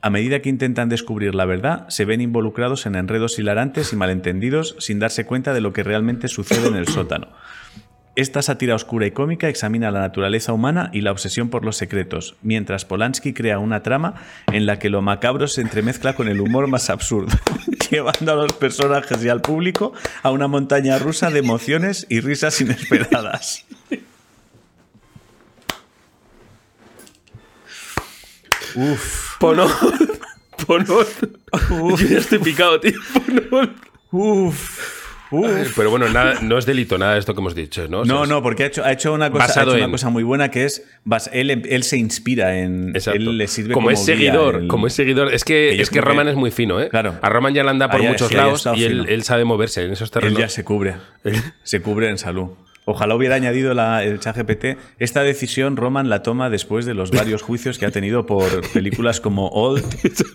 A 0.00 0.11
medida 0.11 0.40
que 0.40 0.48
intentan 0.48 0.88
descubrir 0.88 1.34
la 1.34 1.44
verdad, 1.44 1.88
se 1.88 2.04
ven 2.04 2.20
involucrados 2.20 2.87
en 2.87 2.94
enredos 2.94 3.38
hilarantes 3.38 3.92
y 3.92 3.96
malentendidos 3.96 4.76
sin 4.78 5.00
darse 5.00 5.26
cuenta 5.26 5.52
de 5.52 5.61
lo 5.61 5.72
que 5.72 5.82
realmente 5.82 6.28
sucede 6.28 6.68
en 6.68 6.76
el 6.76 6.87
sótano. 6.87 7.28
Esta 8.14 8.42
sátira 8.42 8.74
oscura 8.74 9.06
y 9.06 9.12
cómica 9.12 9.48
examina 9.48 9.90
la 9.90 10.00
naturaleza 10.00 10.52
humana 10.52 10.90
y 10.92 11.02
la 11.02 11.12
obsesión 11.12 11.50
por 11.50 11.64
los 11.64 11.76
secretos, 11.76 12.37
mientras 12.42 12.84
Polanski 12.84 13.32
crea 13.32 13.61
una 13.61 13.82
trama 13.84 14.14
en 14.52 14.66
la 14.66 14.78
que 14.80 14.88
lo 14.88 15.02
macabro 15.02 15.46
se 15.46 15.61
entremezcla 15.61 16.14
con 16.14 16.28
el 16.28 16.40
humor 16.40 16.66
más 16.66 16.90
absurdo, 16.90 17.37
llevando 17.90 18.32
a 18.32 18.37
los 18.37 18.52
personajes 18.54 19.24
y 19.24 19.28
al 19.28 19.40
público 19.40 19.92
a 20.22 20.30
una 20.32 20.48
montaña 20.48 20.98
rusa 20.98 21.30
de 21.30 21.38
emociones 21.38 22.06
y 22.08 22.20
risas 22.20 22.61
inesperadas. 22.61 23.64
Uf, 28.78 29.36
Ponot. 29.38 29.70
Ponot. 30.66 31.08
Yo 31.70 31.96
ya 32.08 32.18
estoy 32.18 32.38
picado, 32.38 32.78
tío. 32.80 32.92
Ponot. 33.50 33.70
uf, 34.12 34.78
uf. 35.30 35.72
Pero 35.76 35.90
bueno, 35.90 36.08
nada, 36.08 36.40
no 36.42 36.58
es 36.58 36.64
delito 36.66 36.96
nada 36.98 37.14
de 37.14 37.18
esto 37.20 37.34
que 37.34 37.40
hemos 37.40 37.54
dicho, 37.54 37.86
¿no? 37.88 38.00
O 38.00 38.04
sea, 38.04 38.14
No, 38.14 38.26
no, 38.26 38.42
porque 38.42 38.64
ha 38.64 38.66
hecho, 38.66 38.84
ha 38.84 38.92
hecho 38.92 39.12
una 39.12 39.30
cosa, 39.30 39.44
ha 39.60 39.62
hecho 39.64 39.74
una 39.74 39.84
en- 39.84 39.90
cosa 39.90 40.08
muy 40.10 40.22
buena 40.22 40.50
que 40.50 40.64
es, 40.64 40.84
él, 41.32 41.50
él 41.68 41.82
se 41.82 41.96
inspira 41.98 42.58
en, 42.58 42.90
Exacto. 42.94 43.18
él 43.18 43.36
le 43.38 43.46
sirve 43.48 43.74
como, 43.74 43.86
como, 43.86 43.90
es 43.90 44.04
seguidor, 44.04 44.56
el- 44.62 44.68
como 44.68 44.86
es 44.86 44.92
seguidor. 44.94 45.32
Es 45.34 45.44
que, 45.44 45.80
es 45.80 45.90
que 45.90 46.00
Roman 46.00 46.28
es 46.28 46.36
muy 46.36 46.50
fino, 46.50 46.80
¿eh? 46.80 46.88
Claro. 46.88 47.16
A 47.22 47.28
Roman 47.28 47.52
ya 47.54 47.62
le 47.64 47.70
anda 47.70 47.90
por 47.90 48.02
muchos 48.02 48.32
lados 48.32 48.66
y 48.74 48.84
él, 48.84 49.06
él 49.08 49.22
sabe 49.24 49.44
moverse 49.44 49.82
en 49.84 49.92
esos 49.92 50.08
Él 50.08 50.12
terrenos. 50.12 50.38
ya 50.38 50.48
se 50.48 50.64
cubre. 50.64 50.96
se 51.62 51.80
cubre 51.82 52.08
en 52.10 52.18
salud. 52.18 52.50
Ojalá 52.90 53.14
hubiera 53.14 53.35
añadido 53.35 53.74
la, 53.74 54.03
el 54.03 54.18
ChatGPT. 54.18 54.79
Esta 54.98 55.20
decisión 55.22 55.77
Roman 55.77 56.09
la 56.09 56.22
toma 56.22 56.48
después 56.48 56.87
de 56.87 56.94
los 56.94 57.11
varios 57.11 57.42
juicios 57.42 57.79
que 57.79 57.85
ha 57.85 57.90
tenido 57.90 58.24
por 58.24 58.66
películas 58.72 59.20
como 59.20 59.48
Old. 59.48 59.85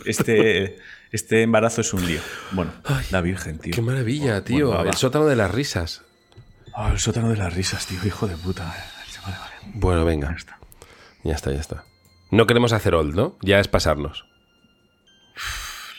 Este, 0.05 0.77
este 1.11 1.41
embarazo 1.41 1.81
es 1.81 1.93
un 1.93 2.05
lío. 2.05 2.19
Bueno, 2.51 2.71
la 3.09 3.21
Virgen, 3.21 3.57
tío. 3.57 3.73
Qué 3.73 3.81
maravilla, 3.81 4.43
tío. 4.43 4.67
Bueno. 4.67 4.83
El 4.83 4.93
sótano 4.93 5.25
de 5.25 5.35
las 5.35 5.49
risas. 5.49 6.03
Ah, 6.75 6.91
el 6.91 6.99
sótano 6.99 7.29
de 7.29 7.37
las 7.37 7.55
risas, 7.55 7.87
tío. 7.87 7.97
Hijo 8.05 8.27
de 8.27 8.37
puta. 8.37 8.65
Vale, 9.25 9.37
vale. 9.39 9.73
Bueno, 9.73 10.05
venga. 10.05 10.29
Ya 10.29 10.35
está. 10.35 10.59
Ya 11.23 11.33
está, 11.33 11.51
ya 11.51 11.59
está. 11.59 11.85
No 12.29 12.45
queremos 12.45 12.71
hacer 12.71 12.93
old, 12.93 13.15
¿no? 13.15 13.35
Ya 13.41 13.59
es 13.59 13.67
pasarnos. 13.67 14.25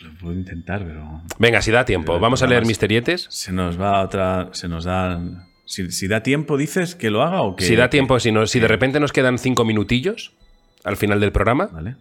Lo 0.03 0.15
puedo 0.19 0.35
intentar, 0.35 0.85
pero 0.85 1.23
Venga, 1.41 1.61
si 1.63 1.73
da 1.73 1.85
tiempo. 1.85 2.21
Vamos 2.21 2.43
a 2.43 2.47
leer 2.47 2.65
misterietes. 2.65 3.27
se 3.31 3.51
nos 3.51 3.81
va 3.81 4.03
otra. 4.03 4.51
Se 4.53 4.69
nos 4.69 4.85
da. 4.85 5.21
Si, 5.67 5.91
si 5.91 6.09
da 6.09 6.23
tiempo, 6.23 6.57
dices 6.57 6.95
que 6.95 7.11
lo 7.11 7.23
haga 7.23 7.43
o 7.43 7.57
que. 7.57 7.65
Si 7.65 7.75
da 7.77 7.89
tiempo, 7.91 8.19
si, 8.21 8.33
no, 8.33 8.47
si 8.47 8.61
de 8.61 8.69
repente 8.69 9.01
nos 9.01 9.13
quedan 9.13 9.39
cinco 9.39 9.65
minutillos 9.65 10.33
al 10.85 10.97
final 10.97 11.21
del 11.21 11.33
programa, 11.33 11.67
Vale, 11.73 11.97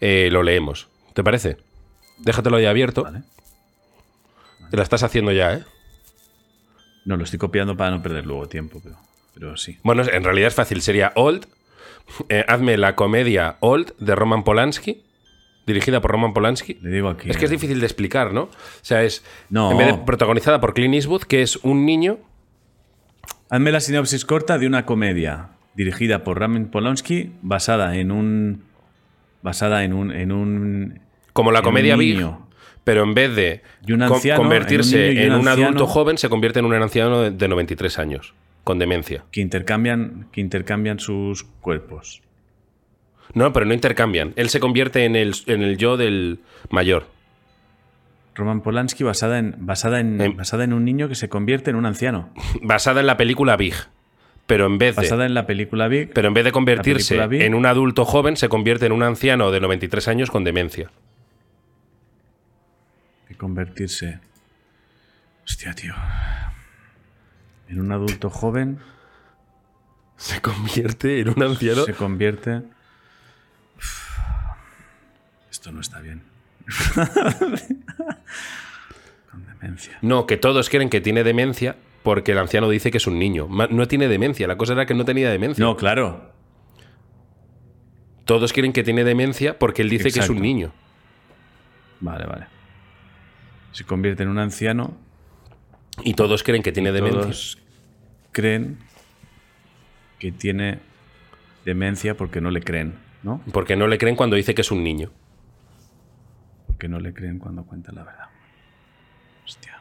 eh, 0.00 0.28
lo 0.30 0.42
leemos. 0.42 0.88
¿Te 1.14 1.24
parece? 1.24 1.56
Déjatelo 2.18 2.60
ya 2.60 2.70
abierto. 2.70 3.02
vale. 3.02 3.22
Te 4.70 4.76
la 4.76 4.82
estás 4.84 5.02
haciendo 5.02 5.32
ya, 5.32 5.52
¿eh? 5.54 5.64
No, 7.04 7.16
lo 7.16 7.24
estoy 7.24 7.38
copiando 7.38 7.76
para 7.76 7.90
no 7.90 8.02
perder 8.02 8.24
luego 8.24 8.48
tiempo, 8.48 8.80
pero, 8.82 8.96
pero 9.34 9.56
sí. 9.56 9.78
Bueno, 9.82 10.02
en 10.10 10.22
realidad 10.24 10.48
es 10.48 10.54
fácil. 10.54 10.80
Sería 10.80 11.12
Old. 11.16 11.46
eh, 12.28 12.44
hazme 12.48 12.76
la 12.76 12.94
comedia 12.94 13.56
Old 13.60 13.94
de 13.98 14.14
Roman 14.14 14.44
Polanski. 14.44 15.02
Dirigida 15.66 16.00
por 16.00 16.12
Roman 16.12 16.32
Polanski. 16.32 16.74
Le 16.80 16.90
digo 16.90 17.08
aquí. 17.08 17.28
Es 17.30 17.36
que 17.36 17.44
es 17.44 17.50
difícil 17.50 17.80
de 17.80 17.86
explicar, 17.86 18.32
¿no? 18.32 18.42
O 18.44 18.50
sea, 18.82 19.02
es. 19.02 19.24
No. 19.50 19.70
En 19.72 19.78
vez 19.78 19.86
de 19.88 19.94
protagonizada 20.04 20.60
por 20.60 20.74
Clint 20.74 20.94
Eastwood, 20.94 21.22
que 21.24 21.42
es 21.42 21.56
un 21.56 21.84
niño. 21.84 22.18
Hazme 23.52 23.70
la 23.70 23.80
sinopsis 23.80 24.24
corta 24.24 24.56
de 24.56 24.66
una 24.66 24.86
comedia 24.86 25.50
dirigida 25.74 26.24
por 26.24 26.40
Ramin 26.40 26.68
Polanski 26.68 27.32
basada 27.42 27.94
en 27.96 28.10
un. 28.10 28.62
Basada 29.42 29.84
en 29.84 29.92
un. 29.92 30.10
En 30.10 30.32
un 30.32 31.00
Como 31.34 31.52
la 31.52 31.58
en 31.58 31.66
un 31.66 31.68
comedia 31.68 31.96
Big, 31.96 32.14
niño. 32.14 32.48
pero 32.82 33.02
en 33.02 33.12
vez 33.12 33.36
de 33.36 33.62
un 33.92 34.00
anciano, 34.00 34.40
convertirse 34.40 35.10
en 35.10 35.18
un 35.18 35.22
en 35.24 35.32
un 35.32 35.40
un, 35.40 35.48
adulto 35.48 35.86
joven, 35.86 36.16
se 36.16 36.30
convierte 36.30 36.60
en 36.60 36.64
un 36.64 36.72
anciano 36.72 37.20
de, 37.20 37.30
de 37.30 37.46
93 37.46 37.98
años, 37.98 38.32
con 38.64 38.78
demencia. 38.78 39.26
que 39.30 39.42
intercambian, 39.42 40.28
que 40.32 40.40
intercambian 40.40 40.98
sus 40.98 41.44
cuerpos. 41.44 42.22
No, 43.34 43.52
pero 43.52 43.66
no 43.66 43.74
intercambian. 43.74 44.32
Él 44.36 44.48
se 44.48 44.60
convierte 44.60 45.04
en 45.04 45.14
el, 45.14 45.34
en 45.46 45.62
el 45.62 45.76
yo 45.76 45.98
del 45.98 46.38
mayor. 46.70 47.11
Roman 48.34 48.62
Polanski 48.62 49.04
basada 49.04 49.38
en, 49.38 49.54
basada, 49.58 50.00
en, 50.00 50.20
En- 50.20 50.36
basada 50.36 50.64
en 50.64 50.72
un 50.72 50.84
niño 50.84 51.08
que 51.08 51.14
se 51.14 51.28
convierte 51.28 51.70
en 51.70 51.76
un 51.76 51.86
anciano. 51.86 52.30
Basada 52.62 53.00
en 53.00 53.06
la 53.06 53.16
película 53.16 53.56
Big. 53.56 53.74
Pero 54.46 54.66
en 54.66 54.78
vez 54.78 54.96
de, 54.96 55.02
Basada 55.02 55.24
en 55.26 55.34
la 55.34 55.46
película 55.46 55.86
Big. 55.88 56.12
pero 56.12 56.28
en 56.28 56.34
vez 56.34 56.44
de 56.44 56.52
convertirse 56.52 57.16
en 57.22 57.54
un 57.54 57.64
adulto 57.66 58.04
joven, 58.04 58.36
se 58.36 58.48
convierte 58.48 58.86
en 58.86 58.92
un 58.92 59.02
anciano 59.02 59.50
de 59.50 59.60
93 59.60 60.08
años 60.08 60.30
con 60.30 60.44
demencia. 60.44 60.90
que 63.28 63.34
convertirse. 63.36 64.18
Hostia, 65.46 65.74
tío. 65.74 65.94
En 67.68 67.80
un 67.80 67.92
adulto 67.92 68.30
joven 68.30 68.78
Se 70.16 70.40
convierte 70.40 71.20
en 71.20 71.28
un 71.30 71.42
anciano. 71.42 71.84
se 71.84 71.94
convierte. 71.94 72.62
Esto 75.50 75.70
no 75.72 75.80
está 75.80 76.00
bien. 76.00 76.22
Con 79.30 79.46
demencia. 79.46 79.98
No, 80.02 80.26
que 80.26 80.36
todos 80.36 80.68
creen 80.68 80.90
que 80.90 81.00
tiene 81.00 81.24
demencia 81.24 81.76
porque 82.02 82.32
el 82.32 82.38
anciano 82.38 82.68
dice 82.68 82.90
que 82.90 82.98
es 82.98 83.06
un 83.06 83.18
niño. 83.18 83.48
No 83.48 83.88
tiene 83.88 84.08
demencia. 84.08 84.46
La 84.46 84.56
cosa 84.56 84.72
era 84.72 84.86
que 84.86 84.94
no 84.94 85.04
tenía 85.04 85.30
demencia. 85.30 85.64
No, 85.64 85.76
claro. 85.76 86.32
Todos 88.24 88.52
quieren 88.52 88.72
que 88.72 88.82
tiene 88.82 89.04
demencia 89.04 89.58
porque 89.58 89.82
él 89.82 89.90
dice 89.90 90.10
que 90.10 90.20
es 90.20 90.28
un 90.28 90.40
niño. 90.40 90.72
Vale, 92.00 92.26
vale. 92.26 92.46
Se 93.72 93.84
convierte 93.84 94.22
en 94.22 94.28
un 94.28 94.38
anciano. 94.38 94.96
Y 96.02 96.14
todos 96.14 96.42
creen 96.42 96.62
que 96.62 96.72
tiene 96.72 96.92
demencia. 96.92 97.20
Todos 97.20 97.58
creen 98.32 98.78
que 100.18 100.32
tiene 100.32 100.78
demencia 101.64 102.16
porque 102.16 102.40
no 102.40 102.50
le 102.50 102.62
creen, 102.62 102.94
¿no? 103.22 103.42
Porque 103.52 103.76
no 103.76 103.86
le 103.86 103.98
creen 103.98 104.16
cuando 104.16 104.36
dice 104.36 104.54
que 104.54 104.62
es 104.62 104.70
un 104.70 104.82
niño. 104.82 105.10
Porque 106.82 106.90
no 106.90 106.98
le 106.98 107.14
creen 107.14 107.38
cuando 107.38 107.62
cuenta 107.62 107.92
la 107.92 108.02
verdad. 108.02 108.24
Hostia. 109.44 109.78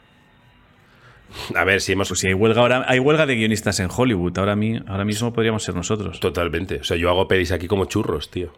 A 1.56 1.64
ver, 1.64 1.82
si 1.82 1.94
hemos. 1.94 2.08
Pues 2.10 2.20
si 2.20 2.28
hay 2.28 2.36
huelga 2.36 2.62
ahora, 2.62 2.86
hay 2.88 3.00
huelga 3.00 3.26
de 3.26 3.34
guionistas 3.34 3.80
en 3.80 3.90
Hollywood. 3.90 4.38
Ahora, 4.38 4.56
mi- 4.56 4.80
ahora 4.86 5.04
mismo 5.04 5.34
podríamos 5.34 5.64
ser 5.64 5.74
nosotros. 5.74 6.20
Totalmente. 6.20 6.76
O 6.82 6.84
sea, 6.84 6.98
yo 6.98 7.10
hago 7.10 7.28
pelis 7.28 7.52
aquí 7.52 7.68
como 7.68 7.86
churros, 7.86 8.30
tío. 8.30 8.54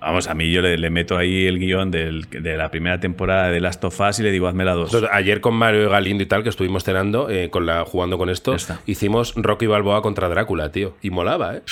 Vamos, 0.00 0.28
a 0.28 0.34
mí 0.34 0.50
yo 0.50 0.62
le, 0.62 0.78
le 0.78 0.88
meto 0.88 1.18
ahí 1.18 1.46
el 1.46 1.58
guion 1.58 1.90
del- 1.90 2.22
de 2.30 2.56
la 2.56 2.70
primera 2.70 3.00
temporada 3.00 3.50
de 3.50 3.60
Last 3.60 3.84
of 3.84 4.00
Us 4.00 4.18
y 4.20 4.22
le 4.22 4.30
digo, 4.30 4.48
hazme 4.48 4.64
la 4.64 4.72
dos. 4.72 4.86
Entonces, 4.94 5.10
ayer 5.12 5.42
con 5.42 5.52
Mario 5.54 5.90
Galindo 5.90 6.22
y 6.22 6.26
tal, 6.26 6.42
que 6.42 6.48
estuvimos 6.48 6.84
cenando, 6.84 7.28
eh, 7.28 7.50
con 7.50 7.66
la, 7.66 7.84
jugando 7.84 8.16
con 8.16 8.30
esto, 8.30 8.52
Ya 8.52 8.56
está. 8.56 8.80
hicimos 8.86 9.34
Rocky 9.36 9.66
Balboa 9.66 10.00
contra 10.00 10.30
Drácula, 10.30 10.72
tío. 10.72 10.96
Y 11.02 11.10
molaba, 11.10 11.56
¿eh? 11.56 11.62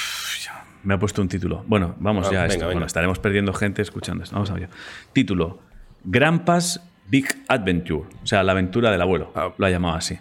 Me 0.82 0.92
ha 0.94 0.98
puesto 0.98 1.22
un 1.22 1.28
título. 1.28 1.64
Bueno, 1.66 1.96
vamos 2.00 2.26
Ah, 2.28 2.32
ya 2.32 2.40
venga, 2.42 2.46
esto. 2.52 2.58
venga. 2.66 2.72
Bueno, 2.74 2.86
estaremos 2.86 3.18
perdiendo 3.18 3.52
gente 3.54 3.80
escuchando 3.80 4.22
esto. 4.22 4.34
Vamos 4.36 4.50
a 4.50 4.54
ver. 4.54 4.68
Título. 5.14 5.58
Grampas 6.06 6.80
Big 7.08 7.26
Adventure, 7.48 8.08
o 8.22 8.26
sea, 8.26 8.42
la 8.42 8.52
aventura 8.52 8.90
del 8.90 9.00
abuelo. 9.00 9.32
Ah. 9.34 9.52
Lo 9.56 9.66
ha 9.66 9.70
llamado 9.70 9.96
así. 9.96 10.18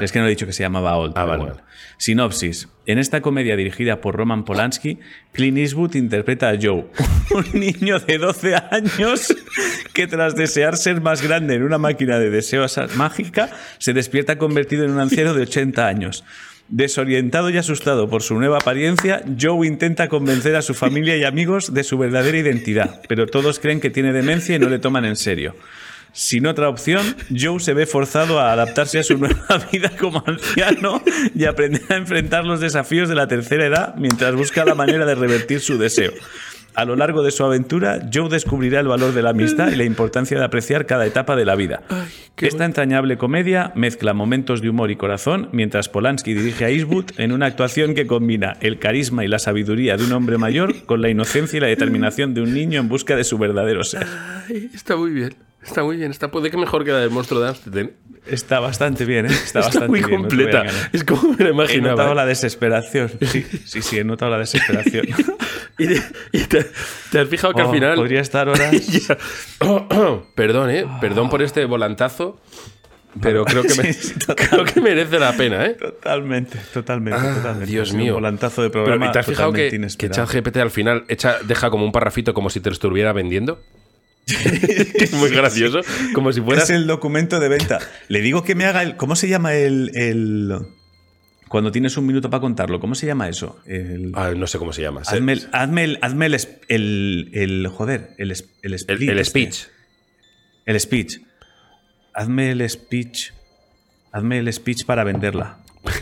Es 0.00 0.12
que 0.12 0.18
no 0.18 0.26
he 0.26 0.28
dicho 0.28 0.46
que 0.46 0.52
se 0.52 0.62
llamaba 0.62 0.96
Old. 0.96 1.14
Ah, 1.16 1.24
vale, 1.24 1.44
bueno. 1.44 1.56
Sinopsis. 1.96 2.68
En 2.86 2.98
esta 2.98 3.20
comedia 3.20 3.56
dirigida 3.56 4.00
por 4.00 4.14
Roman 4.14 4.44
Polanski, 4.44 4.98
Clint 5.32 5.58
Eastwood 5.58 5.94
interpreta 5.94 6.50
a 6.50 6.58
Joe, 6.60 6.86
un 7.30 7.60
niño 7.60 7.98
de 7.98 8.18
12 8.18 8.56
años 8.70 9.34
que 9.94 10.06
tras 10.06 10.34
desear 10.34 10.76
ser 10.76 11.00
más 11.00 11.22
grande 11.22 11.54
en 11.54 11.62
una 11.62 11.78
máquina 11.78 12.18
de 12.18 12.30
deseos 12.30 12.78
mágica, 12.96 13.50
se 13.78 13.92
despierta 13.92 14.38
convertido 14.38 14.84
en 14.84 14.92
un 14.92 15.00
anciano 15.00 15.34
de 15.34 15.42
80 15.42 15.86
años. 15.86 16.24
Desorientado 16.68 17.48
y 17.48 17.56
asustado 17.56 18.10
por 18.10 18.22
su 18.22 18.34
nueva 18.34 18.58
apariencia, 18.58 19.22
Joe 19.40 19.66
intenta 19.66 20.08
convencer 20.08 20.54
a 20.54 20.60
su 20.60 20.74
familia 20.74 21.16
y 21.16 21.24
amigos 21.24 21.72
de 21.72 21.82
su 21.82 21.96
verdadera 21.96 22.36
identidad, 22.36 23.00
pero 23.08 23.26
todos 23.26 23.58
creen 23.58 23.80
que 23.80 23.88
tiene 23.88 24.12
demencia 24.12 24.54
y 24.54 24.58
no 24.58 24.68
le 24.68 24.78
toman 24.78 25.06
en 25.06 25.16
serio. 25.16 25.54
Sin 26.12 26.46
otra 26.46 26.68
opción, 26.68 27.16
Joe 27.34 27.58
se 27.60 27.72
ve 27.72 27.86
forzado 27.86 28.38
a 28.38 28.52
adaptarse 28.52 28.98
a 28.98 29.02
su 29.02 29.16
nueva 29.16 29.66
vida 29.72 29.92
como 29.98 30.22
anciano 30.26 31.02
y 31.34 31.44
aprender 31.46 31.84
a 31.88 31.96
enfrentar 31.96 32.44
los 32.44 32.60
desafíos 32.60 33.08
de 33.08 33.14
la 33.14 33.28
tercera 33.28 33.64
edad 33.64 33.94
mientras 33.96 34.34
busca 34.34 34.66
la 34.66 34.74
manera 34.74 35.06
de 35.06 35.14
revertir 35.14 35.60
su 35.60 35.78
deseo. 35.78 36.12
A 36.74 36.84
lo 36.84 36.94
largo 36.94 37.22
de 37.24 37.32
su 37.32 37.42
aventura, 37.44 37.98
Joe 38.12 38.28
descubrirá 38.28 38.78
el 38.80 38.86
valor 38.86 39.12
de 39.12 39.20
la 39.22 39.30
amistad 39.30 39.70
y 39.72 39.76
la 39.76 39.82
importancia 39.84 40.38
de 40.38 40.44
apreciar 40.44 40.86
cada 40.86 41.06
etapa 41.06 41.34
de 41.34 41.44
la 41.44 41.56
vida. 41.56 41.82
Esta 42.36 42.64
entrañable 42.64 43.18
comedia 43.18 43.72
mezcla 43.74 44.14
momentos 44.14 44.62
de 44.62 44.68
humor 44.68 44.92
y 44.92 44.96
corazón 44.96 45.48
mientras 45.52 45.88
Polanski 45.88 46.34
dirige 46.34 46.64
a 46.66 46.70
Eastwood 46.70 47.06
en 47.18 47.32
una 47.32 47.46
actuación 47.46 47.94
que 47.94 48.06
combina 48.06 48.56
el 48.60 48.78
carisma 48.78 49.24
y 49.24 49.28
la 49.28 49.40
sabiduría 49.40 49.96
de 49.96 50.04
un 50.04 50.12
hombre 50.12 50.38
mayor 50.38 50.84
con 50.86 51.02
la 51.02 51.08
inocencia 51.08 51.56
y 51.56 51.60
la 51.60 51.66
determinación 51.66 52.32
de 52.34 52.42
un 52.42 52.54
niño 52.54 52.78
en 52.78 52.88
busca 52.88 53.16
de 53.16 53.24
su 53.24 53.38
verdadero 53.38 53.82
ser. 53.82 54.06
Ay, 54.48 54.70
está 54.72 54.94
muy 54.96 55.10
bien. 55.10 55.34
Está 55.60 55.82
muy 55.82 55.96
bien. 55.96 56.12
Está, 56.12 56.30
puede 56.30 56.50
que 56.50 56.56
mejor 56.56 56.84
que 56.84 56.92
la 56.92 56.98
del 57.00 57.10
monstruo 57.10 57.40
de 57.40 57.48
Amsterdam. 57.48 57.90
Está 58.26 58.60
bastante 58.60 59.04
bien, 59.04 59.26
¿eh? 59.26 59.30
Está, 59.30 59.60
Está, 59.60 59.80
bastante 59.80 59.88
muy 59.88 59.98
bien, 60.00 60.10
no 60.22 60.28
completa. 60.28 60.60
engañar. 60.60 60.90
es 60.92 61.02
como 61.04 61.32
me 61.32 61.38
lo 61.44 61.46
He 61.46 61.52
imaginaba. 61.52 61.90
notado 61.90 62.12
¿eh? 62.12 62.14
la 62.14 62.26
desesperación. 62.26 63.10
Sí, 63.20 63.44
sí, 63.64 63.82
sí, 63.82 63.98
he 63.98 64.04
notado 64.04 64.30
la 64.30 64.38
desesperación. 64.38 65.06
Y, 65.78 65.86
te, 65.86 66.02
y 66.32 66.40
te- 66.44 66.66
te 67.12 67.20
has 67.20 67.28
fijado 67.28 67.54
que 67.54 67.62
Oh, 67.62 67.68
al 67.68 67.74
final. 67.74 67.94
Podría 67.94 68.20
estar 68.20 68.48
horas. 68.50 68.74
Perdón, 70.34 70.70
¿eh? 70.70 70.86
Perdón 71.00 71.30
por 71.30 71.42
este 71.42 71.64
volantazo. 71.64 72.40
Pero 73.22 73.44
creo 73.44 73.62
que, 73.62 73.74
me- 73.82 73.92
Sí, 73.92 74.08
sí, 74.08 74.14
total. 74.26 74.36
creo 74.48 74.64
que 74.64 74.80
merece 74.80 75.18
la 75.18 75.32
pena, 75.32 75.64
¿eh? 75.66 75.70
Totalmente, 75.74 76.58
totalmente, 76.74 77.18
Ah, 77.20 77.34
totalmente. 77.36 77.66
Dios 77.70 77.92
mío. 77.92 78.14
Un 78.14 78.20
volantazo 78.20 78.62
de 78.62 78.70
Pero 78.70 78.84
programa. 78.84 79.08
¿y 79.10 79.12
¿te 79.12 79.18
has 79.18 79.26
fijado 79.26 79.52
que, 79.52 79.70
que. 79.98 80.10
ChatGPT 80.10 80.56
al 80.58 80.70
final 80.70 81.04
echa, 81.08 81.38
deja 81.44 81.70
como 81.70 81.84
un 81.84 81.92
parrafito 81.92 82.34
como 82.34 82.50
si 82.50 82.60
te 82.60 82.68
lo 82.70 82.74
estuviera 82.74 83.12
vendiendo? 83.12 83.60
es 84.26 85.14
muy 85.14 85.30
gracioso. 85.30 85.80
Como 86.12 86.32
si 86.32 86.42
fuera. 86.42 86.62
Es 86.62 86.68
el 86.70 86.86
documento 86.86 87.40
de 87.40 87.48
venta. 87.48 87.78
Le 88.08 88.20
digo 88.20 88.44
que 88.44 88.54
me 88.54 88.66
haga 88.66 88.82
el. 88.82 88.96
¿Cómo 88.96 89.16
se 89.16 89.26
llama 89.28 89.54
el. 89.54 89.90
el- 89.94 90.58
cuando 91.48 91.72
tienes 91.72 91.96
un 91.96 92.06
minuto 92.06 92.28
para 92.30 92.40
contarlo? 92.40 92.80
¿Cómo 92.80 92.94
se 92.94 93.06
llama 93.06 93.28
eso? 93.28 93.60
El, 93.66 94.12
Ah, 94.14 94.32
no 94.36 94.46
sé 94.46 94.58
cómo 94.58 94.72
se 94.72 94.82
llama. 94.82 95.02
Hazme 95.06 95.32
el, 95.32 95.48
hazme 95.52 95.84
el, 95.84 95.98
hazme 96.02 96.26
el, 96.26 96.34
es- 96.34 96.58
el- 96.68 97.30
el- 97.32 97.66
Joder, 97.68 98.10
el, 98.18 98.30
el, 98.62 98.74
split 98.74 99.08
el 99.10 99.18
este. 99.18 99.24
speech. 99.24 99.66
El 100.66 100.80
speech. 100.80 101.18
Hazme 102.14 102.50
el 102.50 102.68
speech. 102.68 103.32
Hazme 104.12 104.38
el 104.38 104.52
speech 104.52 104.84
para 104.84 105.04
venderla. 105.04 105.58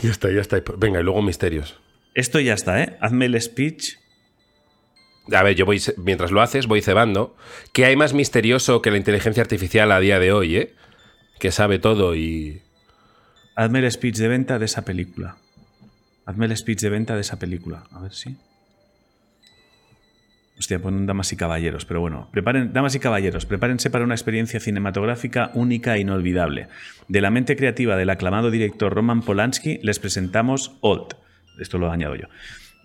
Ya 0.00 0.10
está, 0.12 0.30
ya 0.30 0.40
está. 0.40 0.62
Venga, 0.76 1.00
y 1.00 1.02
luego 1.02 1.22
misterios. 1.22 1.76
Esto 2.14 2.38
ya 2.38 2.54
está, 2.54 2.80
¿eh? 2.82 2.96
Hazme 3.00 3.26
el 3.26 3.40
speech. 3.42 3.96
A 5.32 5.42
ver, 5.42 5.56
yo 5.56 5.66
voy, 5.66 5.82
mientras 5.96 6.30
lo 6.30 6.40
haces, 6.40 6.68
voy 6.68 6.82
cebando. 6.82 7.36
¿Qué 7.72 7.84
hay 7.84 7.96
más 7.96 8.14
misterioso 8.14 8.80
que 8.80 8.92
la 8.92 8.96
inteligencia 8.96 9.42
artificial 9.42 9.90
a 9.90 9.98
día 9.98 10.20
de 10.20 10.30
hoy, 10.32 10.56
eh? 10.56 10.74
Que 11.40 11.50
sabe 11.50 11.80
todo 11.80 12.14
y. 12.14 12.62
Hazme 13.58 13.80
el 13.80 13.90
speech 13.90 14.18
de 14.18 14.28
venta 14.28 14.60
de 14.60 14.66
esa 14.66 14.84
película. 14.84 15.34
Hazme 16.26 16.46
el 16.46 16.56
speech 16.56 16.78
de 16.78 16.90
venta 16.90 17.16
de 17.16 17.22
esa 17.22 17.40
película. 17.40 17.82
A 17.90 18.00
ver 18.00 18.12
si. 18.12 18.36
Hostia, 20.56 20.78
ponen 20.78 21.06
damas 21.06 21.32
y 21.32 21.36
caballeros, 21.36 21.84
pero 21.84 22.00
bueno, 22.00 22.28
preparen, 22.30 22.72
damas 22.72 22.94
y 22.94 23.00
caballeros, 23.00 23.46
prepárense 23.46 23.90
para 23.90 24.04
una 24.04 24.14
experiencia 24.14 24.60
cinematográfica 24.60 25.50
única 25.54 25.96
e 25.96 26.00
inolvidable. 26.02 26.68
De 27.08 27.20
la 27.20 27.32
mente 27.32 27.56
creativa 27.56 27.96
del 27.96 28.10
aclamado 28.10 28.52
director 28.52 28.94
Roman 28.94 29.22
Polanski, 29.22 29.80
les 29.82 29.98
presentamos 29.98 30.76
Old. 30.80 31.16
Esto 31.58 31.78
lo 31.78 31.90
añado 31.90 32.14
yo. 32.14 32.28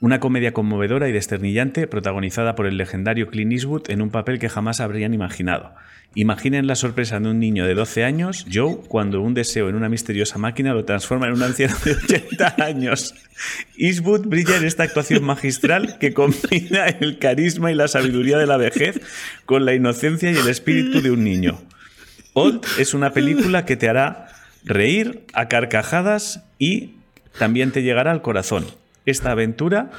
Una 0.03 0.19
comedia 0.19 0.51
conmovedora 0.51 1.07
y 1.07 1.13
desternillante 1.13 1.87
protagonizada 1.87 2.55
por 2.55 2.65
el 2.65 2.75
legendario 2.75 3.29
Clint 3.29 3.53
Eastwood 3.53 3.89
en 3.89 4.01
un 4.01 4.09
papel 4.09 4.37
que 4.37 4.49
jamás 4.49 4.81
habrían 4.81 5.13
imaginado. 5.13 5.75
Imaginen 6.13 6.67
la 6.67 6.75
sorpresa 6.75 7.21
de 7.21 7.29
un 7.29 7.39
niño 7.39 7.65
de 7.65 7.73
12 7.73 8.03
años, 8.03 8.45
Joe, 8.53 8.79
cuando 8.89 9.21
un 9.21 9.33
deseo 9.33 9.69
en 9.69 9.75
una 9.75 9.87
misteriosa 9.87 10.37
máquina 10.37 10.73
lo 10.73 10.83
transforma 10.83 11.27
en 11.27 11.35
un 11.35 11.43
anciano 11.43 11.73
de 11.85 11.91
80 11.93 12.55
años. 12.57 13.15
Eastwood 13.77 14.27
brilla 14.27 14.57
en 14.57 14.65
esta 14.65 14.83
actuación 14.83 15.23
magistral 15.23 15.97
que 15.99 16.13
combina 16.13 16.87
el 16.99 17.17
carisma 17.17 17.71
y 17.71 17.75
la 17.75 17.87
sabiduría 17.87 18.37
de 18.37 18.45
la 18.45 18.57
vejez 18.57 18.99
con 19.45 19.63
la 19.63 19.73
inocencia 19.73 20.29
y 20.29 20.35
el 20.35 20.49
espíritu 20.49 21.01
de 21.01 21.11
un 21.11 21.23
niño. 21.23 21.61
Old 22.33 22.65
es 22.77 22.93
una 22.93 23.13
película 23.13 23.63
que 23.63 23.77
te 23.77 23.87
hará 23.87 24.27
reír 24.65 25.23
a 25.31 25.47
carcajadas 25.47 26.43
y 26.59 26.95
también 27.39 27.71
te 27.71 27.83
llegará 27.83 28.11
al 28.11 28.21
corazón. 28.21 28.82
Esta 29.05 29.31
aventura 29.31 29.91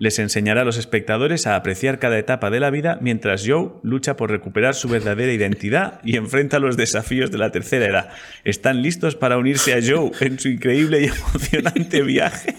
les 0.00 0.18
enseñará 0.18 0.62
a 0.62 0.64
los 0.64 0.78
espectadores 0.78 1.46
a 1.46 1.56
apreciar 1.56 1.98
cada 1.98 2.18
etapa 2.18 2.48
de 2.48 2.58
la 2.58 2.70
vida 2.70 2.98
mientras 3.02 3.44
Joe 3.46 3.72
lucha 3.82 4.16
por 4.16 4.30
recuperar 4.30 4.74
su 4.74 4.88
verdadera 4.88 5.30
identidad 5.30 6.00
y 6.02 6.16
enfrenta 6.16 6.58
los 6.58 6.78
desafíos 6.78 7.30
de 7.30 7.36
la 7.36 7.52
tercera 7.52 7.86
edad. 7.86 8.08
¿Están 8.44 8.80
listos 8.80 9.14
para 9.14 9.36
unirse 9.36 9.74
a 9.74 9.80
Joe 9.86 10.10
en 10.20 10.38
su 10.38 10.48
increíble 10.48 11.02
y 11.02 11.04
emocionante 11.04 12.02
viaje? 12.02 12.54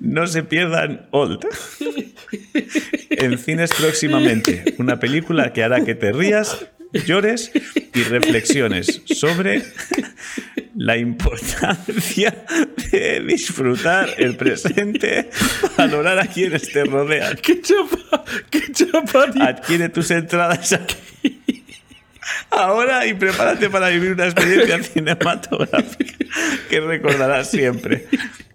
No 0.00 0.26
se 0.26 0.42
pierdan 0.42 1.06
Old. 1.12 1.46
En 3.08 3.38
cines 3.38 3.72
próximamente, 3.72 4.74
una 4.78 5.00
película 5.00 5.54
que 5.54 5.64
hará 5.64 5.84
que 5.84 5.94
te 5.94 6.12
rías, 6.12 6.66
llores 6.92 7.50
y 7.94 8.02
reflexiones 8.02 9.02
sobre 9.06 9.62
la 10.74 10.96
importancia 10.96 12.44
de 12.90 13.20
disfrutar 13.20 14.10
el 14.18 14.36
presente, 14.36 15.30
valorar 15.76 16.18
a 16.18 16.26
quienes 16.26 16.70
te 16.72 16.84
rodean. 16.84 17.36
¡Qué 17.36 17.60
chapa! 17.60 18.24
¡Qué 18.50 18.72
chapa! 18.72 19.26
Adquiere 19.40 19.88
tus 19.88 20.10
entradas 20.10 20.72
aquí. 20.72 21.41
Ahora 22.50 23.06
y 23.06 23.14
prepárate 23.14 23.70
para 23.70 23.88
vivir 23.88 24.12
una 24.12 24.24
experiencia 24.26 24.82
cinematográfica 24.82 26.14
que 26.68 26.80
recordarás 26.80 27.50
siempre. 27.50 28.06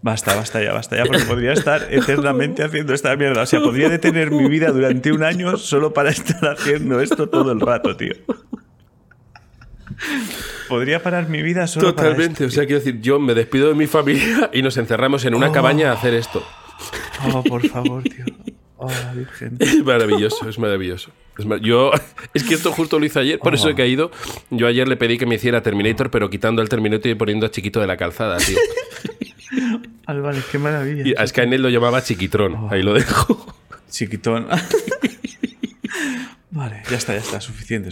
Basta, 0.01 0.35
basta 0.35 0.61
ya, 0.63 0.73
basta 0.73 0.95
ya, 0.97 1.05
porque 1.05 1.23
podría 1.25 1.53
estar 1.53 1.87
eternamente 1.89 2.63
haciendo 2.63 2.93
esta 2.93 3.15
mierda. 3.15 3.41
O 3.41 3.45
sea, 3.45 3.59
podría 3.59 3.89
detener 3.89 4.31
mi 4.31 4.47
vida 4.47 4.71
durante 4.71 5.11
un 5.11 5.23
año 5.23 5.57
solo 5.57 5.93
para 5.93 6.09
estar 6.11 6.43
haciendo 6.51 7.01
esto 7.01 7.27
todo 7.29 7.51
el 7.51 7.59
rato, 7.59 7.95
tío. 7.97 8.13
Podría 10.67 11.01
parar 11.01 11.29
mi 11.29 11.41
vida 11.41 11.65
solo 11.67 11.95
para 11.95 12.09
Totalmente. 12.09 12.45
O 12.45 12.51
sea, 12.51 12.65
quiero 12.65 12.79
decir, 12.79 13.01
yo 13.01 13.19
me 13.19 13.33
despido 13.33 13.69
de 13.69 13.73
mi 13.75 13.87
familia 13.87 14.49
y 14.53 14.61
nos 14.61 14.77
encerramos 14.77 15.25
en 15.25 15.33
una 15.33 15.49
Oh. 15.49 15.51
cabaña 15.51 15.89
a 15.91 15.93
hacer 15.93 16.13
esto. 16.13 16.45
esto. 17.23 17.37
Oh, 17.39 17.43
por 17.43 17.67
favor, 17.67 18.03
tío. 18.03 18.25
Oh, 18.77 18.89
Virgen. 19.15 19.57
Es 19.59 19.83
maravilloso, 19.83 20.47
es 20.47 20.59
maravilloso. 20.59 21.11
Es 21.37 21.45
mar- 21.45 21.59
yo, 21.61 21.91
es 22.33 22.43
que 22.43 22.53
esto 22.53 22.71
justo 22.71 22.99
lo 22.99 23.05
hice 23.05 23.19
ayer, 23.19 23.39
por 23.39 23.53
eso 23.55 23.69
he 23.69 23.75
caído. 23.75 24.11
Yo 24.49 24.67
ayer 24.67 24.87
le 24.87 24.97
pedí 24.97 25.17
que 25.17 25.25
me 25.25 25.35
hiciera 25.35 25.61
Terminator, 25.61 26.09
pero 26.11 26.29
quitando 26.29 26.61
el 26.61 26.69
Terminator 26.69 27.09
y 27.11 27.15
poniendo 27.15 27.45
a 27.45 27.51
Chiquito 27.51 27.79
de 27.79 27.87
la 27.87 27.97
calzada, 27.97 28.37
tío. 28.37 28.57
Al 30.05 30.21
vale, 30.21 30.41
qué 30.51 30.57
maravilla. 30.59 31.03
Y 31.07 31.13
a 31.17 31.25
Skynet 31.27 31.59
lo 31.59 31.69
llamaba 31.69 32.03
Chiquitrón. 32.03 32.67
Ahí 32.71 32.81
lo 32.83 32.93
dejo. 32.93 33.55
Chiquitón. 33.89 34.47
Vale, 36.57 36.81
ya 36.89 36.97
está, 36.97 37.13
ya 37.13 37.19
está, 37.19 37.39
suficiente. 37.39 37.89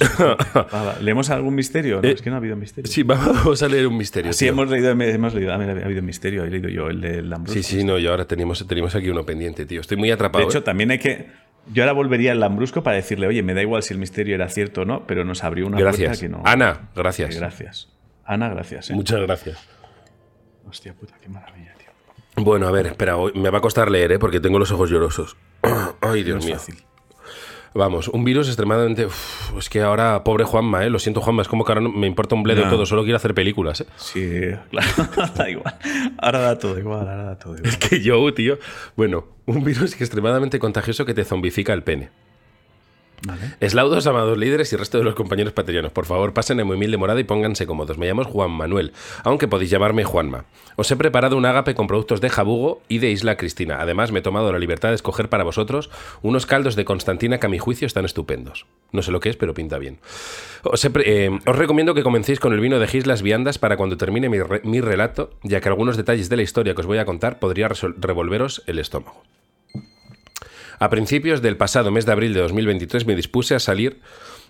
¿Leemos 1.02 1.30
algún 1.30 1.56
misterio? 1.56 2.02
No, 2.02 2.08
Eh, 2.08 2.12
es 2.14 2.22
que 2.22 2.30
no 2.30 2.36
ha 2.36 2.40
habido 2.40 2.56
misterio. 2.56 2.92
Sí, 2.92 3.04
vamos 3.04 3.62
a 3.64 3.68
leer 3.68 3.88
un 3.88 3.98
misterio. 3.98 4.34
Sí, 4.34 4.40
tío. 4.46 4.50
hemos 4.54 4.70
leído, 4.70 4.92
hemos 4.92 5.34
leído, 5.34 5.52
ha 5.52 5.56
habido 5.56 6.02
misterio, 6.02 6.44
he 6.44 6.50
leído 6.50 6.70
yo 6.70 6.88
el 6.90 7.00
de 7.02 7.22
Lambrusco. 7.22 7.62
Sí, 7.62 7.64
sí, 7.64 7.84
no, 7.84 7.98
y 7.98 8.08
ahora 8.08 8.26
tenemos, 8.26 8.66
tenemos 8.68 8.94
aquí 8.96 9.10
uno 9.10 9.26
pendiente, 9.26 9.66
tío. 9.66 9.82
Estoy 9.82 9.98
muy 9.98 10.12
atrapado. 10.12 10.44
De 10.44 10.50
hecho, 10.50 10.60
¿eh? 10.60 10.64
también 10.64 10.92
hay 10.92 11.00
que. 11.00 11.28
Yo 11.74 11.84
ahora 11.84 11.94
volvería 11.94 12.32
al 12.32 12.40
Lambrusco 12.40 12.84
para 12.84 12.96
decirle, 12.98 13.26
oye, 13.28 13.42
me 13.42 13.54
da 13.54 13.62
igual 13.62 13.82
si 13.82 13.94
el 13.94 14.00
misterio 14.00 14.36
era 14.36 14.48
cierto 14.50 14.82
o 14.82 14.86
no, 14.86 15.08
pero 15.08 15.26
nos 15.26 15.44
abrió 15.44 15.66
una 15.66 15.80
gracias. 15.80 16.20
puerta 16.20 16.22
que 16.22 16.30
no. 16.30 16.42
Ana, 16.46 16.90
gracias. 16.96 17.30
Que 17.32 17.40
gracias. 17.40 17.90
Ana, 18.24 18.50
gracias. 18.50 18.90
¿eh? 18.90 18.94
Muchas 18.94 19.22
gracias. 19.22 19.58
Hostia 20.68 20.94
puta, 20.94 21.16
qué 21.22 21.30
maravilla, 21.30 21.74
tío. 21.78 22.44
Bueno, 22.44 22.68
a 22.68 22.72
ver, 22.72 22.88
espera, 22.88 23.16
me 23.34 23.50
va 23.50 23.60
a 23.60 23.62
costar 23.62 23.90
leer, 23.90 24.12
¿eh? 24.14 24.20
porque 24.20 24.40
tengo 24.40 24.60
los 24.60 24.72
ojos 24.72 24.90
llorosos. 24.90 25.38
Ay, 26.02 26.24
Dios 26.24 26.36
No 26.36 26.40
es 26.40 26.46
mío. 26.46 26.56
fácil. 26.56 26.76
Vamos, 27.78 28.08
un 28.08 28.24
virus 28.24 28.48
extremadamente. 28.48 29.06
Uf, 29.06 29.52
es 29.58 29.68
que 29.70 29.82
ahora, 29.82 30.24
pobre 30.24 30.46
Juanma, 30.46 30.86
¿eh? 30.86 30.90
Lo 30.90 30.98
siento, 30.98 31.20
Juanma, 31.20 31.42
es 31.42 31.50
como 31.50 31.66
que 31.66 31.74
ahora 31.74 31.82
no- 31.82 31.90
me 31.92 32.08
importa 32.08 32.34
un 32.34 32.42
bledo 32.42 32.64
No. 32.64 32.70
todo, 32.70 32.86
solo 32.86 33.04
quiero 33.04 33.18
hacer 33.18 33.34
películas, 33.34 33.82
¿eh? 33.82 33.86
Sí, 33.98 34.40
claro, 34.72 34.88
da 35.36 35.50
igual. 35.50 35.76
Ahora 36.18 36.40
da 36.40 36.58
todo 36.58 36.80
igual, 36.80 37.02
ahora 37.10 37.24
da 37.24 37.38
todo 37.38 37.56
igual. 37.58 37.78
Que 37.78 38.02
yo, 38.02 38.34
tío. 38.34 38.58
Bueno, 38.96 39.26
un 39.46 39.64
virus 39.66 40.00
extremadamente 40.00 40.58
contagioso 40.58 41.06
que 41.06 41.14
te 41.14 41.26
zombifica 41.26 41.74
el 41.74 41.84
pene. 41.84 42.10
Eslaudos, 43.60 44.08
amados 44.08 44.38
líderes 44.38 44.72
y 44.74 44.76
resto 44.76 44.98
de 44.98 45.04
los 45.04 45.16
compañeros 45.16 45.54
patrianos, 45.54 45.92
por 45.92 46.06
favor, 46.06 46.34
pasen 46.34 46.60
en 46.60 46.68
muy 46.68 46.76
humilde 46.76 46.98
morada 46.98 47.20
y 47.20 47.24
pónganse 47.24 47.66
cómodos. 47.66 47.98
Me 47.98 48.08
llamo 48.08 48.24
Juan 48.24 48.52
Manuel, 48.52 48.94
aunque 49.24 49.48
podéis 49.48 49.70
llamarme 49.70 50.04
Juanma. 50.04 50.46
Os 50.76 50.92
he 50.92 50.96
preparado 50.96 51.38
un 51.38 51.46
ágape 51.46 51.76
con 51.76 51.88
productos 51.88 52.22
de 52.22 52.30
Jabugo 52.30 52.82
y 52.88 53.00
de 53.00 53.12
Isla 53.12 53.38
Cristina. 53.38 53.78
Además, 53.80 54.12
me 54.12 54.20
he 54.20 54.22
tomado 54.22 54.52
la 54.52 54.60
libertad 54.60 54.90
de 54.90 54.96
escoger 54.96 55.30
para 55.30 55.44
vosotros 55.44 55.90
unos 56.22 56.46
caldos 56.46 56.76
de 56.76 56.86
Constantina 56.86 57.40
que 57.40 57.46
a 57.46 57.50
mi 57.50 57.60
juicio 57.60 57.88
están 57.88 58.06
estupendos. 58.06 58.66
No 58.92 59.02
sé 59.02 59.12
lo 59.12 59.20
que 59.20 59.30
es, 59.30 59.38
pero 59.38 59.54
pinta 59.54 59.78
bien. 59.78 60.00
Os, 60.64 60.84
eh, 60.86 61.40
recomiendo 61.46 61.94
que 61.94 62.04
comencéis 62.04 62.40
con 62.40 62.54
el 62.54 62.60
vino 62.60 62.80
de 62.80 62.88
Gislas 62.88 63.22
Viandas 63.22 63.58
para 63.58 63.78
cuando 63.78 63.98
termine 63.98 64.30
mi, 64.30 64.38
mi 64.64 64.82
relato, 64.82 65.32
ya 65.44 65.62
que 65.62 65.70
algunos 65.70 65.98
detalles 65.98 66.30
de 66.30 66.38
la 66.38 66.44
historia 66.44 66.76
que 66.76 66.82
os 66.82 66.88
voy 66.88 66.98
a 66.98 67.06
contar 67.06 67.40
podría 67.40 67.70
revolveros 67.70 68.64
el 68.68 68.80
estómago. 68.80 69.24
A 70.80 70.90
principios 70.90 71.42
del 71.42 71.58
pasado 71.58 71.92
mes 71.92 72.06
de 72.06 72.12
abril 72.12 72.34
de 72.34 72.42
2023 72.42 73.06
me 73.06 73.16
dispuse 73.16 73.56
a 73.56 73.60
salir 73.60 74.02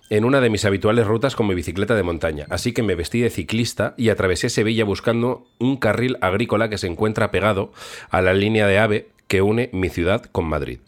en 0.10 0.26
una 0.26 0.42
de 0.42 0.50
mis 0.50 0.66
habituales 0.66 1.08
rutas 1.08 1.36
con 1.36 1.48
mi 1.48 1.56
bicicleta 1.56 1.96
de 1.96 2.04
montaña, 2.04 2.46
así 2.50 2.74
que 2.74 2.84
me 2.84 2.96
vestí 2.96 3.22
de 3.22 3.30
ciclista 3.30 3.94
y 3.98 4.10
atravesé 4.10 4.50
Sevilla 4.50 4.86
buscando 4.86 5.48
un 5.60 5.78
carril 5.78 6.18
agrícola 6.22 6.70
que 6.70 6.78
se 6.78 6.88
encuentra 6.88 7.32
pegado 7.32 7.72
a 8.10 8.22
la 8.22 8.34
línea 8.34 8.68
de 8.68 8.80
AVE 8.80 9.10
que 9.28 9.42
une 9.42 9.70
mi 9.74 9.90
ciudad 9.90 10.26
con 10.26 10.46
Madrid. 10.46 10.80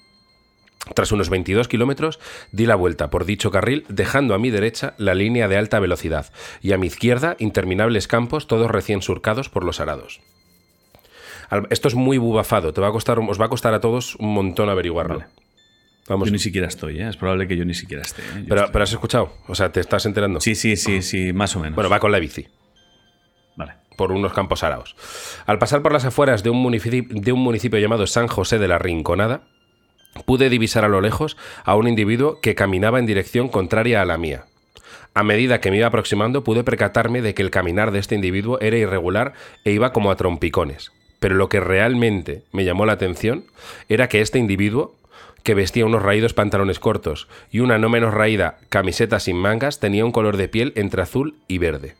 Tras 0.93 1.11
unos 1.11 1.29
22 1.29 1.67
kilómetros, 1.67 2.19
di 2.51 2.65
la 2.65 2.75
vuelta 2.75 3.09
por 3.09 3.25
dicho 3.25 3.51
carril, 3.51 3.85
dejando 3.89 4.33
a 4.33 4.39
mi 4.39 4.49
derecha 4.49 4.93
la 4.97 5.15
línea 5.15 5.47
de 5.47 5.57
alta 5.57 5.79
velocidad 5.79 6.31
y 6.61 6.71
a 6.71 6.77
mi 6.77 6.87
izquierda 6.87 7.35
interminables 7.39 8.07
campos, 8.07 8.47
todos 8.47 8.71
recién 8.71 9.01
surcados 9.01 9.49
por 9.49 9.63
los 9.63 9.79
arados. 9.79 10.21
Esto 11.69 11.87
es 11.87 11.95
muy 11.95 12.17
bubafado, 12.17 12.73
te 12.73 12.81
va 12.81 12.87
a 12.87 12.91
costar, 12.91 13.19
os 13.19 13.39
va 13.39 13.45
a 13.45 13.49
costar 13.49 13.73
a 13.73 13.79
todos 13.79 14.15
un 14.15 14.33
montón 14.33 14.69
averiguarlo. 14.69 15.23
Vamos. 16.07 16.27
Yo 16.27 16.31
ni 16.31 16.39
siquiera 16.39 16.67
estoy, 16.67 16.99
¿eh? 17.01 17.09
es 17.09 17.17
probable 17.17 17.47
que 17.47 17.57
yo 17.57 17.65
ni 17.65 17.73
siquiera 17.73 18.01
esté. 18.03 18.21
¿eh? 18.21 18.45
Pero, 18.47 18.69
pero, 18.71 18.83
has 18.83 18.91
escuchado, 18.91 19.33
o 19.47 19.55
sea, 19.55 19.71
te 19.71 19.81
estás 19.81 20.05
enterando. 20.05 20.39
Sí, 20.39 20.55
sí, 20.55 20.77
sí, 20.77 21.01
sí, 21.01 21.33
más 21.33 21.55
o 21.55 21.59
menos. 21.59 21.75
Bueno, 21.75 21.89
va 21.89 21.99
con 21.99 22.11
la 22.11 22.19
bici. 22.19 22.47
Vale. 23.57 23.73
Por 23.97 24.13
unos 24.13 24.31
campos 24.31 24.63
arados. 24.63 24.95
Al 25.45 25.59
pasar 25.59 25.81
por 25.81 25.91
las 25.91 26.05
afueras 26.05 26.43
de 26.43 26.49
un, 26.49 26.61
municipio, 26.61 27.03
de 27.09 27.31
un 27.33 27.41
municipio 27.41 27.77
llamado 27.79 28.07
San 28.07 28.27
José 28.27 28.57
de 28.57 28.69
la 28.69 28.77
Rinconada, 28.77 29.41
pude 30.25 30.49
divisar 30.49 30.85
a 30.85 30.89
lo 30.89 31.01
lejos 31.01 31.35
a 31.65 31.75
un 31.75 31.87
individuo 31.87 32.39
que 32.41 32.55
caminaba 32.55 32.99
en 32.99 33.05
dirección 33.05 33.49
contraria 33.49 34.01
a 34.01 34.05
la 34.05 34.17
mía. 34.17 34.45
A 35.13 35.23
medida 35.23 35.59
que 35.59 35.71
me 35.71 35.77
iba 35.77 35.87
aproximando, 35.87 36.43
pude 36.43 36.63
percatarme 36.63 37.21
de 37.21 37.33
que 37.33 37.41
el 37.41 37.51
caminar 37.51 37.91
de 37.91 37.99
este 37.99 38.15
individuo 38.15 38.59
era 38.61 38.77
irregular 38.77 39.33
e 39.65 39.71
iba 39.71 39.91
como 39.91 40.11
a 40.11 40.15
trompicones. 40.15 40.91
Pero 41.19 41.35
lo 41.35 41.49
que 41.49 41.59
realmente 41.59 42.43
me 42.51 42.65
llamó 42.65 42.85
la 42.85 42.93
atención 42.93 43.45
era 43.89 44.07
que 44.07 44.21
este 44.21 44.39
individuo, 44.39 44.95
que 45.43 45.55
vestía 45.55 45.85
unos 45.85 46.03
raídos 46.03 46.33
pantalones 46.33 46.79
cortos 46.79 47.27
y 47.51 47.59
una 47.59 47.77
no 47.77 47.89
menos 47.89 48.13
raída 48.13 48.59
camiseta 48.69 49.19
sin 49.19 49.37
mangas, 49.37 49.79
tenía 49.79 50.05
un 50.05 50.11
color 50.11 50.37
de 50.37 50.47
piel 50.47 50.73
entre 50.75 51.01
azul 51.01 51.35
y 51.47 51.57
verde. 51.57 51.95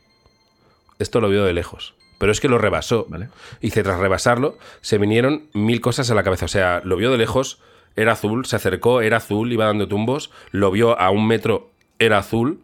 Esto 1.00 1.22
lo 1.22 1.30
vio 1.30 1.44
de 1.46 1.54
lejos. 1.54 1.96
Pero 2.18 2.32
es 2.32 2.40
que 2.40 2.50
lo 2.50 2.58
rebasó. 2.58 3.06
¿vale? 3.10 3.30
Y 3.62 3.72
tras 3.72 4.00
rebasarlo, 4.00 4.58
se 4.82 4.98
vinieron 4.98 5.48
mil 5.54 5.82
cosas 5.82 6.10
a 6.10 6.16
la 6.16 6.24
cabeza. 6.24 6.46
O 6.46 6.50
sea, 6.50 6.82
lo 6.84 6.96
vio 6.96 7.12
de 7.12 7.18
lejos, 7.18 7.60
era 7.96 8.14
azul, 8.14 8.46
se 8.46 8.56
acercó, 8.56 9.02
era 9.02 9.18
azul, 9.18 9.52
iba 9.52 9.66
dando 9.66 9.88
tumbos, 9.88 10.32
lo 10.52 10.72
vio 10.72 11.00
a 11.00 11.10
un 11.10 11.28
metro, 11.28 11.72
era 12.00 12.20
azul, 12.20 12.62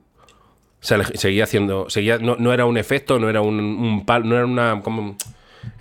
seguía 0.79 1.43
haciendo. 1.43 1.89
Seguía, 1.89 2.17
no, 2.17 2.53
era 2.53 2.65
un 2.65 2.77
efecto, 2.77 3.19
no 3.19 3.29
era 3.29 3.41
un, 3.41 3.59
un 3.59 4.05
pal, 4.05 4.27
no 4.27 4.35
era 4.35 4.45
una. 4.45 4.81
Como, 4.81 5.17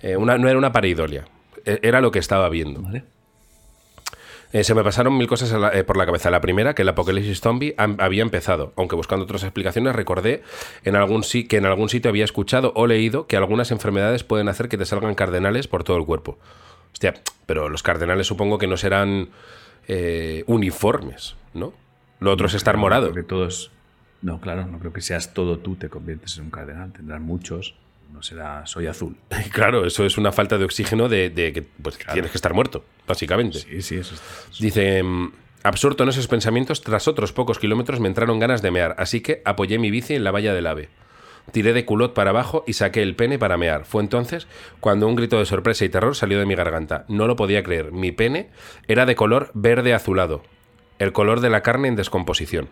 eh, 0.01 0.17
una, 0.17 0.37
no 0.37 0.47
era 0.49 0.57
una 0.57 0.71
pareidolia, 0.71 1.25
e, 1.65 1.79
era 1.83 2.01
lo 2.01 2.11
que 2.11 2.19
estaba 2.19 2.49
viendo. 2.49 2.83
Eh, 4.51 4.63
se 4.63 4.75
me 4.75 4.83
pasaron 4.83 5.17
mil 5.17 5.27
cosas 5.27 5.53
eh, 5.73 5.83
por 5.83 5.97
la 5.97 6.05
cabeza. 6.05 6.29
La 6.29 6.41
primera, 6.41 6.75
que 6.75 6.83
el 6.83 6.89
apocalipsis 6.89 7.41
zombie 7.41 7.73
había 7.77 8.21
empezado, 8.21 8.73
aunque 8.75 8.95
buscando 8.95 9.25
otras 9.25 9.43
explicaciones 9.43 9.95
recordé 9.95 10.43
en 10.83 10.95
algún 10.95 11.23
que 11.23 11.57
en 11.57 11.65
algún 11.65 11.89
sitio 11.89 12.09
había 12.09 12.25
escuchado 12.25 12.71
o 12.75 12.85
leído 12.85 13.25
que 13.25 13.37
algunas 13.37 13.71
enfermedades 13.71 14.23
pueden 14.23 14.49
hacer 14.49 14.69
que 14.69 14.77
te 14.77 14.85
salgan 14.85 15.15
cardenales 15.15 15.67
por 15.67 15.83
todo 15.83 15.97
el 15.97 16.05
cuerpo. 16.05 16.37
Hostia, 16.91 17.15
pero 17.47 17.69
los 17.69 17.81
cardenales 17.81 18.27
supongo 18.27 18.57
que 18.57 18.67
no 18.67 18.77
serán 18.77 19.29
uniformes, 20.45 21.35
¿no? 21.53 21.73
Lo 22.19 22.31
otro 22.31 22.47
es 22.47 22.53
estar 22.53 22.77
morado. 22.77 23.11
que 23.13 23.23
todos... 23.23 23.69
No, 24.21 24.39
claro, 24.39 24.65
no 24.65 24.79
creo 24.79 24.93
que 24.93 25.01
seas 25.01 25.33
todo 25.33 25.57
tú 25.57 25.75
te 25.75 25.89
conviertes 25.89 26.37
en 26.37 26.45
un 26.45 26.51
cardenal. 26.51 26.93
Tendrán 26.93 27.23
muchos 27.23 27.75
no 28.13 28.21
será 28.21 28.65
soy 28.65 28.87
azul. 28.87 29.17
Claro, 29.51 29.85
eso 29.85 30.05
es 30.05 30.17
una 30.17 30.31
falta 30.31 30.57
de 30.57 30.65
oxígeno 30.65 31.09
de, 31.09 31.31
que 31.33 31.63
pues, 31.63 31.97
tienes 31.97 32.31
que 32.31 32.37
estar 32.37 32.53
muerto, 32.53 32.85
básicamente. 33.07 33.59
Sí, 33.59 33.81
sí, 33.81 33.95
eso 33.97 34.15
Dice, 34.59 35.03
mm, 35.03 35.31
absorto 35.63 36.03
en 36.03 36.09
esos 36.09 36.27
pensamientos, 36.27 36.81
tras 36.81 37.07
otros 37.07 37.33
pocos 37.33 37.59
kilómetros 37.59 37.99
me 37.99 38.07
entraron 38.07 38.39
ganas 38.39 38.61
de 38.61 38.71
mear, 38.71 38.95
así 38.97 39.21
que 39.21 39.41
apoyé 39.45 39.79
mi 39.79 39.91
bici 39.91 40.13
en 40.13 40.23
la 40.23 40.31
valla 40.31 40.53
del 40.53 40.67
ave. 40.67 40.89
Tiré 41.51 41.73
de 41.73 41.83
culot 41.83 42.13
para 42.13 42.29
abajo 42.29 42.63
y 42.65 42.73
saqué 42.73 43.01
el 43.01 43.15
pene 43.15 43.37
para 43.37 43.57
mear. 43.57 43.83
Fue 43.83 44.01
entonces 44.01 44.47
cuando 44.79 45.07
un 45.07 45.15
grito 45.15 45.39
de 45.39 45.45
sorpresa 45.45 45.83
y 45.83 45.89
terror 45.89 46.15
salió 46.15 46.39
de 46.39 46.45
mi 46.45 46.55
garganta. 46.55 47.03
No 47.09 47.27
lo 47.27 47.35
podía 47.35 47.63
creer. 47.63 47.91
Mi 47.91 48.13
pene 48.13 48.49
era 48.87 49.05
de 49.05 49.15
color 49.15 49.51
verde 49.53 49.93
azulado, 49.93 50.41
el 50.99 51.11
color 51.11 51.41
de 51.41 51.49
la 51.49 51.61
carne 51.61 51.89
en 51.89 51.97
descomposición. 51.97 52.69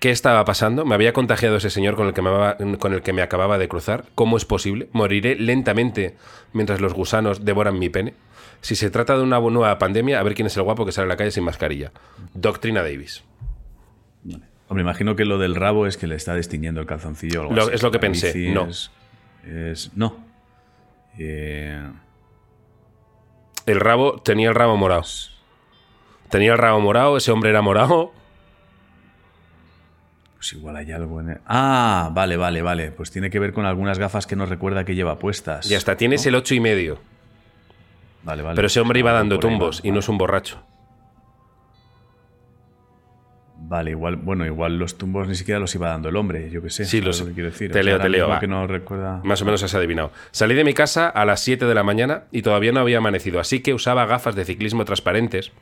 ¿Qué 0.00 0.10
estaba 0.10 0.46
pasando? 0.46 0.86
¿Me 0.86 0.94
había 0.94 1.12
contagiado 1.12 1.56
ese 1.56 1.68
señor 1.68 1.94
con 1.94 2.06
el, 2.06 2.14
que 2.14 2.22
me, 2.22 2.78
con 2.78 2.94
el 2.94 3.02
que 3.02 3.12
me 3.12 3.20
acababa 3.20 3.58
de 3.58 3.68
cruzar? 3.68 4.06
¿Cómo 4.14 4.38
es 4.38 4.46
posible? 4.46 4.88
¿Moriré 4.92 5.36
lentamente 5.36 6.16
mientras 6.54 6.80
los 6.80 6.94
gusanos 6.94 7.44
devoran 7.44 7.78
mi 7.78 7.90
pene? 7.90 8.14
Si 8.62 8.76
se 8.76 8.88
trata 8.90 9.14
de 9.18 9.22
una 9.22 9.38
nueva 9.38 9.78
pandemia, 9.78 10.18
a 10.18 10.22
ver 10.22 10.34
quién 10.34 10.46
es 10.46 10.56
el 10.56 10.62
guapo 10.62 10.86
que 10.86 10.92
sale 10.92 11.04
a 11.04 11.08
la 11.08 11.16
calle 11.18 11.30
sin 11.30 11.44
mascarilla. 11.44 11.92
Doctrina 12.32 12.82
Davis. 12.82 13.22
Hombre, 14.68 14.82
imagino 14.82 15.16
que 15.16 15.26
lo 15.26 15.36
del 15.36 15.54
rabo 15.54 15.86
es 15.86 15.98
que 15.98 16.06
le 16.06 16.14
está 16.14 16.34
distinguiendo 16.34 16.80
el 16.80 16.86
calzoncillo. 16.86 17.48
O 17.48 17.52
algo 17.52 17.70
Es 17.70 17.82
lo 17.82 17.90
que 17.90 17.98
pensé. 17.98 18.48
No. 18.48 18.68
Es, 18.68 19.90
no. 19.94 20.16
Eh, 21.18 21.78
el 23.66 23.80
rabo 23.80 24.22
tenía 24.22 24.48
el 24.48 24.54
rabo 24.54 24.78
morado. 24.78 25.04
Tenía 26.30 26.52
el 26.52 26.58
rabo 26.58 26.80
morado, 26.80 27.18
ese 27.18 27.32
hombre 27.32 27.50
era 27.50 27.60
morado. 27.60 28.12
Pues 30.40 30.54
igual 30.54 30.74
hay 30.76 30.90
algo 30.90 31.20
en 31.20 31.38
Ah, 31.44 32.08
vale, 32.14 32.38
vale, 32.38 32.62
vale. 32.62 32.92
Pues 32.92 33.10
tiene 33.10 33.28
que 33.28 33.38
ver 33.38 33.52
con 33.52 33.66
algunas 33.66 33.98
gafas 33.98 34.26
que 34.26 34.36
no 34.36 34.46
recuerda 34.46 34.86
que 34.86 34.94
lleva 34.94 35.18
puestas. 35.18 35.70
Y 35.70 35.74
hasta 35.74 35.98
tienes 35.98 36.24
el 36.24 36.34
ocho 36.34 36.54
y 36.54 36.60
medio. 36.60 36.98
Vale, 38.22 38.40
vale. 38.40 38.56
Pero 38.56 38.66
ese 38.66 38.80
hombre 38.80 39.00
iba 39.00 39.12
dando 39.12 39.38
tumbos 39.38 39.82
y 39.84 39.90
no 39.90 39.98
es 39.98 40.08
un 40.08 40.16
borracho. 40.16 40.62
Vale, 43.58 43.90
igual, 43.90 44.16
bueno, 44.16 44.46
igual 44.46 44.78
los 44.78 44.96
tumbos 44.96 45.28
ni 45.28 45.34
siquiera 45.34 45.60
los 45.60 45.74
iba 45.74 45.90
dando 45.90 46.08
el 46.08 46.16
hombre, 46.16 46.48
yo 46.48 46.62
qué 46.62 46.70
sé. 46.70 46.86
Sí, 46.86 47.02
los, 47.02 47.20
quiero 47.20 47.50
decir. 47.50 47.70
Te 47.70 47.82
leo, 47.82 48.00
te 48.00 48.08
leo. 48.08 48.40
Que 48.40 48.48
no 48.48 48.66
recuerda... 48.66 49.20
Más 49.22 49.42
o 49.42 49.44
menos 49.44 49.62
has 49.62 49.74
adivinado. 49.74 50.10
Salí 50.30 50.54
de 50.54 50.64
mi 50.64 50.72
casa 50.72 51.10
a 51.10 51.26
las 51.26 51.40
7 51.40 51.66
de 51.66 51.74
la 51.74 51.82
mañana 51.82 52.24
y 52.32 52.40
todavía 52.40 52.72
no 52.72 52.80
había 52.80 52.96
amanecido, 52.96 53.40
así 53.40 53.60
que 53.60 53.74
usaba 53.74 54.06
gafas 54.06 54.34
de 54.34 54.46
ciclismo 54.46 54.86
transparentes 54.86 55.52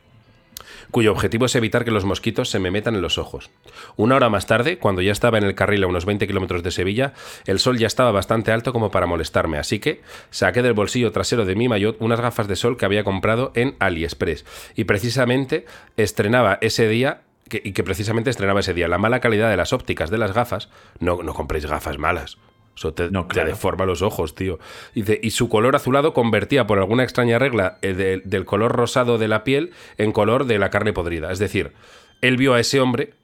cuyo 0.91 1.11
objetivo 1.11 1.45
es 1.45 1.55
evitar 1.55 1.85
que 1.85 1.91
los 1.91 2.05
mosquitos 2.05 2.49
se 2.49 2.59
me 2.59 2.71
metan 2.71 2.95
en 2.95 3.01
los 3.01 3.17
ojos. 3.17 3.49
Una 3.95 4.15
hora 4.15 4.29
más 4.29 4.47
tarde, 4.47 4.77
cuando 4.77 5.01
ya 5.01 5.11
estaba 5.11 5.37
en 5.37 5.43
el 5.43 5.55
carril 5.55 5.83
a 5.83 5.87
unos 5.87 6.05
20 6.05 6.27
kilómetros 6.27 6.63
de 6.63 6.71
Sevilla, 6.71 7.13
el 7.45 7.59
sol 7.59 7.77
ya 7.77 7.87
estaba 7.87 8.11
bastante 8.11 8.51
alto 8.51 8.73
como 8.73 8.91
para 8.91 9.05
molestarme, 9.05 9.57
así 9.57 9.79
que 9.79 10.01
saqué 10.29 10.61
del 10.61 10.73
bolsillo 10.73 11.11
trasero 11.11 11.45
de 11.45 11.55
mi 11.55 11.67
maillot 11.67 11.97
unas 11.99 12.21
gafas 12.21 12.47
de 12.47 12.55
sol 12.55 12.77
que 12.77 12.85
había 12.85 13.03
comprado 13.03 13.51
en 13.55 13.75
AliExpress. 13.79 14.45
Y 14.75 14.85
precisamente 14.85 15.65
estrenaba 15.97 16.57
ese 16.61 16.87
día 16.87 17.21
y 17.51 17.71
que 17.71 17.83
precisamente 17.83 18.29
estrenaba 18.29 18.59
ese 18.59 18.73
día. 18.73 18.87
La 18.87 18.97
mala 18.97 19.19
calidad 19.19 19.49
de 19.49 19.57
las 19.57 19.73
ópticas 19.73 20.09
de 20.09 20.17
las 20.17 20.33
gafas, 20.33 20.69
no, 20.99 21.23
no 21.23 21.33
compréis 21.33 21.65
gafas 21.65 21.97
malas. 21.97 22.37
Eso 22.79 22.93
te, 22.93 23.09
deforma 23.09 23.85
los 23.85 24.01
ojos, 24.01 24.35
tío. 24.35 24.57
y 24.93 25.31
su 25.31 25.49
color 25.49 25.75
azulado 25.75 26.13
convertía 26.13 26.65
por 26.65 26.79
alguna 26.79 27.03
extraña 27.03 27.37
regla 27.37 27.77
eh, 27.81 28.21
del 28.23 28.45
color 28.45 28.71
rosado 28.71 29.17
de 29.17 29.27
la 29.27 29.43
piel 29.43 29.73
en 29.97 30.13
color 30.13 30.45
de 30.45 30.59
la 30.59 30.69
carne 30.69 30.93
podrida. 30.93 31.29
Es 31.29 31.39
decir, 31.39 31.73
él 32.21 32.37
vio 32.37 32.53
a 32.53 32.59
ese 32.61 32.79
hombre 32.79 33.15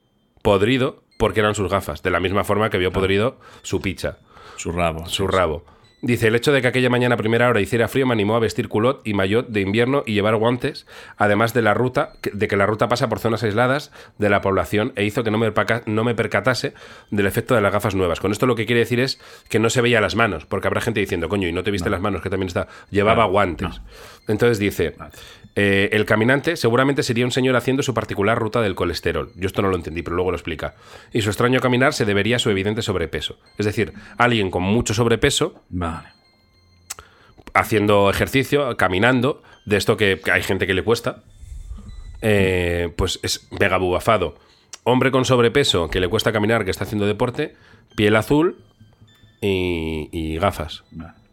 podrido 0.42 1.04
porque 1.18 1.40
eran 1.40 1.56
sus 1.56 1.72
gafas, 1.72 2.04
de 2.04 2.12
la 2.12 2.20
misma 2.20 2.44
forma 2.44 2.70
que 2.70 2.78
vio 2.78 2.92
podrido 2.92 3.38
su 3.62 3.80
picha. 3.80 4.18
Su 4.58 4.74
rabo. 4.74 5.06
Su 5.06 5.26
rabo. 5.26 5.64
Dice, 6.02 6.28
el 6.28 6.36
hecho 6.36 6.52
de 6.52 6.62
que 6.62 6.68
aquella 6.68 6.90
mañana 6.90 7.16
a 7.16 7.18
primera 7.18 7.50
hora 7.50 7.62
hiciera 7.62 7.88
frío 7.88 8.06
me 8.06 8.14
animó 8.14 8.36
a 8.36 8.40
vestir 8.40 8.68
culot 8.68 9.02
y 9.08 9.14
maillot 9.14 9.48
de 9.48 9.62
invierno 9.62 10.04
y 10.06 10.14
llevar 10.14 10.36
guantes, 10.36 10.86
además 11.18 11.54
de 11.54 11.62
la 11.62 11.74
ruta, 11.74 12.14
de 12.32 12.48
que 12.48 12.58
la 12.58 12.66
ruta 12.66 12.88
pasa 12.88 13.10
por 13.10 13.20
zonas 13.20 13.44
aisladas 13.44 13.92
de 14.18 14.30
la 14.30 14.42
población 14.42 14.94
e 14.96 15.04
hizo 15.04 15.24
que 15.24 15.32
no 15.32 15.38
me, 15.38 15.52
no 15.86 16.04
me 16.04 16.14
percatase 16.16 16.74
del 17.10 17.26
efecto 17.26 17.56
de 17.56 17.62
las 17.62 17.74
gafas 17.74 17.96
nuevas. 17.96 18.20
Con 18.20 18.32
esto 18.32 18.46
lo 18.46 18.56
que 18.56 18.66
quiere 18.66 18.82
decir 18.82 19.00
es 19.00 19.20
que 19.50 19.58
no 19.58 19.70
se 19.70 19.82
veía 19.82 20.02
las 20.02 20.16
manos, 20.16 20.46
porque 20.46 20.68
habrá 20.68 20.82
gente 20.82 21.00
diciendo, 21.00 21.30
coño, 21.30 21.48
y 21.48 21.54
no 21.54 21.64
te 21.64 21.72
viste 21.72 21.90
las 21.90 22.02
manos, 22.02 22.22
que 22.22 22.30
también 22.30 22.48
está, 22.48 22.68
llevaba 22.92 23.26
guantes. 23.26 23.82
Entonces 24.28 24.60
dice, 24.60 24.96
eh, 25.56 25.90
el 25.94 26.06
caminante 26.06 26.58
seguramente 26.58 27.04
sería 27.04 27.26
un 27.26 27.32
señor 27.32 27.56
haciendo 27.56 27.84
su 27.84 27.94
particular 27.94 28.38
ruta 28.38 28.62
del 28.62 28.76
colesterol. 28.76 29.32
Yo 29.36 29.48
esto 29.48 29.62
no 29.62 29.70
lo 29.70 29.76
entendí, 29.76 30.02
pero 30.02 30.16
luego 30.16 30.32
lo 30.32 30.38
explica. 30.38 30.76
Y 31.14 31.22
su 31.22 31.30
extraño 31.30 31.60
caminar 31.60 31.94
se 31.94 32.06
debería 32.06 32.38
a 32.38 32.40
su 32.40 32.50
evidente 32.50 32.82
sobrepeso. 32.82 33.38
Es 33.58 33.66
decir, 33.66 33.94
alguien 34.18 34.52
con 34.52 34.64
mucho 34.64 34.94
sobrepeso, 34.94 35.64
haciendo 37.54 38.10
ejercicio, 38.10 38.76
caminando, 38.78 39.44
de 39.66 39.78
esto 39.78 39.96
que, 39.98 40.22
hay 40.32 40.44
gente 40.44 40.68
que 40.68 40.74
le 40.74 40.84
cuesta. 40.84 41.24
eh, 42.22 42.92
pues 42.96 43.20
es 43.24 43.48
mega 43.60 43.78
bubafado. 43.78 44.36
Hombre 44.84 45.12
con 45.12 45.26
sobrepeso 45.26 45.90
que 45.90 46.00
le 46.00 46.08
cuesta 46.08 46.32
caminar, 46.32 46.66
que 46.66 46.72
está 46.72 46.84
haciendo 46.86 47.06
deporte, 47.06 47.56
piel 47.96 48.16
azul 48.16 48.58
y, 49.42 50.10
y 50.12 50.38
gafas. 50.38 50.84
Vale. 50.92 51.25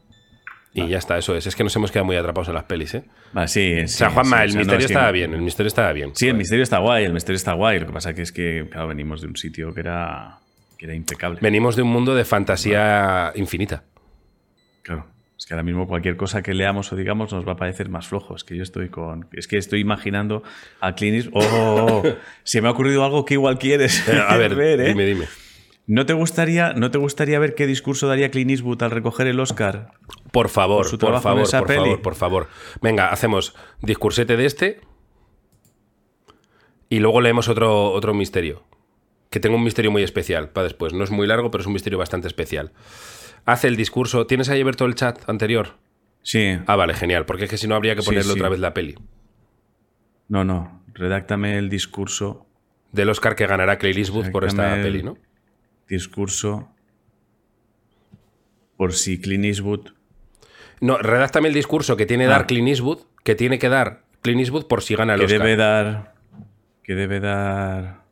Y 0.74 0.88
ya 0.88 0.96
está, 0.98 1.18
eso 1.18 1.36
es. 1.36 1.46
Es 1.46 1.54
que 1.54 1.62
nos 1.64 1.76
hemos 1.76 1.90
quedado 1.90 2.06
muy 2.06 2.16
atrapados 2.16 2.48
en 2.48 2.54
las 2.54 2.64
pelis, 2.64 2.94
¿eh? 2.94 3.04
Vale, 3.32 3.48
sí, 3.48 3.80
O 3.84 3.88
sea, 3.88 4.08
Juanma, 4.10 4.38
sí, 4.38 4.42
el 4.44 4.48
o 4.48 4.52
sea, 4.52 4.54
no, 4.54 4.58
misterio 4.60 4.78
es 4.78 4.86
que- 4.86 4.92
estaba 4.94 5.12
bien, 5.12 5.34
el 5.34 5.42
misterio 5.42 5.68
estaba 5.68 5.92
bien. 5.92 6.10
Sí, 6.14 6.28
el 6.28 6.34
misterio 6.34 6.62
está 6.62 6.78
guay, 6.78 7.04
el 7.04 7.12
misterio 7.12 7.36
está 7.36 7.52
guay. 7.52 7.78
Lo 7.80 7.86
que 7.86 7.92
pasa 7.92 8.14
que 8.14 8.22
es 8.22 8.32
que, 8.32 8.66
claro, 8.70 8.88
venimos 8.88 9.20
de 9.20 9.26
un 9.28 9.36
sitio 9.36 9.74
que 9.74 9.80
era, 9.80 10.38
que 10.78 10.86
era 10.86 10.94
impecable. 10.94 11.38
Venimos 11.42 11.76
de 11.76 11.82
un 11.82 11.88
mundo 11.88 12.14
de 12.14 12.24
fantasía 12.24 13.32
infinita. 13.34 13.84
Claro. 14.82 15.06
Es 15.38 15.46
que 15.46 15.54
ahora 15.54 15.64
mismo 15.64 15.88
cualquier 15.88 16.16
cosa 16.16 16.40
que 16.40 16.54
leamos 16.54 16.92
o 16.92 16.96
digamos 16.96 17.32
nos 17.32 17.46
va 17.46 17.52
a 17.52 17.56
parecer 17.56 17.88
más 17.88 18.06
flojo. 18.06 18.36
Es 18.36 18.44
que 18.44 18.56
yo 18.56 18.62
estoy 18.62 18.88
con. 18.88 19.26
Es 19.32 19.48
que 19.48 19.58
estoy 19.58 19.80
imaginando 19.80 20.42
a 20.80 20.94
Clint 20.94 21.26
Eastwood- 21.26 21.32
¡Oh! 21.52 21.86
oh, 21.90 22.02
oh! 22.06 22.16
Se 22.44 22.62
me 22.62 22.68
ha 22.68 22.70
ocurrido 22.70 23.04
algo 23.04 23.24
que 23.24 23.34
igual 23.34 23.58
quieres 23.58 24.08
Eh, 24.08 24.18
A 24.26 24.36
ver, 24.38 24.52
¿eh? 24.58 24.88
dime, 24.88 25.04
dime. 25.04 25.26
¿No 25.86 26.06
te, 26.06 26.12
gustaría, 26.12 26.72
¿No 26.74 26.90
te 26.90 26.98
gustaría 26.98 27.38
ver 27.38 27.54
qué 27.54 27.66
discurso 27.66 28.06
daría 28.06 28.30
Clint 28.30 28.50
Eastwood 28.52 28.82
al 28.82 28.90
recoger 28.92 29.26
el 29.26 29.40
Oscar? 29.40 29.90
Por 30.30 30.48
favor, 30.48 30.88
Por 30.98 31.20
favor, 31.20 31.50
por 31.50 31.66
peli. 31.66 31.78
favor, 31.80 32.02
por 32.02 32.14
favor. 32.14 32.48
Venga, 32.80 33.08
hacemos 33.08 33.54
discursete 33.82 34.36
de 34.36 34.46
este 34.46 34.80
y 36.88 36.98
luego 37.00 37.20
leemos 37.20 37.48
otro, 37.48 37.90
otro 37.92 38.14
misterio. 38.14 38.62
Que 39.30 39.40
tengo 39.40 39.56
un 39.56 39.64
misterio 39.64 39.90
muy 39.90 40.02
especial 40.02 40.50
para 40.50 40.64
después. 40.64 40.92
No 40.92 41.04
es 41.04 41.10
muy 41.10 41.26
largo, 41.26 41.50
pero 41.50 41.62
es 41.62 41.66
un 41.66 41.72
misterio 41.72 41.98
bastante 41.98 42.28
especial. 42.28 42.72
Hace 43.46 43.66
el 43.68 43.76
discurso. 43.76 44.26
¿Tienes 44.26 44.48
ahí 44.50 44.60
abierto 44.60 44.84
el 44.84 44.94
chat 44.94 45.28
anterior? 45.28 45.78
Sí. 46.22 46.58
Ah, 46.66 46.76
vale, 46.76 46.94
genial. 46.94 47.24
Porque 47.26 47.44
es 47.44 47.50
que 47.50 47.56
si 47.56 47.66
no 47.66 47.74
habría 47.74 47.96
que 47.96 48.02
ponerle 48.02 48.32
sí. 48.32 48.38
otra 48.38 48.50
vez 48.50 48.60
la 48.60 48.74
peli. 48.74 48.94
No, 50.28 50.44
no. 50.44 50.82
Redáctame 50.92 51.56
el 51.58 51.68
discurso. 51.70 52.46
Del 52.92 53.08
Oscar 53.08 53.34
que 53.34 53.46
ganará 53.46 53.78
Clint 53.78 53.96
Eastwood 53.98 54.30
por 54.30 54.44
esta 54.44 54.76
el- 54.76 54.82
peli, 54.82 55.02
¿no? 55.02 55.16
Discurso. 55.96 56.70
Por 58.78 58.94
si 58.94 59.20
Clint 59.20 59.44
Eastwood. 59.44 59.90
No, 60.80 60.96
redáctame 60.96 61.48
el 61.48 61.54
discurso 61.54 61.98
que 61.98 62.06
tiene 62.06 62.24
que 62.24 62.28
Ah. 62.30 62.38
dar 62.38 62.46
Clint 62.46 62.68
Eastwood, 62.68 63.00
que 63.22 63.34
tiene 63.34 63.58
que 63.58 63.68
dar 63.68 64.04
Clint 64.22 64.40
Eastwood 64.40 64.64
por 64.68 64.80
si 64.82 64.94
gana 64.96 65.12
el 65.14 65.20
que 65.20 65.26
Oscar. 65.26 65.38
debe 65.40 65.56
dar. 65.56 66.14
Que 66.82 66.94
debe 66.94 67.20
dar. 67.20 68.04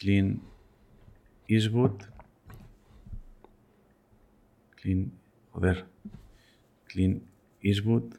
Clint 0.00 0.42
Eastwood. 1.46 2.02
Clint. 4.76 5.12
Joder. 5.52 5.84
Clint 6.86 7.22
Eastwood. 7.60 8.14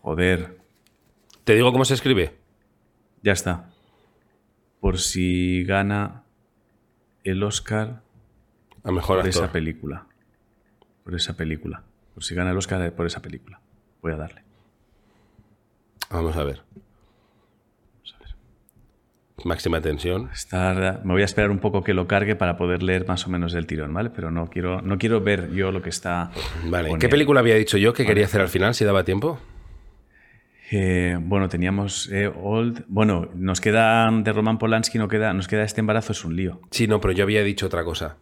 Joder. 0.00 0.58
¿Te 1.42 1.54
digo 1.56 1.72
cómo 1.72 1.84
se 1.84 1.94
escribe? 1.94 2.36
Ya 3.22 3.32
está. 3.32 3.68
Por 4.80 4.98
si 5.00 5.64
gana 5.64 6.19
el 7.24 7.42
Oscar 7.42 8.02
A 8.84 8.90
mejor 8.92 9.18
por 9.18 9.26
actor. 9.26 9.44
esa 9.44 9.52
película. 9.52 10.06
Por 11.04 11.14
esa 11.14 11.36
película. 11.36 11.82
Por 12.14 12.24
si 12.24 12.34
gana 12.34 12.50
el 12.50 12.56
Oscar 12.56 12.92
por 12.92 13.06
esa 13.06 13.20
película. 13.22 13.60
Voy 14.02 14.12
a 14.12 14.16
darle. 14.16 14.42
Vamos 16.10 16.36
a 16.36 16.44
ver. 16.44 16.62
Vamos 17.94 18.14
a 18.14 18.18
ver. 18.24 18.34
Máxima 19.44 19.80
tensión. 19.80 20.28
Estar- 20.32 21.02
me 21.04 21.12
voy 21.12 21.22
a 21.22 21.24
esperar 21.24 21.50
un 21.50 21.58
poco 21.60 21.82
que 21.84 21.94
lo 21.94 22.06
cargue 22.06 22.36
para 22.36 22.56
poder 22.56 22.82
leer 22.82 23.06
más 23.06 23.26
o 23.26 23.30
menos 23.30 23.52
del 23.52 23.66
tirón, 23.66 23.92
¿vale? 23.94 24.10
Pero 24.10 24.30
no 24.30 24.48
quiero, 24.48 24.82
no 24.82 24.98
quiero 24.98 25.20
ver 25.20 25.50
yo 25.52 25.72
lo 25.72 25.82
que 25.82 25.88
está. 25.90 26.30
Vale. 26.66 26.96
¿Qué 26.98 27.08
película 27.08 27.40
había 27.40 27.54
dicho 27.54 27.76
yo 27.78 27.92
que 27.92 28.04
quería 28.04 28.24
hacer 28.26 28.40
al 28.40 28.48
final, 28.48 28.74
si 28.74 28.84
daba 28.84 29.04
tiempo? 29.04 29.38
Eh, 30.70 31.16
bueno, 31.20 31.48
teníamos 31.48 32.08
eh, 32.12 32.30
Old. 32.42 32.84
Bueno, 32.88 33.28
nos 33.34 33.60
queda 33.60 34.08
de 34.10 34.32
Roman 34.32 34.58
Polanski, 34.58 34.98
no 34.98 35.08
queda, 35.08 35.32
nos 35.32 35.48
queda 35.48 35.64
este 35.64 35.80
embarazo, 35.80 36.12
es 36.12 36.24
un 36.24 36.36
lío. 36.36 36.60
Sí, 36.70 36.86
no, 36.86 37.00
pero 37.00 37.12
yo 37.12 37.24
había 37.24 37.42
dicho 37.42 37.66
otra 37.66 37.82
cosa. 37.84 38.16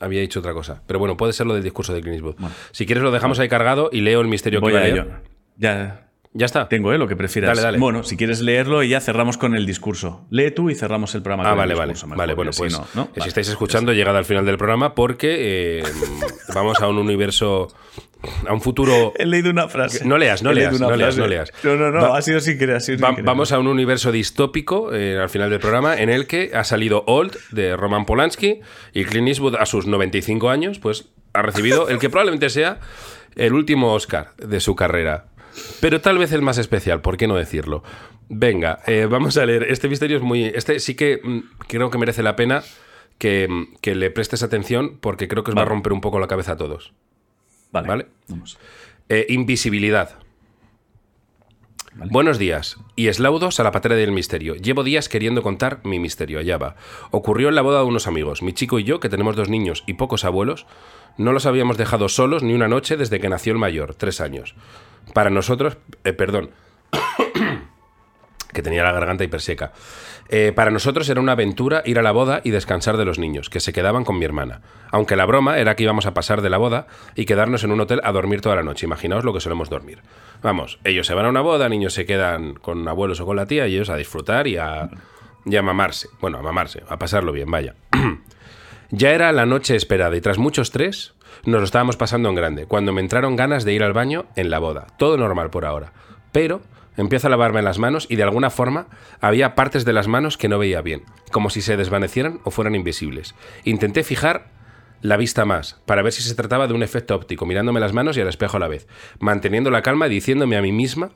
Había 0.00 0.20
dicho 0.20 0.40
otra 0.40 0.52
cosa. 0.52 0.82
Pero 0.86 0.98
bueno, 0.98 1.16
puede 1.16 1.32
ser 1.32 1.46
lo 1.46 1.54
del 1.54 1.62
discurso 1.64 1.92
de 1.94 2.00
Clint 2.02 2.16
Eastwood. 2.16 2.36
Si 2.72 2.86
quieres 2.86 3.02
lo 3.02 3.10
dejamos 3.10 3.38
ahí 3.40 3.48
cargado 3.48 3.88
y 3.92 4.00
leo 4.02 4.20
el 4.20 4.28
misterio 4.28 4.60
Voy 4.60 4.72
que 4.72 4.78
a 4.78 4.86
ello. 4.86 5.06
Ya 5.56 6.04
Ya 6.34 6.46
está. 6.46 6.68
tengo, 6.68 6.92
¿eh? 6.92 6.98
Lo 6.98 7.08
que 7.08 7.16
prefieras. 7.16 7.48
Dale, 7.50 7.62
dale. 7.62 7.78
Bueno, 7.78 8.04
si 8.04 8.16
quieres 8.16 8.40
leerlo 8.40 8.82
y 8.84 8.90
ya 8.90 9.00
cerramos 9.00 9.38
con 9.38 9.56
el 9.56 9.66
discurso. 9.66 10.26
Lee 10.30 10.52
tú 10.52 10.70
y 10.70 10.74
cerramos 10.76 11.14
el 11.16 11.22
programa 11.22 11.50
Ah, 11.50 11.54
vale, 11.54 11.74
vale. 11.74 11.94
mejor, 11.94 12.16
Vale, 12.16 12.34
bueno, 12.34 12.52
pues 12.56 12.72
no, 12.72 12.86
¿no? 12.94 13.08
si 13.14 13.18
Vale. 13.20 13.28
estáis 13.28 13.48
escuchando, 13.48 13.92
llegad 13.92 14.16
al 14.16 14.24
final 14.26 14.44
del 14.46 14.56
programa 14.58 14.94
porque 14.94 15.78
eh, 15.80 15.82
vamos 16.54 16.80
a 16.80 16.86
un 16.86 16.98
universo, 16.98 17.68
a 18.46 18.52
un 18.52 18.60
futuro... 18.60 19.12
He 19.18 19.26
leído 19.26 19.50
una 19.50 19.68
frase. 19.68 20.04
No 20.04 20.18
leas, 20.18 20.42
no 20.42 20.52
leas, 20.52 20.80
no 20.80 20.94
leas, 20.96 21.16
no 21.16 21.26
leas. 21.26 21.52
No, 21.62 21.76
no, 21.76 21.90
no, 21.90 22.00
Va- 22.00 22.18
ha 22.18 22.22
sido 22.22 22.40
sin 22.40 22.58
querer. 22.58 22.76
ha 22.76 22.80
sido 22.80 22.98
sin 22.98 23.04
Va- 23.04 23.10
querer. 23.10 23.24
vamos 23.24 23.52
a 23.52 23.58
un 23.58 23.66
universo 23.68 24.12
distópico 24.12 24.94
eh, 24.94 25.18
al 25.18 25.28
final 25.28 25.50
del 25.50 25.60
programa 25.60 25.96
en 26.00 26.10
el 26.10 26.26
que 26.26 26.50
ha 26.54 26.64
salido 26.64 27.04
Old 27.06 27.36
de 27.52 27.76
Roman 27.76 28.04
Polanski 28.06 28.60
y 28.92 29.04
Clint 29.04 29.28
Eastwood 29.28 29.56
a 29.56 29.66
sus 29.66 29.86
95 29.86 30.50
años 30.50 30.78
pues 30.78 31.08
ha 31.32 31.42
recibido 31.42 31.88
el 31.88 31.98
que 31.98 32.10
probablemente 32.10 32.50
sea 32.50 32.80
el 33.36 33.52
último 33.52 33.92
Oscar 33.94 34.32
de 34.38 34.60
su 34.60 34.74
carrera. 34.74 35.26
Pero 35.80 36.00
tal 36.00 36.18
vez 36.18 36.32
el 36.32 36.42
más 36.42 36.58
especial, 36.58 37.00
¿por 37.00 37.16
qué 37.16 37.26
no 37.28 37.36
decirlo? 37.36 37.82
Venga, 38.28 38.80
eh, 38.86 39.06
vamos 39.08 39.36
a 39.38 39.46
leer. 39.46 39.64
Este 39.70 39.88
misterio 39.88 40.16
es 40.18 40.22
muy... 40.22 40.44
Este 40.44 40.80
sí 40.80 40.94
que 40.94 41.20
mm, 41.22 41.38
creo 41.66 41.90
que 41.90 41.98
merece 41.98 42.22
la 42.22 42.36
pena 42.36 42.62
que, 43.18 43.46
mm, 43.48 43.76
que 43.80 43.94
le 43.94 44.10
prestes 44.10 44.42
atención 44.42 44.98
porque 45.00 45.28
creo 45.28 45.44
que 45.44 45.50
os 45.52 45.56
va 45.56 45.62
a 45.62 45.66
romper 45.66 45.92
un 45.92 46.00
poco 46.00 46.18
la 46.20 46.26
cabeza 46.28 46.52
a 46.52 46.56
todos. 46.56 46.92
Vale. 47.72 47.88
Vale. 47.88 48.06
Vamos. 48.28 48.58
Eh, 49.08 49.26
invisibilidad. 49.28 50.18
Vale. 51.94 52.10
Buenos 52.12 52.38
días 52.38 52.76
y 52.94 53.08
eslaudos 53.08 53.58
a 53.58 53.64
la 53.64 53.72
patera 53.72 53.96
del 53.96 54.12
misterio. 54.12 54.54
Llevo 54.54 54.84
días 54.84 55.08
queriendo 55.08 55.42
contar 55.42 55.80
mi 55.84 55.98
misterio, 55.98 56.38
allá 56.38 56.56
va. 56.58 56.76
Ocurrió 57.10 57.48
en 57.48 57.56
la 57.56 57.62
boda 57.62 57.80
de 57.80 57.86
unos 57.86 58.06
amigos. 58.06 58.42
Mi 58.42 58.52
chico 58.52 58.78
y 58.78 58.84
yo, 58.84 59.00
que 59.00 59.08
tenemos 59.08 59.34
dos 59.34 59.48
niños 59.48 59.82
y 59.86 59.94
pocos 59.94 60.24
abuelos, 60.24 60.66
no 61.16 61.32
los 61.32 61.46
habíamos 61.46 61.76
dejado 61.76 62.08
solos 62.08 62.42
ni 62.42 62.54
una 62.54 62.68
noche 62.68 62.96
desde 62.96 63.18
que 63.18 63.28
nació 63.28 63.52
el 63.52 63.58
mayor, 63.58 63.94
tres 63.94 64.20
años. 64.20 64.54
Para 65.12 65.30
nosotros, 65.30 65.78
eh, 66.04 66.12
perdón, 66.12 66.50
que 68.52 68.62
tenía 68.62 68.82
la 68.82 68.92
garganta 68.92 69.24
hiperseca. 69.24 69.72
Eh, 70.30 70.52
para 70.54 70.70
nosotros 70.70 71.08
era 71.08 71.20
una 71.20 71.32
aventura 71.32 71.82
ir 71.86 71.98
a 71.98 72.02
la 72.02 72.12
boda 72.12 72.40
y 72.44 72.50
descansar 72.50 72.96
de 72.96 73.04
los 73.04 73.18
niños, 73.18 73.48
que 73.48 73.60
se 73.60 73.72
quedaban 73.72 74.04
con 74.04 74.18
mi 74.18 74.24
hermana. 74.24 74.60
Aunque 74.90 75.16
la 75.16 75.24
broma 75.24 75.58
era 75.58 75.74
que 75.74 75.84
íbamos 75.84 76.06
a 76.06 76.14
pasar 76.14 76.42
de 76.42 76.50
la 76.50 76.58
boda 76.58 76.86
y 77.14 77.24
quedarnos 77.24 77.64
en 77.64 77.72
un 77.72 77.80
hotel 77.80 78.00
a 78.04 78.12
dormir 78.12 78.40
toda 78.40 78.56
la 78.56 78.62
noche. 78.62 78.86
Imaginaos 78.86 79.24
lo 79.24 79.32
que 79.32 79.40
solemos 79.40 79.70
dormir. 79.70 80.02
Vamos, 80.42 80.78
ellos 80.84 81.06
se 81.06 81.14
van 81.14 81.26
a 81.26 81.30
una 81.30 81.40
boda, 81.40 81.68
niños 81.68 81.94
se 81.94 82.04
quedan 82.04 82.54
con 82.54 82.86
abuelos 82.86 83.20
o 83.20 83.26
con 83.26 83.36
la 83.36 83.46
tía 83.46 83.66
y 83.66 83.74
ellos 83.74 83.90
a 83.90 83.96
disfrutar 83.96 84.46
y 84.46 84.56
a, 84.56 84.90
y 85.46 85.56
a 85.56 85.62
mamarse. 85.62 86.08
Bueno, 86.20 86.38
a 86.38 86.42
mamarse, 86.42 86.82
a 86.88 86.98
pasarlo 86.98 87.32
bien, 87.32 87.50
vaya. 87.50 87.74
Ya 88.90 89.10
era 89.10 89.30
la 89.32 89.44
noche 89.44 89.76
esperada 89.76 90.16
y 90.16 90.22
tras 90.22 90.38
mucho 90.38 90.62
estrés 90.62 91.12
nos 91.44 91.60
lo 91.60 91.64
estábamos 91.64 91.98
pasando 91.98 92.30
en 92.30 92.34
grande, 92.34 92.64
cuando 92.64 92.94
me 92.94 93.02
entraron 93.02 93.36
ganas 93.36 93.64
de 93.64 93.74
ir 93.74 93.82
al 93.82 93.92
baño 93.92 94.24
en 94.34 94.48
la 94.48 94.58
boda. 94.60 94.86
Todo 94.96 95.18
normal 95.18 95.50
por 95.50 95.66
ahora. 95.66 95.92
Pero 96.32 96.62
empiezo 97.02 97.26
a 97.26 97.30
lavarme 97.30 97.62
las 97.62 97.78
manos 97.78 98.06
y 98.08 98.16
de 98.16 98.22
alguna 98.22 98.50
forma 98.50 98.88
había 99.20 99.54
partes 99.54 99.84
de 99.84 99.92
las 99.92 100.08
manos 100.08 100.36
que 100.36 100.48
no 100.48 100.58
veía 100.58 100.82
bien, 100.82 101.04
como 101.32 101.50
si 101.50 101.62
se 101.62 101.76
desvanecieran 101.76 102.40
o 102.44 102.50
fueran 102.50 102.74
invisibles. 102.74 103.34
Intenté 103.64 104.04
fijar 104.04 104.50
la 105.00 105.16
vista 105.16 105.44
más, 105.44 105.80
para 105.86 106.02
ver 106.02 106.12
si 106.12 106.22
se 106.22 106.34
trataba 106.34 106.66
de 106.66 106.74
un 106.74 106.82
efecto 106.82 107.14
óptico, 107.14 107.46
mirándome 107.46 107.80
las 107.80 107.92
manos 107.92 108.16
y 108.16 108.20
al 108.20 108.28
espejo 108.28 108.56
a 108.56 108.60
la 108.60 108.68
vez, 108.68 108.88
manteniendo 109.20 109.70
la 109.70 109.82
calma 109.82 110.08
y 110.08 110.10
diciéndome 110.10 110.56
a 110.56 110.62
mí 110.62 110.72
misma 110.72 111.10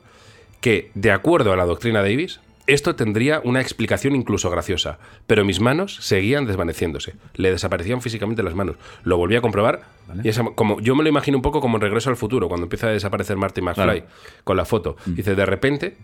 que, 0.61 0.91
de 0.93 1.11
acuerdo 1.11 1.51
a 1.51 1.57
la 1.57 1.65
doctrina 1.65 2.01
Davis, 2.01 2.39
esto 2.65 2.95
tendría 2.95 3.41
una 3.43 3.59
explicación 3.61 4.15
incluso 4.15 4.49
graciosa, 4.49 4.97
pero 5.27 5.43
mis 5.43 5.59
manos 5.59 5.95
seguían 6.01 6.45
desvaneciéndose. 6.45 7.15
Le 7.35 7.51
desaparecían 7.51 8.01
físicamente 8.01 8.41
las 8.43 8.55
manos. 8.55 8.77
Lo 9.03 9.17
volví 9.17 9.35
a 9.35 9.41
comprobar 9.41 9.81
y 10.23 10.29
esa- 10.29 10.43
como, 10.55 10.79
yo 10.79 10.95
me 10.95 11.03
lo 11.03 11.09
imagino 11.09 11.37
un 11.37 11.41
poco 11.41 11.59
como 11.61 11.77
en 11.77 11.81
Regreso 11.81 12.09
al 12.09 12.15
Futuro, 12.15 12.47
cuando 12.47 12.65
empieza 12.65 12.87
a 12.87 12.91
desaparecer 12.91 13.35
Marty 13.37 13.61
McFly 13.61 14.05
con 14.43 14.55
la 14.57 14.65
foto. 14.65 14.95
Dice, 15.05 15.35
de 15.35 15.45
repente, 15.45 15.97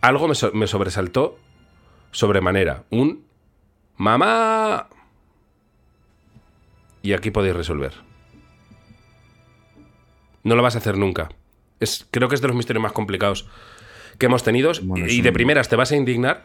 algo 0.00 0.28
me, 0.28 0.34
so- 0.34 0.52
me 0.52 0.66
sobresaltó 0.66 1.38
sobremanera. 2.12 2.84
Un 2.90 3.24
¡Mamá! 3.96 4.88
Y 7.02 7.12
aquí 7.12 7.30
podéis 7.30 7.54
resolver. 7.56 7.92
No 10.42 10.54
lo 10.56 10.62
vas 10.62 10.74
a 10.74 10.78
hacer 10.78 10.96
nunca. 10.98 11.30
Es, 11.80 12.06
creo 12.10 12.28
que 12.28 12.34
es 12.34 12.40
de 12.40 12.48
los 12.48 12.56
misterios 12.56 12.82
más 12.82 12.92
complicados 12.92 13.48
que 14.18 14.26
hemos 14.26 14.42
tenido. 14.42 14.72
Bueno, 14.82 15.06
y 15.08 15.20
de 15.20 15.28
un- 15.30 15.34
primeras 15.34 15.68
te 15.68 15.76
vas 15.76 15.92
a 15.92 15.96
indignar. 15.96 16.44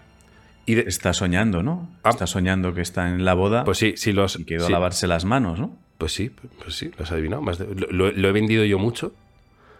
Y 0.65 0.75
de- 0.75 0.81
Está 0.87 1.13
soñando, 1.13 1.63
¿no? 1.63 1.89
Ah. 2.03 2.09
Está 2.11 2.27
soñando 2.27 2.73
que 2.73 2.81
está 2.81 3.09
en 3.09 3.25
la 3.25 3.33
boda 3.33 3.63
pues 3.63 3.77
sí, 3.77 3.93
si 3.97 4.11
los. 4.11 4.39
y 4.39 4.45
que 4.45 4.55
ha 4.55 4.57
ido 4.57 4.67
sí. 4.67 4.71
a 4.71 4.75
lavarse 4.75 5.07
las 5.07 5.25
manos, 5.25 5.59
¿no? 5.59 5.75
Pues 5.97 6.13
sí, 6.13 6.29
pues 6.63 6.75
sí, 6.75 6.91
lo 6.97 7.03
has 7.03 7.11
adivinado. 7.11 7.41
Más 7.41 7.57
de- 7.57 7.67
lo, 7.75 8.07
he 8.09 8.31
vendido 8.31 8.63
yo 8.65 8.77
mucho, 8.79 9.13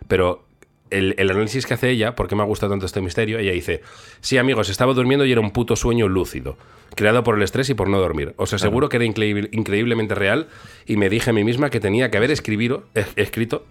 pero 0.07 0.45
el, 0.89 1.13
el 1.19 1.29
análisis 1.29 1.65
que 1.67 1.75
hace 1.75 1.89
ella, 1.91 2.15
¿por 2.15 2.27
qué 2.27 2.35
me 2.35 2.41
ha 2.41 2.45
gustado 2.45 2.71
tanto 2.73 2.85
este 2.87 3.01
misterio? 3.01 3.37
Ella 3.39 3.51
dice, 3.51 3.81
sí 4.21 4.37
amigos, 4.37 4.69
estaba 4.69 4.93
durmiendo 4.93 5.25
y 5.25 5.31
era 5.31 5.39
un 5.41 5.51
puto 5.51 5.75
sueño 5.75 6.07
lúcido, 6.07 6.57
creado 6.95 7.23
por 7.23 7.35
el 7.37 7.43
estrés 7.43 7.69
y 7.69 7.73
por 7.75 7.87
no 7.89 7.99
dormir. 7.99 8.33
Os 8.37 8.53
aseguro 8.53 8.89
que 8.89 8.97
era 8.97 9.05
increíble- 9.05 9.49
increíblemente 9.51 10.15
real 10.15 10.47
y 10.87 10.97
me 10.97 11.09
dije 11.09 11.29
a 11.29 11.33
mí 11.33 11.43
misma 11.43 11.69
que 11.69 11.79
tenía 11.79 12.09
que 12.09 12.17
haber 12.17 12.31
escribiro- 12.31 12.85
eh, 12.95 13.05
escrito. 13.15 13.65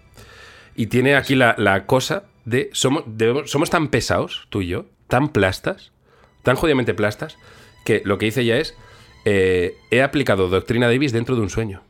Y 0.75 0.87
tiene 0.87 1.15
aquí 1.15 1.35
la, 1.35 1.55
la 1.57 1.85
cosa 1.85 2.23
de 2.49 2.69
somos, 2.73 3.03
somos 3.45 3.69
tan 3.69 3.87
pesados, 3.89 4.47
tú 4.49 4.61
y 4.61 4.67
yo, 4.67 4.85
tan 5.07 5.29
plastas, 5.29 5.91
tan 6.43 6.55
jodidamente 6.55 6.93
plastas, 6.93 7.37
que 7.85 8.01
lo 8.05 8.17
que 8.17 8.25
dice 8.25 8.41
ella 8.41 8.57
es, 8.57 8.75
eh, 9.25 9.75
he 9.91 10.01
aplicado 10.01 10.47
Doctrina 10.49 10.87
Davis 10.87 11.11
dentro 11.11 11.35
de 11.35 11.41
un 11.41 11.49
sueño. 11.49 11.81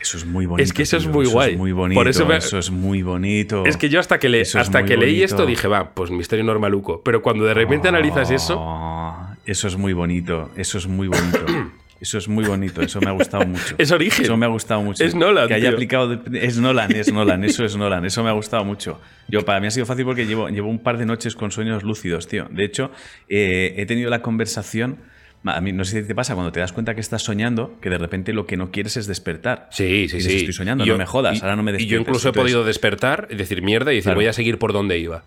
Eso 0.00 0.16
es 0.16 0.24
muy 0.24 0.46
bonito. 0.46 0.64
Es 0.64 0.72
que 0.72 0.82
eso 0.84 0.96
es 0.96 1.06
muy 1.06 1.26
guay. 1.26 1.52
Es 1.52 1.58
muy 1.58 1.72
bonito. 1.72 2.00
Por 2.00 2.08
eso 2.08 2.24
me- 2.24 2.36
Eso 2.38 2.58
es 2.58 2.70
muy 2.70 3.02
bonito. 3.02 3.66
Es 3.66 3.76
que 3.76 3.90
yo 3.90 4.00
hasta 4.00 4.18
que, 4.18 4.30
le, 4.30 4.40
Eso 4.40 4.58
hasta 4.58 4.84
que 4.84 4.96
leí 4.96 5.22
esto 5.22 5.44
dije, 5.44 5.68
va, 5.68 5.90
pues 5.92 6.10
misterio 6.10 6.42
normaluco. 6.44 7.02
Pero 7.02 7.20
cuando 7.20 7.44
de 7.44 7.52
repente 7.52 7.88
analizas 7.88 8.30
eso, 8.30 8.56
Oh, 8.58 9.26
Eso 9.44 9.68
es 9.68 9.76
muy 9.76 9.92
bonito. 9.92 10.50
Eso 10.56 10.78
es 10.78 10.86
muy 10.86 11.08
bonito. 11.08 11.38
Eso 12.00 12.16
es 12.18 12.28
muy 12.28 12.44
bonito. 12.44 12.80
Eso 12.80 12.98
me 13.00 13.08
ha 13.08 13.12
gustado 13.12 13.44
mucho. 13.46 13.74
es 13.78 13.90
origen. 13.92 14.24
Eso 14.24 14.36
me 14.36 14.46
ha 14.46 14.48
gustado 14.48 14.80
mucho. 14.82 15.04
Es 15.04 15.14
Nolan, 15.14 15.48
Que 15.48 15.54
haya 15.54 15.68
tío. 15.68 15.76
aplicado. 15.76 16.08
de- 16.16 16.46
Es 16.46 16.56
Nolan, 16.58 16.90
es 16.92 17.12
Nolan. 17.12 17.44
Eso 17.44 17.64
es 17.64 17.76
Nolan. 17.76 18.04
Eso 18.06 18.22
me 18.24 18.30
ha 18.30 18.32
gustado 18.32 18.64
mucho. 18.64 19.00
Yo, 19.28 19.44
para 19.44 19.60
mí 19.60 19.66
ha 19.66 19.70
sido 19.70 19.84
fácil 19.86 20.04
porque 20.06 20.26
llevo, 20.26 20.48
llevo 20.48 20.70
un 20.70 20.78
par 20.82 20.96
de 20.96 21.04
noches 21.06 21.34
con 21.36 21.50
sueños 21.50 21.82
lúcidos, 21.82 22.26
tío. 22.26 22.48
De 22.50 22.64
hecho, 22.64 22.90
eh, 23.28 23.74
he 23.76 23.84
tenido 23.86 24.08
la 24.10 24.22
conversación. 24.22 24.98
A 25.44 25.60
mí 25.60 25.72
no 25.72 25.84
sé 25.84 26.02
si 26.02 26.06
te 26.08 26.14
pasa 26.14 26.34
cuando 26.34 26.52
te 26.52 26.60
das 26.60 26.72
cuenta 26.72 26.94
que 26.94 27.00
estás 27.00 27.22
soñando, 27.22 27.78
que 27.80 27.88
de 27.90 27.96
repente 27.98 28.32
lo 28.34 28.46
que 28.46 28.56
no 28.58 28.70
quieres 28.70 28.96
es 28.98 29.06
despertar. 29.06 29.68
Sí, 29.70 30.06
sí, 30.08 30.16
Dices, 30.16 30.24
sí. 30.24 30.36
Estoy 30.38 30.52
soñando, 30.52 30.84
Yo- 30.84 30.94
no 30.94 30.98
me 30.98 31.06
jodas, 31.06 31.38
y- 31.38 31.40
ahora 31.42 31.56
no 31.56 31.62
me 31.62 31.70
Y 31.70 31.74
yo 31.74 31.78
despiertes. 31.78 32.00
incluso 32.08 32.28
he 32.28 32.30
Entonces, 32.30 32.52
podido 32.54 32.64
despertar 32.66 33.28
y 33.30 33.36
decir 33.36 33.62
mierda 33.62 33.92
y 33.92 33.96
decir, 33.96 34.04
Claro. 34.08 34.18
voy 34.18 34.26
a 34.26 34.32
seguir 34.34 34.58
por 34.58 34.72
donde 34.72 34.98
iba. 34.98 35.24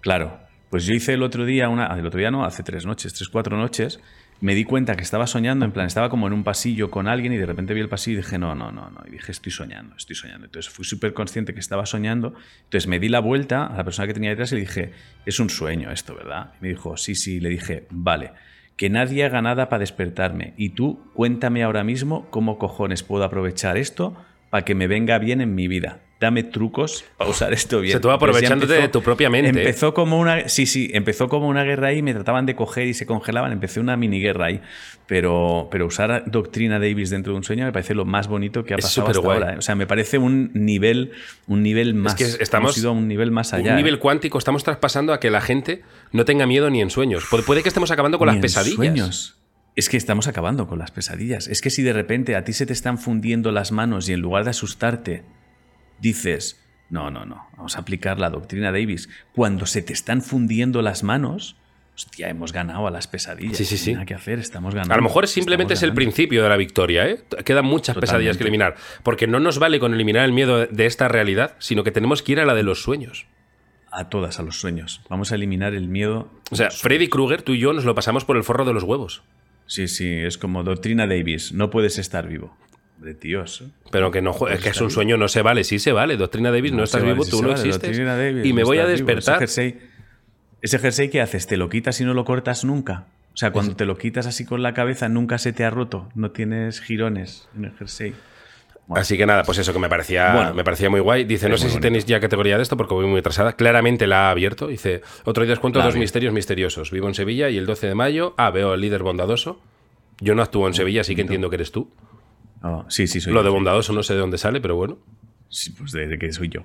Claro. 0.00 0.38
Pues 0.70 0.84
yo 0.84 0.94
hice 0.94 1.14
el 1.14 1.22
otro 1.22 1.44
día, 1.44 1.68
una, 1.70 1.86
el 1.98 2.06
otro 2.06 2.20
día 2.20 2.30
no, 2.30 2.44
hace 2.44 2.62
tres 2.62 2.84
noches, 2.86 3.14
tres, 3.14 3.28
cuatro 3.30 3.56
noches, 3.56 3.98
me 4.40 4.54
di 4.54 4.64
cuenta 4.64 4.94
que 4.94 5.02
estaba 5.02 5.26
soñando, 5.26 5.64
en 5.64 5.72
plan, 5.72 5.86
estaba 5.86 6.08
como 6.08 6.26
en 6.28 6.32
un 6.32 6.44
pasillo 6.44 6.90
con 6.90 7.08
alguien 7.08 7.32
y 7.32 7.36
de 7.36 7.46
repente 7.46 7.74
vi 7.74 7.80
el 7.80 7.88
pasillo 7.88 8.18
y 8.18 8.22
dije, 8.22 8.38
no, 8.38 8.54
no, 8.54 8.70
no, 8.70 8.90
no. 8.90 9.00
Y 9.06 9.10
dije, 9.10 9.32
estoy 9.32 9.50
soñando, 9.50 9.96
estoy 9.96 10.14
soñando. 10.14 10.46
Entonces 10.46 10.72
fui 10.72 10.84
súper 10.84 11.12
consciente 11.12 11.54
que 11.54 11.60
estaba 11.60 11.86
soñando. 11.86 12.34
Entonces 12.64 12.86
me 12.86 13.00
di 13.00 13.08
la 13.08 13.18
vuelta 13.18 13.66
a 13.66 13.76
la 13.76 13.84
persona 13.84 14.06
que 14.06 14.14
tenía 14.14 14.30
detrás 14.30 14.52
y 14.52 14.56
le 14.56 14.60
dije, 14.60 14.92
es 15.26 15.40
un 15.40 15.50
sueño 15.50 15.90
esto, 15.90 16.14
¿verdad? 16.14 16.52
Y 16.60 16.62
me 16.62 16.68
dijo, 16.68 16.96
sí, 16.96 17.16
sí. 17.16 17.40
Le 17.40 17.48
dije, 17.48 17.86
vale, 17.90 18.30
que 18.76 18.90
nadie 18.90 19.24
haga 19.24 19.42
nada 19.42 19.68
para 19.68 19.80
despertarme. 19.80 20.54
Y 20.56 20.70
tú 20.70 21.10
cuéntame 21.14 21.64
ahora 21.64 21.82
mismo 21.82 22.30
cómo 22.30 22.58
cojones 22.58 23.02
puedo 23.02 23.24
aprovechar 23.24 23.76
esto 23.76 24.16
para 24.50 24.64
que 24.64 24.76
me 24.76 24.86
venga 24.86 25.18
bien 25.18 25.40
en 25.40 25.56
mi 25.56 25.66
vida. 25.66 26.00
Dame 26.20 26.42
trucos 26.42 27.04
para 27.16 27.30
usar 27.30 27.52
esto 27.52 27.80
bien. 27.80 27.92
sea, 27.92 28.00
tú 28.00 28.10
aprovechándote 28.10 28.72
de 28.72 28.88
tu 28.88 29.02
propia 29.02 29.30
mente, 29.30 29.50
¿eh? 29.50 29.62
Empezó 29.62 29.94
como 29.94 30.18
una. 30.18 30.48
Sí, 30.48 30.66
sí, 30.66 30.90
empezó 30.92 31.28
como 31.28 31.46
una 31.46 31.62
guerra 31.62 31.88
ahí, 31.88 32.02
me 32.02 32.12
trataban 32.12 32.44
de 32.44 32.56
coger 32.56 32.88
y 32.88 32.94
se 32.94 33.06
congelaban. 33.06 33.52
Empecé 33.52 33.78
una 33.78 33.96
mini 33.96 34.20
guerra 34.20 34.46
ahí. 34.46 34.60
Pero, 35.06 35.68
pero 35.70 35.86
usar 35.86 36.24
doctrina 36.26 36.78
Davis 36.80 37.10
dentro 37.10 37.32
de 37.32 37.38
un 37.38 37.44
sueño 37.44 37.64
me 37.64 37.72
parece 37.72 37.94
lo 37.94 38.04
más 38.04 38.26
bonito 38.26 38.64
que 38.64 38.74
ha 38.74 38.76
Es 38.78 38.84
pasado 38.84 39.06
hasta 39.06 39.14
superguay. 39.14 39.38
ahora. 39.42 39.54
¿eh? 39.54 39.58
O 39.58 39.62
sea, 39.62 39.74
me 39.76 39.86
parece 39.86 40.18
un 40.18 40.50
nivel, 40.54 41.12
un 41.46 41.62
nivel 41.62 41.94
más. 41.94 42.16
que 42.16 42.24
estamos- 42.24 42.70
Hemos 42.72 42.78
ido 42.78 42.90
a 42.90 42.92
un 42.94 43.06
nivel 43.06 43.30
más 43.30 43.54
allá. 43.54 43.70
un 43.70 43.76
nivel 43.76 43.94
¿eh? 43.94 43.98
cuántico 43.98 44.38
estamos 44.38 44.64
traspasando 44.64 45.12
a 45.12 45.20
que 45.20 45.30
la 45.30 45.40
gente 45.40 45.82
no 46.12 46.24
tenga 46.24 46.46
miedo 46.46 46.68
ni 46.68 46.80
en 46.80 46.90
sueños. 46.90 47.24
Pu- 47.30 47.44
Puede 47.44 47.62
que 47.62 47.68
estemos 47.68 47.90
acabando 47.92 48.18
con 48.18 48.26
Ni 48.26 48.30
las 48.30 48.36
en 48.36 48.42
pesadillas. 48.42 48.74
sueños. 48.76 49.36
Es 49.76 49.88
que 49.88 49.96
estamos 49.96 50.26
acabando 50.26 50.66
con 50.66 50.80
las 50.80 50.90
pesadillas. 50.90 51.46
Es 51.46 51.60
que 51.60 51.70
si 51.70 51.82
de 51.84 51.92
repente 51.92 52.34
a 52.34 52.42
ti 52.42 52.52
se 52.52 52.66
te 52.66 52.72
están 52.72 52.98
fundiendo 52.98 53.52
las 53.52 53.70
manos 53.70 54.08
y 54.08 54.12
en 54.14 54.20
lugar 54.20 54.42
de 54.42 54.50
asustarte, 54.50 55.22
dices, 56.00 56.60
no, 56.90 57.10
no, 57.10 57.24
no, 57.24 57.48
vamos 57.56 57.76
a 57.76 57.80
aplicar 57.80 58.18
la 58.18 58.30
doctrina 58.30 58.72
Davis. 58.72 59.08
Cuando 59.34 59.66
se 59.66 59.82
te 59.82 59.92
están 59.92 60.22
fundiendo 60.22 60.82
las 60.82 61.02
manos, 61.02 61.56
hostia, 61.94 62.28
hemos 62.28 62.52
ganado 62.52 62.86
a 62.86 62.90
las 62.90 63.08
pesadillas. 63.08 63.56
Sí, 63.56 63.64
sí, 63.64 63.76
sí. 63.76 63.92
Nada 63.92 64.06
que 64.06 64.14
hacer, 64.14 64.38
estamos 64.38 64.74
ganando. 64.74 64.94
A 64.94 64.96
lo 64.96 65.02
mejor 65.02 65.26
simplemente 65.26 65.74
es 65.74 65.82
el 65.82 65.92
principio 65.92 66.42
de 66.42 66.48
la 66.48 66.56
victoria, 66.56 67.08
¿eh? 67.08 67.24
Quedan 67.44 67.64
muchas 67.64 67.96
pesadillas 67.96 68.36
que 68.36 68.44
eliminar. 68.44 68.76
Porque 69.02 69.26
no 69.26 69.40
nos 69.40 69.58
vale 69.58 69.80
con 69.80 69.92
eliminar 69.92 70.24
el 70.24 70.32
miedo 70.32 70.66
de 70.66 70.86
esta 70.86 71.08
realidad, 71.08 71.56
sino 71.58 71.84
que 71.84 71.90
tenemos 71.90 72.22
que 72.22 72.32
ir 72.32 72.40
a 72.40 72.46
la 72.46 72.54
de 72.54 72.62
los 72.62 72.82
sueños. 72.82 73.26
A 73.90 74.08
todas, 74.10 74.38
a 74.38 74.42
los 74.42 74.60
sueños. 74.60 75.00
Vamos 75.08 75.32
a 75.32 75.34
eliminar 75.34 75.74
el 75.74 75.88
miedo. 75.88 76.30
O 76.50 76.56
sea, 76.56 76.70
Freddy 76.70 77.08
Krueger, 77.08 77.42
tú 77.42 77.52
y 77.52 77.58
yo 77.58 77.72
nos 77.72 77.84
lo 77.84 77.94
pasamos 77.94 78.24
por 78.24 78.36
el 78.36 78.44
forro 78.44 78.64
de 78.64 78.74
los 78.74 78.84
huevos. 78.84 79.22
Sí, 79.66 79.88
sí, 79.88 80.08
es 80.08 80.38
como 80.38 80.62
doctrina 80.62 81.06
Davis. 81.06 81.52
No 81.52 81.68
puedes 81.70 81.98
estar 81.98 82.28
vivo. 82.28 82.56
De 82.98 83.14
tíos. 83.14 83.62
Pero 83.92 84.10
que 84.10 84.20
no 84.20 84.32
jue- 84.34 84.52
es 84.52 84.60
que 84.60 84.70
es 84.70 84.80
un 84.80 84.90
sueño, 84.90 85.16
no 85.16 85.28
se 85.28 85.42
vale, 85.42 85.62
sí 85.64 85.78
se 85.78 85.92
vale. 85.92 86.16
Doctrina 86.16 86.50
Davis, 86.50 86.72
no, 86.72 86.82
estás 86.84 87.00
se 87.00 87.06
vale, 87.06 87.12
vivo, 87.14 87.24
sí 87.24 87.30
tú 87.30 87.42
no 87.42 87.48
vale, 87.48 87.60
existes. 87.60 87.96
Davis, 87.98 88.44
y 88.44 88.52
me 88.52 88.62
no 88.62 88.66
voy 88.66 88.78
a 88.78 88.82
estás 88.82 88.98
despertar. 88.98 89.42
Ese 89.42 89.62
jersey, 89.72 89.88
ese 90.62 90.78
jersey 90.80 91.08
que 91.08 91.20
haces, 91.20 91.46
¿te 91.46 91.56
lo 91.56 91.68
quitas 91.68 92.00
y 92.00 92.04
no 92.04 92.12
lo 92.14 92.24
cortas 92.24 92.64
nunca? 92.64 93.06
O 93.32 93.36
sea, 93.36 93.52
cuando 93.52 93.76
te 93.76 93.84
lo 93.86 93.96
quitas 93.96 94.26
así 94.26 94.44
con 94.44 94.62
la 94.64 94.74
cabeza, 94.74 95.08
nunca 95.08 95.38
se 95.38 95.52
te 95.52 95.64
ha 95.64 95.70
roto. 95.70 96.08
No 96.16 96.32
tienes 96.32 96.80
jirones 96.80 97.48
en 97.56 97.66
el 97.66 97.72
jersey. 97.76 98.14
Bueno. 98.88 99.00
Así 99.02 99.16
que 99.16 99.26
nada, 99.26 99.44
pues 99.44 99.58
eso 99.58 99.72
que 99.72 99.78
me 99.78 99.88
parecía, 99.88 100.32
Bueno. 100.34 100.54
me 100.54 100.64
parecía 100.64 100.90
muy 100.90 100.98
guay. 101.00 101.22
Dice, 101.24 101.48
no 101.48 101.56
sé 101.56 101.64
si 101.64 101.68
bonito. 101.74 101.82
tenéis 101.82 102.04
ya 102.06 102.18
categoría 102.20 102.56
de 102.56 102.62
esto 102.62 102.76
porque 102.76 102.94
voy 102.94 103.06
muy 103.06 103.20
atrasada. 103.20 103.52
Claramente 103.52 104.06
la 104.08 104.26
ha 104.28 104.30
abierto. 104.32 104.66
Dice, 104.66 105.02
otro 105.24 105.44
día 105.44 105.52
os 105.52 105.60
cuento 105.60 105.80
dos 105.80 105.94
misterios 105.94 106.32
misteriosos. 106.32 106.90
Vivo 106.90 107.06
en 107.06 107.14
Sevilla 107.14 107.48
y 107.50 107.58
el 107.58 107.66
12 107.66 107.86
de 107.86 107.94
mayo, 107.94 108.34
ah, 108.38 108.50
veo 108.50 108.72
al 108.72 108.80
líder 108.80 109.02
bondadoso. 109.04 109.60
Yo 110.20 110.34
no 110.34 110.42
actúo 110.42 110.66
en 110.66 110.74
Sevilla, 110.74 111.02
así 111.02 111.14
que 111.14 111.20
entiendo 111.20 111.48
que 111.50 111.56
eres 111.56 111.70
tú. 111.70 111.90
Oh, 112.62 112.84
sí, 112.88 113.06
sí, 113.06 113.20
soy 113.20 113.32
Lo 113.32 113.40
yo. 113.40 113.44
de 113.44 113.50
bondadoso 113.50 113.92
no 113.92 114.02
sé 114.02 114.14
de 114.14 114.20
dónde 114.20 114.38
sale, 114.38 114.60
pero 114.60 114.76
bueno. 114.76 114.98
Sí, 115.48 115.70
pues 115.70 115.92
de, 115.92 116.06
de 116.08 116.18
que 116.18 116.32
soy 116.32 116.48
yo. 116.48 116.62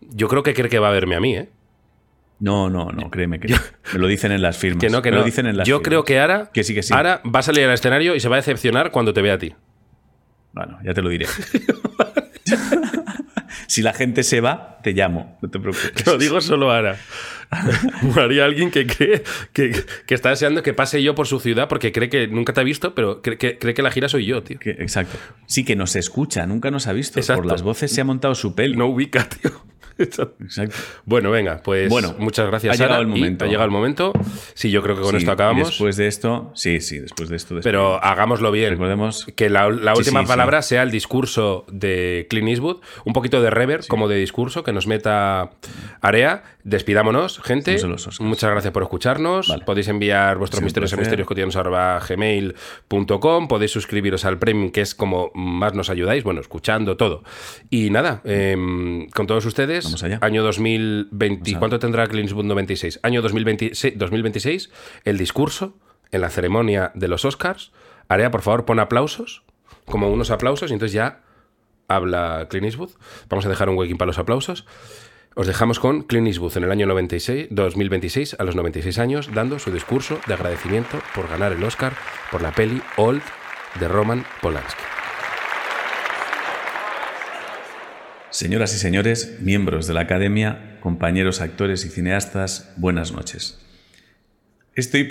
Yo 0.00 0.28
creo 0.28 0.42
que 0.42 0.54
cree 0.54 0.68
que 0.70 0.78
va 0.78 0.88
a 0.88 0.92
verme 0.92 1.16
a 1.16 1.20
mí, 1.20 1.34
¿eh? 1.36 1.48
No, 2.38 2.68
no, 2.70 2.92
no, 2.92 3.10
créeme 3.10 3.40
que. 3.40 3.48
Me 3.92 3.98
lo 3.98 4.06
dicen 4.06 4.30
en 4.32 4.42
las 4.42 4.56
firmas. 4.58 4.80
Que 4.82 4.90
no, 4.90 5.02
que 5.02 5.10
Me 5.10 5.16
no. 5.16 5.20
lo 5.20 5.24
dicen 5.26 5.46
en 5.46 5.56
las 5.56 5.66
Yo 5.66 5.76
firmas. 5.78 5.88
creo 5.88 6.04
que 6.04 6.18
Ara, 6.20 6.50
Que 6.52 6.62
sí, 6.64 6.74
que 6.74 6.82
sí. 6.82 6.92
Ara 6.94 7.20
va 7.24 7.40
a 7.40 7.42
salir 7.42 7.64
al 7.64 7.72
escenario 7.72 8.14
y 8.14 8.20
se 8.20 8.28
va 8.28 8.36
a 8.36 8.38
decepcionar 8.38 8.90
cuando 8.90 9.12
te 9.12 9.22
vea 9.22 9.34
a 9.34 9.38
ti. 9.38 9.54
Bueno, 10.52 10.78
ya 10.84 10.94
te 10.94 11.02
lo 11.02 11.08
diré. 11.08 11.26
si 13.66 13.82
la 13.82 13.92
gente 13.92 14.22
se 14.22 14.40
va, 14.40 14.78
te 14.82 14.92
llamo. 14.92 15.38
No 15.42 15.48
te 15.50 15.58
preocupes. 15.58 16.06
Lo 16.06 16.18
digo 16.18 16.40
solo 16.40 16.70
Ara. 16.70 16.96
Haría 18.16 18.44
alguien 18.44 18.70
que 18.70 18.86
cree 18.86 19.22
que, 19.52 19.72
que 20.06 20.14
está 20.14 20.30
deseando 20.30 20.62
que 20.62 20.74
pase 20.74 21.02
yo 21.02 21.14
por 21.14 21.26
su 21.26 21.40
ciudad 21.40 21.68
porque 21.68 21.92
cree 21.92 22.08
que 22.08 22.26
nunca 22.28 22.52
te 22.52 22.60
ha 22.60 22.64
visto, 22.64 22.94
pero 22.94 23.22
cree 23.22 23.38
que, 23.38 23.58
cree 23.58 23.74
que 23.74 23.82
la 23.82 23.90
gira 23.90 24.08
soy 24.08 24.26
yo, 24.26 24.42
tío. 24.42 24.58
Que- 24.58 24.70
exacto. 24.70 25.16
Sí, 25.46 25.64
que 25.64 25.76
nos 25.76 25.96
escucha, 25.96 26.46
nunca 26.46 26.70
nos 26.70 26.86
ha 26.86 26.92
visto. 26.92 27.18
Exacto. 27.18 27.42
Por 27.42 27.50
las 27.52 27.62
voces 27.62 27.90
se 27.92 28.00
ha 28.00 28.04
montado 28.04 28.34
su 28.34 28.54
peli. 28.54 28.76
No 28.76 28.86
ubica, 28.86 29.28
tío. 29.28 29.50
Exacto. 29.98 30.36
Exacto. 30.44 30.76
Bueno, 31.06 31.30
venga, 31.30 31.62
pues 31.64 31.88
Bueno, 31.88 32.14
muchas 32.18 32.46
gracias. 32.48 32.74
ha 32.78 32.82
llegado 32.84 33.00
el 33.00 33.06
momento. 33.06 33.46
Ha 33.46 33.48
llegado 33.48 33.64
el 33.64 33.70
momento. 33.70 34.12
Sí, 34.52 34.70
yo 34.70 34.82
creo 34.82 34.94
que 34.94 35.00
con 35.00 35.12
Sí, 35.12 35.16
esto 35.16 35.32
acabamos. 35.32 35.68
después 35.68 35.96
de 35.96 36.06
esto, 36.06 36.52
sí, 36.54 36.82
sí, 36.82 36.98
después 36.98 37.30
de 37.30 37.36
esto. 37.36 37.54
pero 37.62 37.92
despedimos. 37.92 38.00
hagámoslo 38.02 38.52
bien. 38.52 38.70
recordemos. 38.72 39.24
Que 39.34 39.48
la, 39.48 39.70
la 39.70 39.94
Sí, 39.94 40.00
última 40.00 40.20
sí, 40.20 40.26
palabra 40.26 40.60
sea 40.60 40.82
el 40.82 40.90
discurso 40.90 41.64
de 41.72 42.26
Clint 42.28 42.48
Eastwood. 42.48 42.82
Un 43.06 43.14
poquito 43.14 43.40
de 43.40 43.48
rever 43.48 43.86
como 43.88 44.06
de 44.06 44.16
discurso 44.16 44.62
que 44.64 44.74
nos 44.74 44.86
meta 44.86 45.52
Area. 46.02 46.42
Despidámonos, 46.62 47.35
gente. 47.42 47.78
Los. 47.86 48.20
Muchas 48.20 48.50
gracias 48.50 48.72
por 48.72 48.82
escucharnos. 48.82 49.48
Vale. 49.48 49.64
Podéis 49.64 49.88
enviar 49.88 50.38
vuestros 50.38 50.62
misterios 50.62 50.92
a 50.92 50.96
misterioscotidianos.gmail.com 50.96 53.48
Podéis 53.48 53.70
suscribiros 53.70 54.24
al 54.24 54.38
Premium, 54.38 54.70
que 54.70 54.80
es 54.80 54.94
como 54.94 55.30
más 55.34 55.74
nos 55.74 55.90
ayudáis. 55.90 56.24
Bueno, 56.24 56.40
escuchando 56.40 56.96
todo. 56.96 57.22
Y 57.70 57.90
nada, 57.90 58.20
em, 58.24 59.08
con 59.10 59.26
todos 59.26 59.44
ustedes, 59.46 59.84
Vamos 59.84 60.02
allá. 60.04 60.18
año 60.22 60.42
2020. 60.42 61.40
Vamos 61.42 61.56
a- 61.56 61.58
¿Cuánto 61.58 61.78
tendrá 61.78 62.06
Clint 62.06 62.28
Eastwood 62.28 62.44
96? 62.44 63.00
Año 63.02 63.22
2026, 63.22 63.98
2026, 63.98 64.70
el 65.04 65.18
discurso 65.18 65.76
en 66.12 66.20
la 66.20 66.30
ceremonia 66.30 66.92
de 66.94 67.08
los 67.08 67.24
Oscars. 67.24 67.72
Area, 68.08 68.30
por 68.30 68.42
favor, 68.42 68.64
pon 68.64 68.78
aplausos, 68.78 69.42
como 69.84 70.08
unos 70.10 70.30
aplausos, 70.30 70.70
y 70.70 70.74
entonces 70.74 70.92
ya 70.92 71.22
habla 71.88 72.46
Clint 72.50 72.66
Eastwood. 72.66 72.90
Vamos 73.28 73.46
a 73.46 73.48
dejar 73.48 73.68
un 73.68 73.76
huequín 73.76 73.96
para 73.98 74.06
los 74.08 74.18
aplausos. 74.18 74.66
Os 75.38 75.46
dejamos 75.46 75.78
con 75.78 76.04
Clint 76.04 76.28
Eastwood 76.28 76.56
en 76.56 76.64
el 76.64 76.70
año 76.70 76.86
96, 76.86 77.48
2026, 77.50 78.36
a 78.38 78.44
los 78.44 78.56
96 78.56 78.98
años, 78.98 79.28
dando 79.34 79.58
su 79.58 79.70
discurso 79.70 80.18
de 80.26 80.32
agradecimiento 80.32 81.02
por 81.14 81.28
ganar 81.28 81.52
el 81.52 81.62
Oscar 81.62 81.92
por 82.30 82.40
la 82.40 82.52
peli 82.52 82.80
Old 82.96 83.20
de 83.78 83.86
Roman 83.86 84.24
Polanski. 84.40 84.80
Señoras 88.30 88.74
y 88.74 88.78
señores, 88.78 89.36
miembros 89.42 89.86
de 89.86 89.92
la 89.92 90.00
Academia, 90.00 90.78
compañeros 90.80 91.42
actores 91.42 91.84
y 91.84 91.90
cineastas, 91.90 92.72
buenas 92.78 93.12
noches. 93.12 93.60
Estoy, 94.74 95.06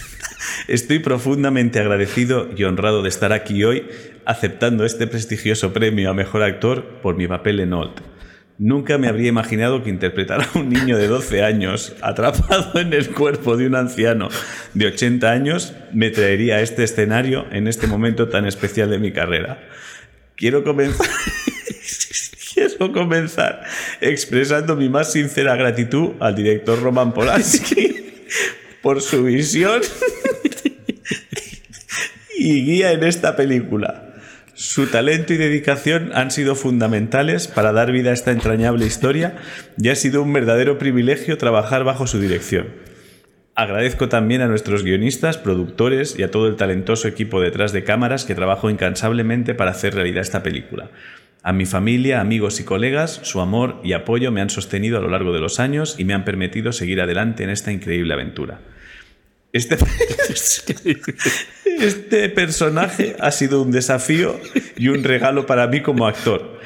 Estoy 0.66 0.98
profundamente 0.98 1.78
agradecido 1.78 2.48
y 2.56 2.64
honrado 2.64 3.04
de 3.04 3.08
estar 3.08 3.32
aquí 3.32 3.62
hoy 3.62 3.86
aceptando 4.24 4.84
este 4.84 5.06
prestigioso 5.06 5.72
premio 5.72 6.10
a 6.10 6.14
Mejor 6.14 6.42
Actor 6.42 7.00
por 7.02 7.16
mi 7.16 7.28
papel 7.28 7.60
en 7.60 7.72
Old. 7.72 8.13
Nunca 8.58 8.98
me 8.98 9.08
habría 9.08 9.28
imaginado 9.28 9.82
que 9.82 9.90
interpretar 9.90 10.42
a 10.42 10.58
un 10.58 10.68
niño 10.68 10.96
de 10.96 11.08
12 11.08 11.42
años 11.42 11.92
atrapado 12.00 12.78
en 12.78 12.92
el 12.92 13.10
cuerpo 13.10 13.56
de 13.56 13.66
un 13.66 13.74
anciano 13.74 14.28
de 14.74 14.86
80 14.86 15.28
años 15.28 15.74
me 15.92 16.10
traería 16.10 16.56
a 16.56 16.60
este 16.60 16.84
escenario 16.84 17.46
en 17.50 17.66
este 17.66 17.88
momento 17.88 18.28
tan 18.28 18.46
especial 18.46 18.90
de 18.90 18.98
mi 18.98 19.12
carrera. 19.12 19.60
Quiero 20.36 20.62
comenzar... 20.62 21.06
Quiero 22.54 22.92
comenzar 22.92 23.64
expresando 24.00 24.76
mi 24.76 24.88
más 24.88 25.10
sincera 25.10 25.56
gratitud 25.56 26.12
al 26.20 26.36
director 26.36 26.80
Roman 26.80 27.12
Polanski 27.12 28.22
por 28.80 29.02
su 29.02 29.24
visión 29.24 29.82
y 32.38 32.64
guía 32.64 32.92
en 32.92 33.02
esta 33.02 33.34
película. 33.34 34.13
Su 34.54 34.86
talento 34.86 35.32
y 35.32 35.36
dedicación 35.36 36.12
han 36.14 36.30
sido 36.30 36.54
fundamentales 36.54 37.48
para 37.48 37.72
dar 37.72 37.90
vida 37.90 38.10
a 38.10 38.12
esta 38.12 38.30
entrañable 38.30 38.86
historia 38.86 39.34
y 39.76 39.88
ha 39.88 39.96
sido 39.96 40.22
un 40.22 40.32
verdadero 40.32 40.78
privilegio 40.78 41.38
trabajar 41.38 41.82
bajo 41.82 42.06
su 42.06 42.20
dirección. 42.20 42.68
Agradezco 43.56 44.08
también 44.08 44.42
a 44.42 44.46
nuestros 44.46 44.84
guionistas, 44.84 45.38
productores 45.38 46.16
y 46.16 46.22
a 46.22 46.30
todo 46.30 46.46
el 46.46 46.54
talentoso 46.54 47.08
equipo 47.08 47.40
detrás 47.40 47.72
de 47.72 47.82
cámaras 47.82 48.24
que 48.24 48.36
trabajó 48.36 48.70
incansablemente 48.70 49.54
para 49.54 49.72
hacer 49.72 49.94
realidad 49.94 50.22
esta 50.22 50.44
película. 50.44 50.90
A 51.42 51.52
mi 51.52 51.66
familia, 51.66 52.20
amigos 52.20 52.60
y 52.60 52.64
colegas, 52.64 53.20
su 53.24 53.40
amor 53.40 53.80
y 53.82 53.92
apoyo 53.92 54.30
me 54.30 54.40
han 54.40 54.50
sostenido 54.50 54.98
a 54.98 55.00
lo 55.00 55.08
largo 55.08 55.32
de 55.32 55.40
los 55.40 55.58
años 55.58 55.96
y 55.98 56.04
me 56.04 56.14
han 56.14 56.24
permitido 56.24 56.72
seguir 56.72 57.00
adelante 57.00 57.42
en 57.42 57.50
esta 57.50 57.72
increíble 57.72 58.14
aventura. 58.14 58.60
Este, 59.54 59.76
este 61.80 62.28
personaje 62.28 63.14
ha 63.20 63.30
sido 63.30 63.62
un 63.62 63.70
desafío 63.70 64.38
y 64.76 64.88
un 64.88 65.04
regalo 65.04 65.46
para 65.46 65.68
mí 65.68 65.80
como 65.80 66.08
actor. 66.08 66.58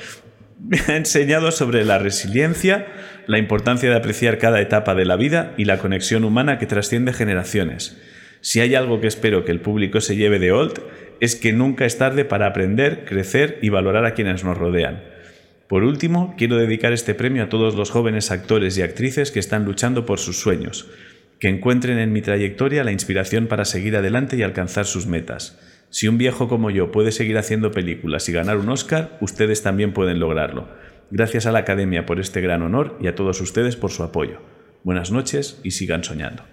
Me 0.59 0.81
ha 0.89 0.97
enseñado 0.97 1.51
sobre 1.51 1.85
la 1.85 1.99
resiliencia, 1.99 2.87
la 3.27 3.37
importancia 3.37 3.91
de 3.91 3.97
apreciar 3.97 4.39
cada 4.39 4.63
etapa 4.63 4.95
de 4.95 5.05
la 5.05 5.17
vida 5.17 5.53
y 5.59 5.67
la 5.67 5.79
conexión 5.79 6.25
humana 6.25 6.59
que 6.59 6.65
trasciende 6.65 7.13
generaciones. 7.13 8.01
Si 8.41 8.61
hay 8.61 8.75
algo 8.75 9.03
que 9.03 9.07
espero 9.07 9.45
que 9.45 9.53
el 9.53 9.61
público 9.61 10.01
se 10.01 10.17
lleve 10.17 10.39
de 10.39 10.53
Old, 10.53 10.81
es 11.21 11.37
que 11.37 11.53
nunca 11.53 11.85
es 11.85 11.99
tarde 11.99 12.25
para 12.25 12.47
aprender, 12.47 13.05
crecer 13.05 13.59
y 13.61 13.69
valorar 13.69 14.07
a 14.07 14.15
quienes 14.15 14.45
nos 14.45 14.57
rodean. 14.57 15.03
Por 15.69 15.85
último, 15.85 16.35
quiero 16.39 16.57
dedicar 16.57 16.95
este 16.95 17.15
premio 17.15 17.45
a 17.45 17.49
todos 17.51 17.75
los 17.75 17.91
jóvenes 17.91 18.31
actores 18.31 18.79
y 18.79 18.83
actrices 18.83 19.31
que 19.31 19.41
están 19.41 19.67
luchando 19.67 20.07
por 20.07 20.19
sus 20.19 20.41
sueños 20.41 20.89
que 21.39 21.49
encuentren 21.49 21.99
en 21.99 22.13
mi 22.13 22.23
trayectoria 22.23 22.85
la 22.85 22.93
inspiración 22.93 23.47
para 23.47 23.65
seguir 23.65 23.97
adelante 23.97 24.37
y 24.37 24.43
alcanzar 24.43 24.87
sus 24.87 25.07
metas. 25.07 25.59
Si 25.91 26.09
un 26.09 26.19
viejo 26.19 26.49
como 26.49 26.71
yo 26.71 26.91
puede 26.93 27.13
seguir 27.13 27.39
haciendo 27.39 27.71
películas 27.71 28.29
y 28.29 28.33
ganar 28.33 28.59
un 28.59 28.69
Oscar, 28.69 29.17
ustedes 29.21 29.63
también 29.63 29.93
pueden 29.93 30.21
lograrlo. 30.21 30.69
Gracias 31.11 31.47
a 31.47 31.53
la 31.53 31.61
Academia 31.61 32.05
por 32.05 32.21
este 32.21 32.41
gran 32.41 32.63
honor 32.63 32.99
y 33.01 33.07
a 33.07 33.15
todos 33.15 33.41
ustedes 33.41 33.77
por 33.77 33.91
su 33.91 34.03
apoyo. 34.03 34.41
Buenas 34.85 35.11
noches 35.11 35.61
y 35.63 35.71
sigan 35.71 36.05
soñando. 36.05 36.45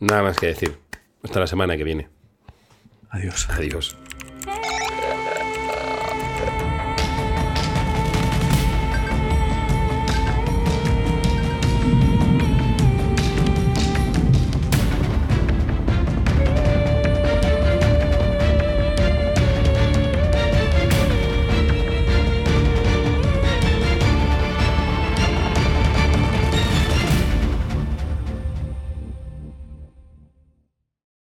Nada 0.00 0.22
más 0.22 0.38
que 0.38 0.46
decir. 0.46 0.72
Hasta 1.22 1.40
la 1.40 1.46
semana 1.46 1.76
que 1.76 1.84
viene. 1.84 2.08
Adiós. 3.10 3.48
Adiós. 3.50 3.99